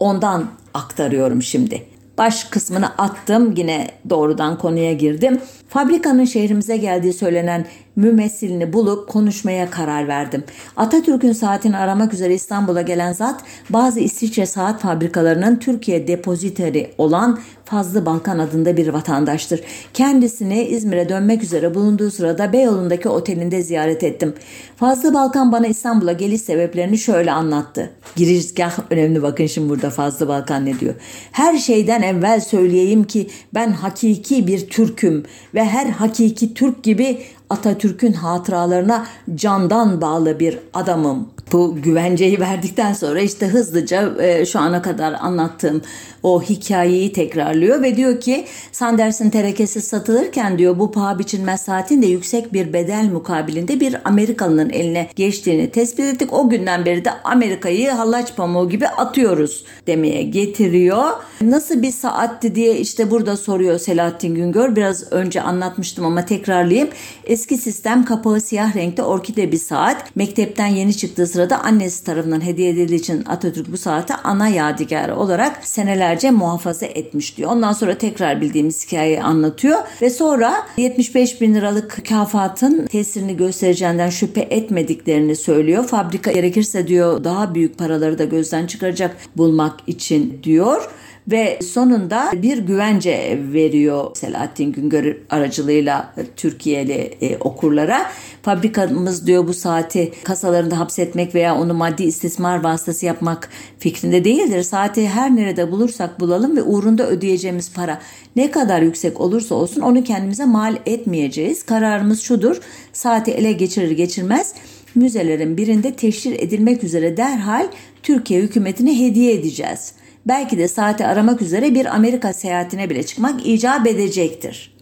Ondan 0.00 0.46
aktarıyorum 0.74 1.42
şimdi. 1.42 1.86
Baş 2.18 2.44
kısmını 2.44 2.86
attım 2.86 3.54
yine 3.56 3.88
doğrudan 4.10 4.58
konuya 4.58 4.92
girdim. 4.92 5.40
Fabrikanın 5.68 6.24
şehrimize 6.24 6.76
geldiği 6.76 7.12
söylenen 7.12 7.66
mümessilini 7.96 8.72
bulup 8.72 9.08
konuşmaya 9.08 9.70
karar 9.70 10.08
verdim. 10.08 10.44
Atatürk'ün 10.76 11.32
saatini 11.32 11.76
aramak 11.76 12.14
üzere 12.14 12.34
İstanbul'a 12.34 12.82
gelen 12.82 13.12
zat 13.12 13.40
bazı 13.70 14.00
İsviçre 14.00 14.46
saat 14.46 14.80
fabrikalarının 14.80 15.56
Türkiye 15.56 16.08
depoziteri 16.08 16.94
olan 16.98 17.38
Fazlı 17.66 18.06
Balkan 18.06 18.38
adında 18.38 18.76
bir 18.76 18.88
vatandaştır. 18.88 19.60
Kendisini 19.94 20.64
İzmir'e 20.64 21.08
dönmek 21.08 21.42
üzere 21.42 21.74
bulunduğu 21.74 22.10
sırada 22.10 22.52
Beyoğlu'ndaki 22.52 23.08
otelinde 23.08 23.62
ziyaret 23.62 24.02
ettim. 24.02 24.34
Fazlı 24.76 25.14
Balkan 25.14 25.52
bana 25.52 25.66
İstanbul'a 25.66 26.12
geliş 26.12 26.40
sebeplerini 26.40 26.98
şöyle 26.98 27.32
anlattı. 27.32 27.90
Girizgah 28.16 28.78
önemli 28.90 29.22
bakın 29.22 29.46
şimdi 29.46 29.68
burada 29.68 29.90
Fazlı 29.90 30.28
Balkan 30.28 30.66
ne 30.66 30.80
diyor. 30.80 30.94
Her 31.32 31.58
şeyden 31.58 32.02
evvel 32.02 32.40
söyleyeyim 32.40 33.04
ki 33.04 33.28
ben 33.54 33.72
hakiki 33.72 34.46
bir 34.46 34.68
Türk'üm 34.68 35.24
ve 35.54 35.64
her 35.64 35.86
hakiki 35.86 36.54
Türk 36.54 36.82
gibi 36.82 37.18
Atatürk'ün 37.50 38.12
hatıralarına 38.12 39.06
candan 39.34 40.00
bağlı 40.00 40.40
bir 40.40 40.58
adamım. 40.74 41.35
Bu 41.52 41.76
güvenceyi 41.82 42.40
verdikten 42.40 42.92
sonra 42.92 43.20
işte 43.20 43.46
hızlıca 43.46 44.22
e, 44.22 44.46
şu 44.46 44.58
ana 44.58 44.82
kadar 44.82 45.12
anlattığım 45.12 45.82
o 46.22 46.42
hikayeyi 46.42 47.12
tekrarlıyor 47.12 47.82
ve 47.82 47.96
diyor 47.96 48.20
ki 48.20 48.44
Sanders'in 48.72 49.30
terekesi 49.30 49.80
satılırken 49.80 50.58
diyor 50.58 50.78
bu 50.78 50.92
paha 50.92 51.18
biçilmez 51.18 51.60
saatin 51.60 52.02
de 52.02 52.06
yüksek 52.06 52.52
bir 52.52 52.72
bedel 52.72 53.10
mukabilinde 53.12 53.80
bir 53.80 53.96
Amerikalının 54.04 54.70
eline 54.70 55.08
geçtiğini 55.16 55.70
tespit 55.70 56.04
ettik. 56.04 56.32
O 56.32 56.48
günden 56.48 56.84
beri 56.84 57.04
de 57.04 57.10
Amerika'yı 57.24 57.90
hallaç 57.90 58.36
pamuğu 58.36 58.68
gibi 58.68 58.88
atıyoruz 58.88 59.64
demeye 59.86 60.22
getiriyor. 60.22 61.10
Nasıl 61.40 61.82
bir 61.82 61.90
saatti 61.90 62.54
diye 62.54 62.78
işte 62.78 63.10
burada 63.10 63.36
soruyor 63.36 63.78
Selahattin 63.78 64.34
Güngör. 64.34 64.76
Biraz 64.76 65.12
önce 65.12 65.42
anlatmıştım 65.42 66.04
ama 66.06 66.24
tekrarlayayım. 66.24 66.88
Eski 67.24 67.56
sistem 67.56 68.04
kapağı 68.04 68.40
siyah 68.40 68.76
renkte 68.76 69.02
orkide 69.02 69.52
bir 69.52 69.58
saat. 69.58 70.16
Mektepten 70.16 70.66
yeni 70.66 70.96
çıktığı 70.96 71.26
sırada 71.36 71.60
annesi 71.60 72.04
tarafından 72.04 72.44
hediye 72.44 72.70
edildiği 72.70 73.00
için 73.00 73.24
Atatürk 73.26 73.72
bu 73.72 73.76
saate 73.76 74.14
ana 74.14 74.48
yadigarı 74.48 75.16
olarak 75.16 75.66
senelerce 75.66 76.30
muhafaza 76.30 76.86
etmiş 76.86 77.36
diyor. 77.36 77.50
Ondan 77.50 77.72
sonra 77.72 77.98
tekrar 77.98 78.40
bildiğimiz 78.40 78.86
hikayeyi 78.86 79.22
anlatıyor 79.22 79.78
ve 80.02 80.10
sonra 80.10 80.66
75 80.76 81.40
bin 81.40 81.54
liralık 81.54 81.98
mükafatın 81.98 82.86
tesirini 82.86 83.36
göstereceğinden 83.36 84.10
şüphe 84.10 84.40
etmediklerini 84.40 85.36
söylüyor. 85.36 85.84
Fabrika 85.84 86.32
gerekirse 86.32 86.88
diyor 86.88 87.24
daha 87.24 87.54
büyük 87.54 87.78
paraları 87.78 88.18
da 88.18 88.24
gözden 88.24 88.66
çıkaracak 88.66 89.16
bulmak 89.36 89.80
için 89.86 90.40
diyor 90.42 90.88
ve 91.28 91.58
sonunda 91.62 92.32
bir 92.42 92.58
güvence 92.58 93.38
veriyor 93.52 94.16
Selahattin 94.16 94.72
Güngör 94.72 95.16
aracılığıyla 95.30 96.14
Türkiye'li 96.36 97.14
e, 97.20 97.36
okurlara. 97.36 98.10
Fabrikamız 98.42 99.26
diyor 99.26 99.48
bu 99.48 99.54
saati 99.54 100.12
kasalarında 100.24 100.78
hapsetmek 100.78 101.34
veya 101.34 101.56
onu 101.56 101.74
maddi 101.74 102.02
istismar 102.02 102.64
vasıtası 102.64 103.06
yapmak 103.06 103.48
fikrinde 103.78 104.24
değildir. 104.24 104.62
Saati 104.62 105.08
her 105.08 105.36
nerede 105.36 105.70
bulursak 105.72 106.20
bulalım 106.20 106.56
ve 106.56 106.62
uğrunda 106.62 107.08
ödeyeceğimiz 107.08 107.72
para 107.72 108.00
ne 108.36 108.50
kadar 108.50 108.82
yüksek 108.82 109.20
olursa 109.20 109.54
olsun 109.54 109.80
onu 109.80 110.04
kendimize 110.04 110.44
mal 110.44 110.76
etmeyeceğiz. 110.86 111.62
Kararımız 111.62 112.20
şudur. 112.20 112.60
Saati 112.92 113.30
ele 113.30 113.52
geçirir 113.52 113.90
geçirmez 113.90 114.54
müzelerin 114.94 115.56
birinde 115.56 115.92
teşhir 115.92 116.40
edilmek 116.40 116.84
üzere 116.84 117.16
derhal 117.16 117.68
Türkiye 118.02 118.40
hükümetine 118.40 119.00
hediye 119.00 119.34
edeceğiz.'' 119.34 120.05
Belki 120.28 120.58
de 120.58 120.68
saati 120.68 121.06
aramak 121.06 121.42
üzere 121.42 121.74
bir 121.74 121.94
Amerika 121.94 122.32
seyahatine 122.32 122.90
bile 122.90 123.02
çıkmak 123.06 123.46
icap 123.46 123.86
edecektir. 123.86 124.76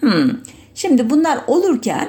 Hmm. 0.00 0.30
Şimdi 0.74 1.10
bunlar 1.10 1.38
olurken 1.46 2.08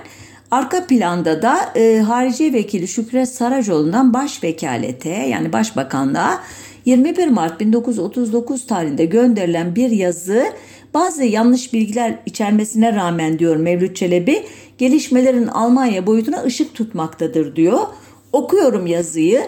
arka 0.52 0.88
planda 0.88 1.42
da 1.42 1.58
e, 1.76 2.00
Harici 2.00 2.54
Vekili 2.54 2.88
Şükrü 2.88 3.26
Saracoğlu'ndan 3.26 4.14
baş 4.14 4.44
vekalete 4.44 5.10
yani 5.10 5.54
başbakanlığa 5.54 6.44
21 6.86 7.28
Mart 7.28 7.60
1939 7.60 8.68
tarihinde 8.68 9.06
gönderilen 9.06 9.76
bir 9.76 9.90
yazı 9.90 10.46
bazı 10.94 11.24
yanlış 11.24 11.74
bilgiler 11.74 12.20
içermesine 12.26 12.96
rağmen 12.96 13.40
diyor 13.40 13.56
Mevlüt 13.56 13.96
Çelebi 13.96 14.46
gelişmelerin 14.78 15.48
Almanya 15.48 16.08
boyutuna 16.08 16.44
ışık 16.44 16.74
tutmaktadır 16.74 17.56
diyor. 17.56 17.80
Okuyorum 18.34 18.88
yazıyı. 18.88 19.42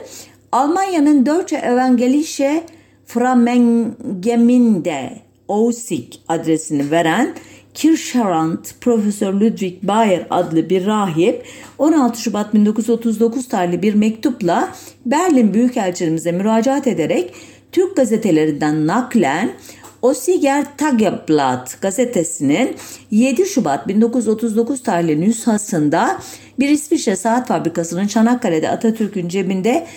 Almanya'nın 0.52 1.26
Deutsche 1.26 1.58
Evangelische 1.58 2.64
Framengeminde 3.08 5.20
Ausik 5.48 6.22
adresini 6.28 6.92
veren 6.92 7.34
Kircharand 7.74 8.66
Profesör 8.82 9.34
Ludwig 9.34 9.84
Bayer 9.84 10.28
adlı 10.30 10.70
bir 10.70 10.86
rahip 10.86 11.46
16 11.78 12.22
Şubat 12.22 12.54
1939 12.54 13.48
tarihli 13.48 13.82
bir 13.82 13.94
mektupla 13.94 14.70
Berlin 15.06 15.54
Büyükelçiliğimize 15.54 16.32
müracaat 16.32 16.88
ederek 16.88 17.34
Türk 17.72 17.96
gazetelerinden 17.96 18.88
naklen 18.88 19.52
Osiger 20.02 20.78
Tageblatt 20.78 21.82
gazetesinin 21.82 22.76
7 23.12 23.46
Şubat 23.46 23.88
1939 23.88 24.84
tarihli 24.84 25.22
nüshasında 25.22 26.20
bir 26.60 26.70
İsviçre 26.70 27.16
saat 27.16 27.48
fabrikasının 27.48 28.08
Çanakkale'de 28.08 28.70
Atatürk'ün 28.70 29.28
cebinde 29.28 29.88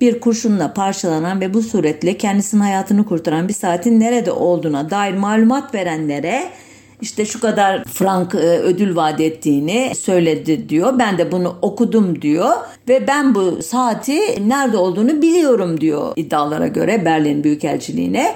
bir 0.00 0.20
kurşunla 0.20 0.72
parçalanan 0.74 1.40
ve 1.40 1.54
bu 1.54 1.62
suretle 1.62 2.16
kendisinin 2.18 2.60
hayatını 2.62 3.04
kurtaran 3.04 3.48
bir 3.48 3.52
saatin 3.52 4.00
nerede 4.00 4.32
olduğuna 4.32 4.90
dair 4.90 5.14
malumat 5.14 5.74
verenlere 5.74 6.50
işte 7.00 7.26
şu 7.26 7.40
kadar 7.40 7.84
frank 7.84 8.34
e, 8.34 8.38
ödül 8.38 8.96
vaat 8.96 9.20
ettiğini 9.20 9.92
söyledi 9.98 10.68
diyor. 10.68 10.98
Ben 10.98 11.18
de 11.18 11.32
bunu 11.32 11.56
okudum 11.62 12.22
diyor 12.22 12.50
ve 12.88 13.06
ben 13.06 13.34
bu 13.34 13.62
saati 13.62 14.48
nerede 14.48 14.76
olduğunu 14.76 15.22
biliyorum 15.22 15.80
diyor 15.80 16.12
iddialara 16.16 16.66
göre 16.66 17.04
Berlin 17.04 17.44
Büyükelçiliğine. 17.44 18.34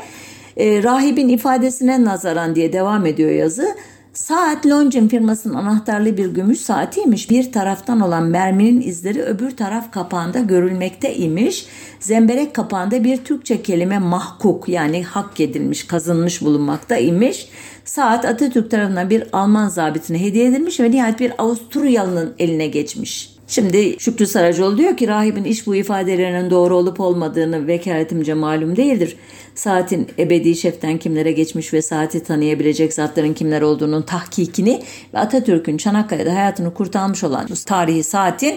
E, 0.56 0.82
rahibin 0.82 1.28
ifadesine 1.28 2.04
nazaran 2.04 2.54
diye 2.54 2.72
devam 2.72 3.06
ediyor 3.06 3.30
yazı. 3.30 3.76
Saat 4.14 4.66
Longines 4.66 5.10
firmasının 5.10 5.54
anahtarlı 5.54 6.16
bir 6.16 6.26
gümüş 6.26 6.60
saatiymiş. 6.60 7.30
Bir 7.30 7.52
taraftan 7.52 8.00
olan 8.00 8.22
merminin 8.22 8.80
izleri 8.80 9.22
öbür 9.22 9.56
taraf 9.56 9.92
kapağında 9.92 10.40
görülmekte 10.40 11.14
imiş. 11.14 11.66
Zemberek 12.00 12.54
kapağında 12.54 13.04
bir 13.04 13.16
Türkçe 13.16 13.62
kelime 13.62 13.98
mahkuk 13.98 14.68
yani 14.68 15.04
hak 15.04 15.40
edilmiş, 15.40 15.86
kazınmış 15.86 16.42
bulunmakta 16.42 16.96
imiş. 16.96 17.48
Saat 17.84 18.24
Atatürk 18.24 18.70
tarafından 18.70 19.10
bir 19.10 19.24
Alman 19.32 19.68
zabitine 19.68 20.20
hediye 20.20 20.46
edilmiş 20.46 20.80
ve 20.80 20.90
nihayet 20.90 21.20
bir 21.20 21.32
Avusturyalı'nın 21.38 22.34
eline 22.38 22.66
geçmiş. 22.66 23.33
Şimdi 23.46 24.00
Şükrü 24.00 24.26
Saracoğlu 24.26 24.78
diyor 24.78 24.96
ki 24.96 25.08
rahibin 25.08 25.44
iş 25.44 25.66
bu 25.66 25.76
ifadelerinin 25.76 26.50
doğru 26.50 26.76
olup 26.76 27.00
olmadığını 27.00 27.66
vekaletimce 27.66 28.34
malum 28.34 28.76
değildir. 28.76 29.16
Saatin 29.54 30.08
ebedi 30.18 30.56
şeften 30.56 30.98
kimlere 30.98 31.32
geçmiş 31.32 31.72
ve 31.72 31.82
saati 31.82 32.22
tanıyabilecek 32.22 32.92
zatların 32.94 33.34
kimler 33.34 33.62
olduğunun 33.62 34.02
tahkikini 34.02 34.82
ve 35.14 35.18
Atatürk'ün 35.18 35.76
Çanakkale'de 35.76 36.30
hayatını 36.30 36.74
kurtarmış 36.74 37.24
olan 37.24 37.46
tarihi 37.66 38.02
saatin 38.02 38.54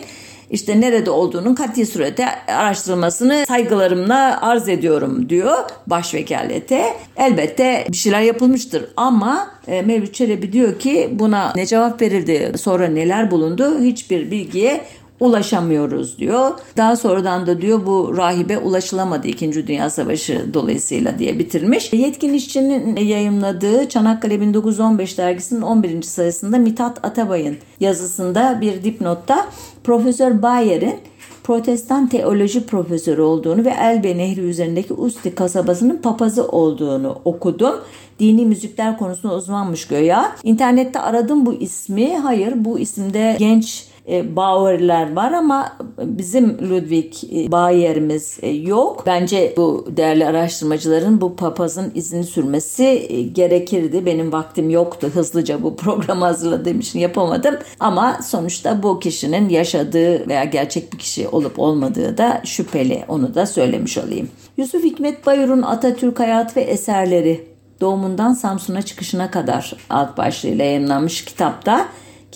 işte 0.52 0.82
nerede 0.82 1.12
olduğunun 1.12 1.56
katli 1.56 1.86
surete 1.86 2.26
araştırılmasını 2.48 3.46
saygılarımla 3.48 4.40
arz 4.42 4.70
ediyorum 4.70 5.30
diyor 5.30 5.58
başvekalete. 5.88 6.94
Elbette 7.18 7.86
bir 7.90 7.98
şeyler 7.98 8.22
yapılmıştır 8.22 8.86
ama 8.98 9.52
e, 9.68 9.82
Mevlüt 9.82 10.14
Çelebi 10.14 10.54
diyor 10.54 10.80
ki 10.80 11.10
buna 11.12 11.54
ne 11.56 11.66
cevap 11.66 12.02
verildi 12.02 12.52
sonra 12.58 12.88
neler 12.88 13.32
bulundu 13.32 13.80
hiçbir 13.80 14.32
bilgiye 14.32 14.82
ulaşamıyoruz 15.20 16.20
diyor. 16.20 16.52
Daha 16.78 16.96
sonradan 16.96 17.48
da 17.48 17.62
diyor 17.62 17.86
bu 17.86 18.18
rahibe 18.18 18.58
ulaşılamadı 18.58 19.28
2. 19.28 19.68
Dünya 19.68 19.90
Savaşı 19.90 20.54
dolayısıyla 20.54 21.20
diye 21.20 21.40
bitirmiş. 21.40 21.94
Yetkin 21.94 22.34
işçinin 22.34 22.96
yayımladığı 22.96 23.90
Çanakkale 23.90 24.42
1915 24.42 25.18
dergisinin 25.18 25.62
11. 25.62 26.02
sayısında 26.02 26.58
Mithat 26.58 27.06
Atabay'ın 27.06 27.58
yazısında 27.80 28.58
bir 28.62 28.84
dipnotta 28.84 29.48
Profesör 29.84 30.42
Bayer'in 30.42 30.96
protestan 31.44 32.08
teoloji 32.08 32.66
profesörü 32.66 33.22
olduğunu 33.22 33.66
ve 33.66 33.74
Elbe 33.82 34.18
Nehri 34.18 34.42
üzerindeki 34.42 34.94
Usti 34.94 35.36
kasabasının 35.36 35.98
papazı 35.98 36.48
olduğunu 36.48 37.20
okudum. 37.26 37.76
Dini 38.20 38.46
müzikler 38.46 38.98
konusunda 38.98 39.36
uzmanmış 39.36 39.88
göya. 39.88 40.36
İnternette 40.44 41.00
aradım 41.00 41.46
bu 41.46 41.54
ismi. 41.54 42.18
Hayır 42.18 42.54
bu 42.56 42.80
isimde 42.80 43.36
genç 43.40 43.87
Bauer'ler 44.08 45.16
var 45.16 45.32
ama 45.32 45.78
bizim 45.98 46.70
Ludwig 46.70 47.14
e, 47.34 47.52
Bayer'imiz 47.52 48.38
e, 48.42 48.50
yok. 48.50 49.04
Bence 49.06 49.54
bu 49.58 49.88
değerli 49.90 50.26
araştırmacıların 50.26 51.22
bu 51.22 51.36
papazın 51.36 51.92
izini 51.96 52.24
sürmesi 52.24 53.10
gerekirdi. 53.34 54.06
Benim 54.06 54.32
vaktim 54.32 54.70
yoktu. 54.70 55.12
Hızlıca 55.14 55.64
bu 55.64 55.76
programı 55.76 56.26
hazırladığım 56.26 56.80
için 56.80 57.00
yapamadım. 57.00 57.56
Ama 57.80 58.20
sonuçta 58.24 58.84
bu 58.84 59.00
kişinin 59.00 59.50
yaşadığı 59.50 60.28
veya 60.28 60.44
gerçek 60.44 60.94
bir 60.94 60.98
kişi 60.98 61.28
olup 61.28 61.60
olmadığı 61.60 62.18
da 62.18 62.42
şüpheli. 62.46 63.04
Onu 63.08 63.36
da 63.36 63.46
söylemiş 63.46 63.98
olayım. 63.98 64.30
Yusuf 64.58 64.84
Hikmet 64.84 65.26
Bayur'un 65.26 65.62
Atatürk 65.62 66.20
Hayat 66.20 66.58
ve 66.58 66.62
Eserleri 66.62 67.48
doğumundan 67.82 68.34
Samsun'a 68.34 68.82
çıkışına 68.82 69.32
kadar 69.32 69.74
alt 69.90 70.18
başlığıyla 70.18 70.66
yayınlanmış 70.66 71.26
kitapta 71.26 71.88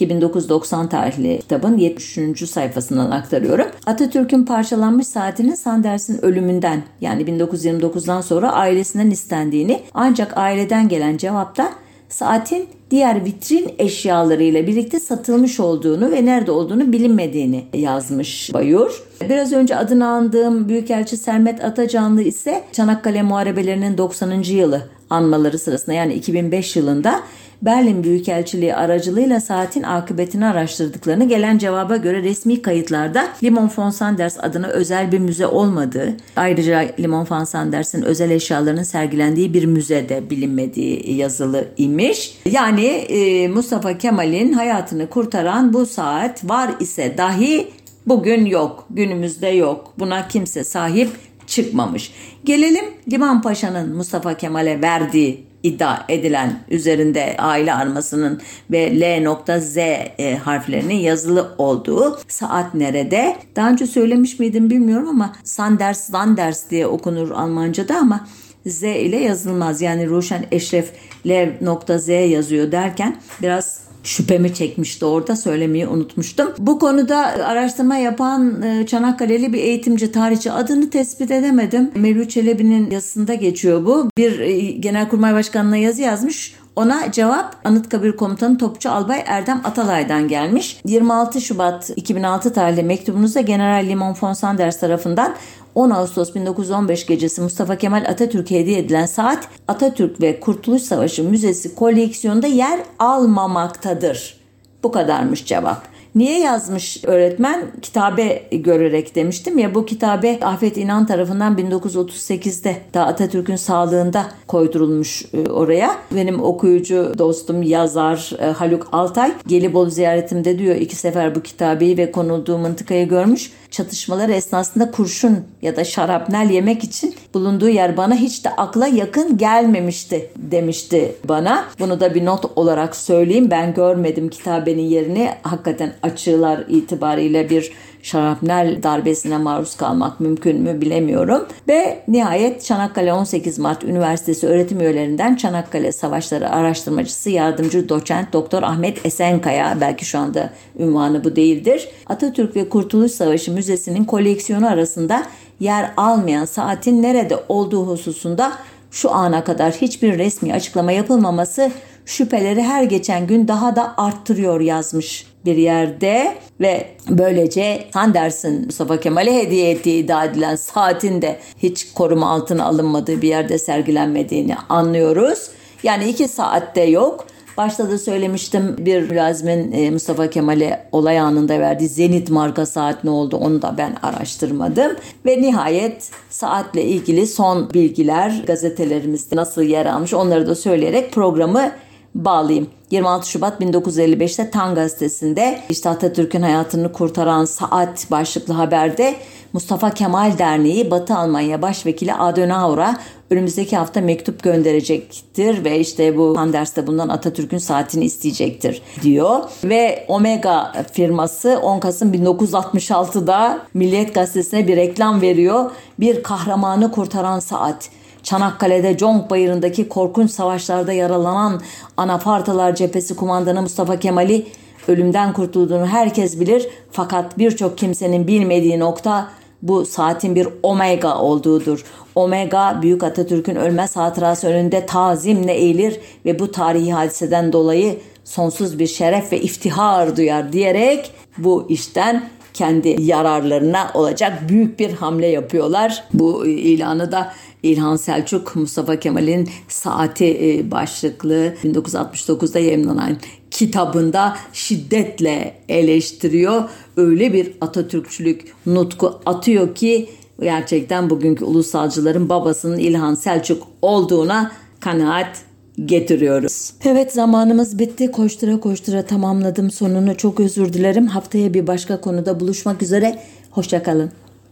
1990 0.10 0.90
tarihli 0.90 1.40
kitabın 1.40 1.78
73. 1.78 2.50
sayfasından 2.50 3.12
aktarıyorum. 3.12 3.68
Atatürk'ün 3.86 4.46
parçalanmış 4.46 5.08
saatinin 5.08 5.56
Sanders'in 5.56 6.26
ölümünden 6.26 6.84
yani 7.02 7.24
1929'dan 7.24 8.22
sonra 8.22 8.52
ailesinden 8.52 9.10
istendiğini 9.10 9.82
ancak 9.94 10.38
aileden 10.38 10.90
gelen 10.90 11.18
cevapta 11.18 11.70
saatin 12.10 12.68
diğer 12.92 13.26
vitrin 13.26 13.72
eşyalarıyla 13.80 14.68
birlikte 14.68 15.00
satılmış 15.00 15.60
olduğunu 15.60 16.12
ve 16.12 16.26
nerede 16.26 16.52
olduğunu 16.52 16.92
bilinmediğini 16.92 17.66
yazmış 17.74 18.54
Bayur. 18.54 19.04
Biraz 19.30 19.54
önce 19.54 19.76
adını 19.76 20.08
andığım 20.08 20.70
Büyükelçi 20.70 21.18
Sermet 21.18 21.64
Atacanlı 21.64 22.22
ise 22.22 22.64
Çanakkale 22.72 23.22
Muharebelerinin 23.22 23.98
90. 23.98 24.32
yılı 24.32 24.82
anmaları 25.10 25.60
sırasında 25.60 25.96
yani 25.96 26.14
2005 26.14 26.76
yılında 26.76 27.20
Berlin 27.62 28.04
Büyükelçiliği 28.04 28.76
aracılığıyla 28.76 29.40
saatin 29.40 29.84
akıbetini 29.84 30.46
araştırdıklarını 30.46 31.28
gelen 31.28 31.58
cevaba 31.58 31.98
göre 31.98 32.24
resmi 32.24 32.62
kayıtlarda 32.62 33.28
Limon 33.44 33.72
von 33.78 33.90
Sanders 33.90 34.38
adına 34.40 34.68
özel 34.68 35.12
bir 35.12 35.20
müze 35.20 35.48
olmadığı, 35.48 36.18
ayrıca 36.36 36.86
Limon 37.00 37.28
von 37.30 37.44
Sanders'in 37.44 38.02
özel 38.02 38.30
eşyalarının 38.30 38.84
sergilendiği 38.84 39.54
bir 39.54 39.66
müzede 39.66 40.30
bilinmediği 40.30 41.16
yazılı 41.16 41.68
imiş. 41.78 42.38
Yani 42.46 42.86
e, 42.86 43.48
Mustafa 43.48 43.98
Kemal'in 43.98 44.54
hayatını 44.54 45.10
kurtaran 45.10 45.74
bu 45.74 45.86
saat 45.86 46.50
var 46.50 46.72
ise 46.80 47.18
dahi 47.18 47.68
bugün 48.08 48.46
yok, 48.46 48.86
günümüzde 48.90 49.48
yok. 49.48 49.94
Buna 50.00 50.28
kimse 50.28 50.64
sahip 50.64 51.10
çıkmamış. 51.48 52.12
Gelelim 52.46 52.86
Liman 53.12 53.42
Paşa'nın 53.42 53.96
Mustafa 53.96 54.34
Kemal'e 54.34 54.82
verdiği 54.82 55.51
iddia 55.64 56.06
edilen 56.10 56.60
üzerinde 56.70 57.36
aile 57.38 57.74
armasının 57.74 58.42
ve 58.72 59.00
L.Z 59.00 59.78
e, 59.78 60.40
harflerinin 60.44 60.96
yazılı 60.96 61.56
olduğu 61.58 62.20
saat 62.28 62.74
nerede? 62.74 63.36
Daha 63.56 63.70
önce 63.70 63.88
söylemiş 63.88 64.40
miydim 64.40 64.70
bilmiyorum 64.70 65.10
ama 65.10 65.36
Sanders 65.44 66.00
Sanders 66.00 66.70
diye 66.70 66.88
okunur 66.88 67.32
Almanca'da 67.32 67.98
ama 67.98 68.28
Z 68.66 68.84
ile 68.84 69.18
yazılmaz. 69.18 69.82
Yani 69.82 70.10
Ruşen 70.10 70.46
Eşref 70.52 70.92
L.Z 71.28 72.08
yazıyor 72.10 72.72
derken 72.72 73.16
biraz 73.42 73.91
şüphemi 74.04 74.54
çekmişti 74.54 75.06
orada 75.06 75.36
söylemeyi 75.36 75.88
unutmuştum. 75.88 76.48
Bu 76.58 76.80
konuda 76.80 77.18
araştırma 77.18 77.96
yapan 77.96 78.62
e, 78.62 78.88
Çanakkale'li 78.88 79.54
bir 79.54 79.60
eğitimci 79.60 80.12
tarihçi 80.12 80.52
adını 80.52 80.90
tespit 80.90 81.32
edemedim. 81.32 81.92
Mevlüt 81.96 82.32
Çelebi'nin 82.32 82.92
yazısında 82.92 83.34
geçiyor 83.34 83.86
bu. 83.86 84.10
Bir 84.18 84.40
e, 84.40 84.72
Genelkurmay 84.72 85.34
Başkanı'na 85.34 85.78
yazı 85.78 86.02
yazmış. 86.02 86.54
Ona 86.76 87.12
cevap 87.12 87.56
Anıtkabir 87.64 88.16
Komutanı 88.16 88.58
Topçu 88.58 88.92
Albay 88.92 89.24
Erdem 89.26 89.62
Atalay'dan 89.64 90.28
gelmiş. 90.28 90.82
26 90.86 91.42
Şubat 91.42 91.92
2006 91.96 92.54
tarihli 92.54 92.84
mektubunuzda 92.84 93.42
General 93.42 93.86
Limon 93.86 94.16
von 94.22 94.34
Sanders 94.34 94.80
tarafından 94.80 95.36
10 95.76 95.90
Ağustos 95.90 96.36
1915 96.36 97.06
gecesi 97.06 97.42
Mustafa 97.42 97.76
Kemal 97.76 98.06
Atatürk'e 98.08 98.60
hediye 98.60 98.80
edilen 98.80 99.06
saat 99.06 99.48
Atatürk 99.68 100.22
ve 100.22 100.40
Kurtuluş 100.40 100.82
Savaşı 100.82 101.24
Müzesi 101.24 101.76
koleksiyonunda 101.76 102.48
yer 102.48 102.80
almamaktadır. 103.00 104.38
Bu 104.84 104.92
kadarmış 104.92 105.46
cevap. 105.46 105.91
Niye 106.16 106.40
yazmış 106.40 107.06
öğretmen? 107.06 107.72
Kitabe 107.82 108.44
görerek 108.52 109.16
demiştim 109.16 109.58
ya 109.58 109.76
bu 109.76 109.86
kitabe 109.86 110.40
Afet 110.42 110.78
İnan 110.78 111.06
tarafından 111.06 111.58
1938'de 111.58 112.78
daha 112.94 113.06
Atatürk'ün 113.06 113.56
sağlığında 113.56 114.26
koydurulmuş 114.48 115.26
e, 115.34 115.50
oraya. 115.50 115.98
Benim 116.16 116.44
okuyucu 116.44 117.14
dostum 117.18 117.64
yazar 117.64 118.32
e, 118.40 118.46
Haluk 118.46 118.88
Altay 118.92 119.34
Gelibolu 119.48 119.90
ziyaretimde 119.90 120.60
diyor 120.60 120.76
iki 120.76 120.96
sefer 120.96 121.36
bu 121.36 121.42
kitabeyi 121.42 121.98
ve 121.98 122.12
konulduğu 122.12 122.58
mıntıkayı 122.58 123.08
görmüş 123.08 123.52
çatışmalar 123.72 124.30
esnasında 124.30 124.92
kurşun 124.92 125.40
ya 125.62 125.76
da 125.76 125.84
şarapnel 125.84 126.50
yemek 126.50 126.84
için 126.84 127.16
bulunduğu 127.34 127.70
yer 127.70 127.98
bana 127.98 128.16
hiç 128.16 128.46
de 128.46 128.50
akla 128.50 128.88
yakın 128.88 129.38
gelmemişti 129.38 130.30
demişti 130.36 131.16
bana. 131.24 131.66
Bunu 131.80 132.00
da 132.00 132.16
bir 132.16 132.26
not 132.26 132.46
olarak 132.56 132.96
söyleyeyim. 132.96 133.48
Ben 133.52 133.74
görmedim 133.74 134.30
kitabenin 134.30 134.82
yerini. 134.82 135.30
Hakikaten 135.44 135.94
açılar 136.04 136.64
itibariyle 136.68 137.50
bir 137.50 137.72
şarapnel 138.04 138.84
darbesine 138.84 139.38
maruz 139.38 139.76
kalmak 139.76 140.20
mümkün 140.20 140.62
mü 140.62 140.82
bilemiyorum. 140.82 141.48
Ve 141.68 142.04
nihayet 142.08 142.66
Çanakkale 142.66 143.14
18 143.14 143.60
Mart 143.60 143.84
Üniversitesi 143.84 144.48
öğretim 144.48 144.80
üyelerinden 144.80 145.36
Çanakkale 145.36 145.92
Savaşları 145.92 146.50
Araştırmacısı 146.50 147.30
Yardımcı 147.30 147.90
Doçent 147.90 148.34
Doktor 148.34 148.64
Ahmet 148.64 149.06
Esenkaya 149.06 149.78
belki 149.82 150.06
şu 150.06 150.20
anda 150.20 150.50
ünvanı 150.80 151.24
bu 151.24 151.36
değildir. 151.36 151.90
Atatürk 152.08 152.56
ve 152.56 152.70
Kurtuluş 152.70 153.12
Savaşı 153.12 153.52
Müzesi'nin 153.52 154.04
koleksiyonu 154.04 154.68
arasında 154.68 155.24
yer 155.60 155.92
almayan 155.98 156.46
saatin 156.46 157.04
nerede 157.04 157.38
olduğu 157.50 157.88
hususunda 157.88 158.52
şu 158.92 159.12
ana 159.12 159.44
kadar 159.44 159.72
hiçbir 159.72 160.18
resmi 160.18 160.54
açıklama 160.54 160.92
yapılmaması 160.92 161.72
şüpheleri 162.06 162.64
her 162.64 162.84
geçen 162.84 163.28
gün 163.28 163.48
daha 163.48 163.76
da 163.76 163.94
arttırıyor 163.98 164.62
yazmış 164.62 165.26
bir 165.46 165.56
yerde 165.56 166.36
ve 166.62 166.88
böylece 167.10 167.84
Sanders'ın 167.94 168.66
Mustafa 168.66 169.00
Kemal'e 169.00 169.36
hediye 169.36 169.72
ettiği 169.72 170.04
iddia 170.04 170.26
edilen 170.26 170.56
saatin 170.56 171.22
de 171.22 171.40
hiç 171.58 171.94
koruma 171.94 172.30
altına 172.30 172.66
alınmadığı 172.66 173.22
bir 173.22 173.28
yerde 173.28 173.58
sergilenmediğini 173.58 174.56
anlıyoruz. 174.70 175.50
Yani 175.84 176.10
iki 176.10 176.28
saatte 176.28 176.82
yok. 176.82 177.28
Başta 177.58 177.92
da 177.92 177.98
söylemiştim 177.98 178.76
bir 178.80 179.10
mülazimin 179.10 179.72
e, 179.72 179.92
Mustafa 179.92 180.30
Kemal'e 180.30 180.88
olay 180.92 181.20
anında 181.20 181.60
verdiği 181.60 181.90
Zenit 181.90 182.30
marka 182.30 182.66
saat 182.66 183.04
ne 183.04 183.10
oldu 183.10 183.38
onu 183.38 183.62
da 183.62 183.76
ben 183.78 183.96
araştırmadım. 184.04 184.92
Ve 185.26 185.42
nihayet 185.42 186.10
saatle 186.30 186.84
ilgili 186.84 187.28
son 187.28 187.74
bilgiler 187.74 188.44
gazetelerimizde 188.48 189.36
nasıl 189.36 189.62
yer 189.62 189.86
almış 189.86 190.14
onları 190.14 190.48
da 190.48 190.56
söyleyerek 190.56 191.12
programı 191.12 191.72
bağlayayım. 192.16 192.68
26 192.92 193.30
Şubat 193.30 193.62
1955'te 193.62 194.50
Tan 194.50 194.76
gazetesinde 194.76 195.62
işte 195.70 195.90
Atatürk'ün 195.90 196.42
hayatını 196.42 196.92
kurtaran 196.92 197.46
saat 197.46 198.12
başlıklı 198.12 198.54
haberde 198.54 199.16
Mustafa 199.54 199.90
Kemal 199.90 200.38
Derneği 200.38 200.92
Batı 200.92 201.16
Almanya 201.16 201.62
Başvekili 201.62 202.14
Adenauer'a 202.14 202.98
önümüzdeki 203.30 203.78
hafta 203.78 204.02
mektup 204.02 204.44
gönderecektir 204.44 205.64
ve 205.66 205.80
işte 205.80 206.18
bu 206.18 206.34
Sanders'te 206.36 206.88
bundan 206.88 207.10
Atatürk'ün 207.10 207.58
saatini 207.58 208.06
isteyecektir 208.06 208.82
diyor. 209.04 209.40
Ve 209.64 210.06
Omega 210.08 210.74
firması 210.92 211.60
10 211.64 211.80
Kasım 211.80 212.14
1966'da 212.14 213.60
Milliyet 213.74 214.14
Gazetesi'ne 214.14 214.68
bir 214.68 214.76
reklam 214.76 215.22
veriyor. 215.22 215.72
Bir 216.00 216.24
kahramanı 216.24 216.92
kurtaran 216.92 217.40
saat. 217.40 217.90
Çanakkale'de 218.24 218.98
Conk 218.98 219.30
Bayırı'ndaki 219.30 219.90
korkunç 219.90 220.32
savaşlarda 220.32 220.94
yaralanan 220.94 221.62
Anafartalar 221.98 222.76
Cephesi 222.76 223.16
kumandanı 223.16 223.62
Mustafa 223.62 224.00
Kemal'i 224.00 224.48
ölümden 224.88 225.34
kurtulduğunu 225.34 225.88
herkes 225.88 226.40
bilir 226.40 226.68
fakat 226.92 227.38
birçok 227.38 227.78
kimsenin 227.78 228.28
bilmediği 228.28 228.80
nokta 228.80 229.28
bu 229.62 229.86
saatin 229.86 230.36
bir 230.36 230.48
omega 230.64 231.18
olduğudur. 231.18 231.86
Omega 232.16 232.80
Büyük 232.82 233.04
Atatürk'ün 233.04 233.56
ölmez 233.56 233.96
hatırası 233.96 234.48
önünde 234.48 234.86
tazimle 234.86 235.54
eğilir 235.54 236.00
ve 236.26 236.40
bu 236.40 236.52
tarihi 236.52 236.94
hadiseden 236.94 237.54
dolayı 237.54 237.98
sonsuz 238.24 238.80
bir 238.80 238.88
şeref 238.88 239.32
ve 239.32 239.42
iftihar 239.42 240.18
duyar 240.18 240.54
diyerek 240.54 241.12
bu 241.38 241.66
işten 241.70 242.30
kendi 242.54 243.02
yararlarına 243.02 243.92
olacak 243.94 244.50
büyük 244.50 244.80
bir 244.80 244.94
hamle 244.94 245.28
yapıyorlar. 245.28 246.04
Bu 246.14 246.48
ilanı 246.48 247.12
da 247.12 247.34
İlhan 247.64 247.96
Selçuk 247.96 248.56
Mustafa 248.56 249.00
Kemal'in 249.00 249.50
Saati 249.68 250.26
e, 250.26 250.72
başlıklı 250.72 251.54
1969'da 251.64 252.60
yayınlanan 252.60 253.18
kitabında 253.52 254.38
şiddetle 254.54 255.54
eleştiriyor. 255.70 256.64
Öyle 256.98 257.34
bir 257.34 257.52
Atatürkçülük 257.62 258.54
nutku 258.66 259.20
atıyor 259.26 259.76
ki 259.76 260.10
gerçekten 260.42 261.10
bugünkü 261.10 261.46
ulusalcıların 261.46 262.30
babasının 262.30 262.78
İlhan 262.78 263.16
Selçuk 263.16 263.68
olduğuna 263.82 264.52
kanaat 264.80 265.42
getiriyoruz. 265.86 266.74
Evet 266.86 267.14
zamanımız 267.14 267.80
bitti. 267.80 268.12
Koştura 268.12 268.60
koştura 268.60 269.06
tamamladım 269.06 269.72
sonunu. 269.72 270.18
Çok 270.18 270.40
özür 270.40 270.74
dilerim. 270.74 271.08
Haftaya 271.08 271.54
bir 271.54 271.68
başka 271.68 272.02
konuda 272.02 272.40
buluşmak 272.40 272.82
üzere. 272.82 273.20
Hoşçakalın. 273.52 274.12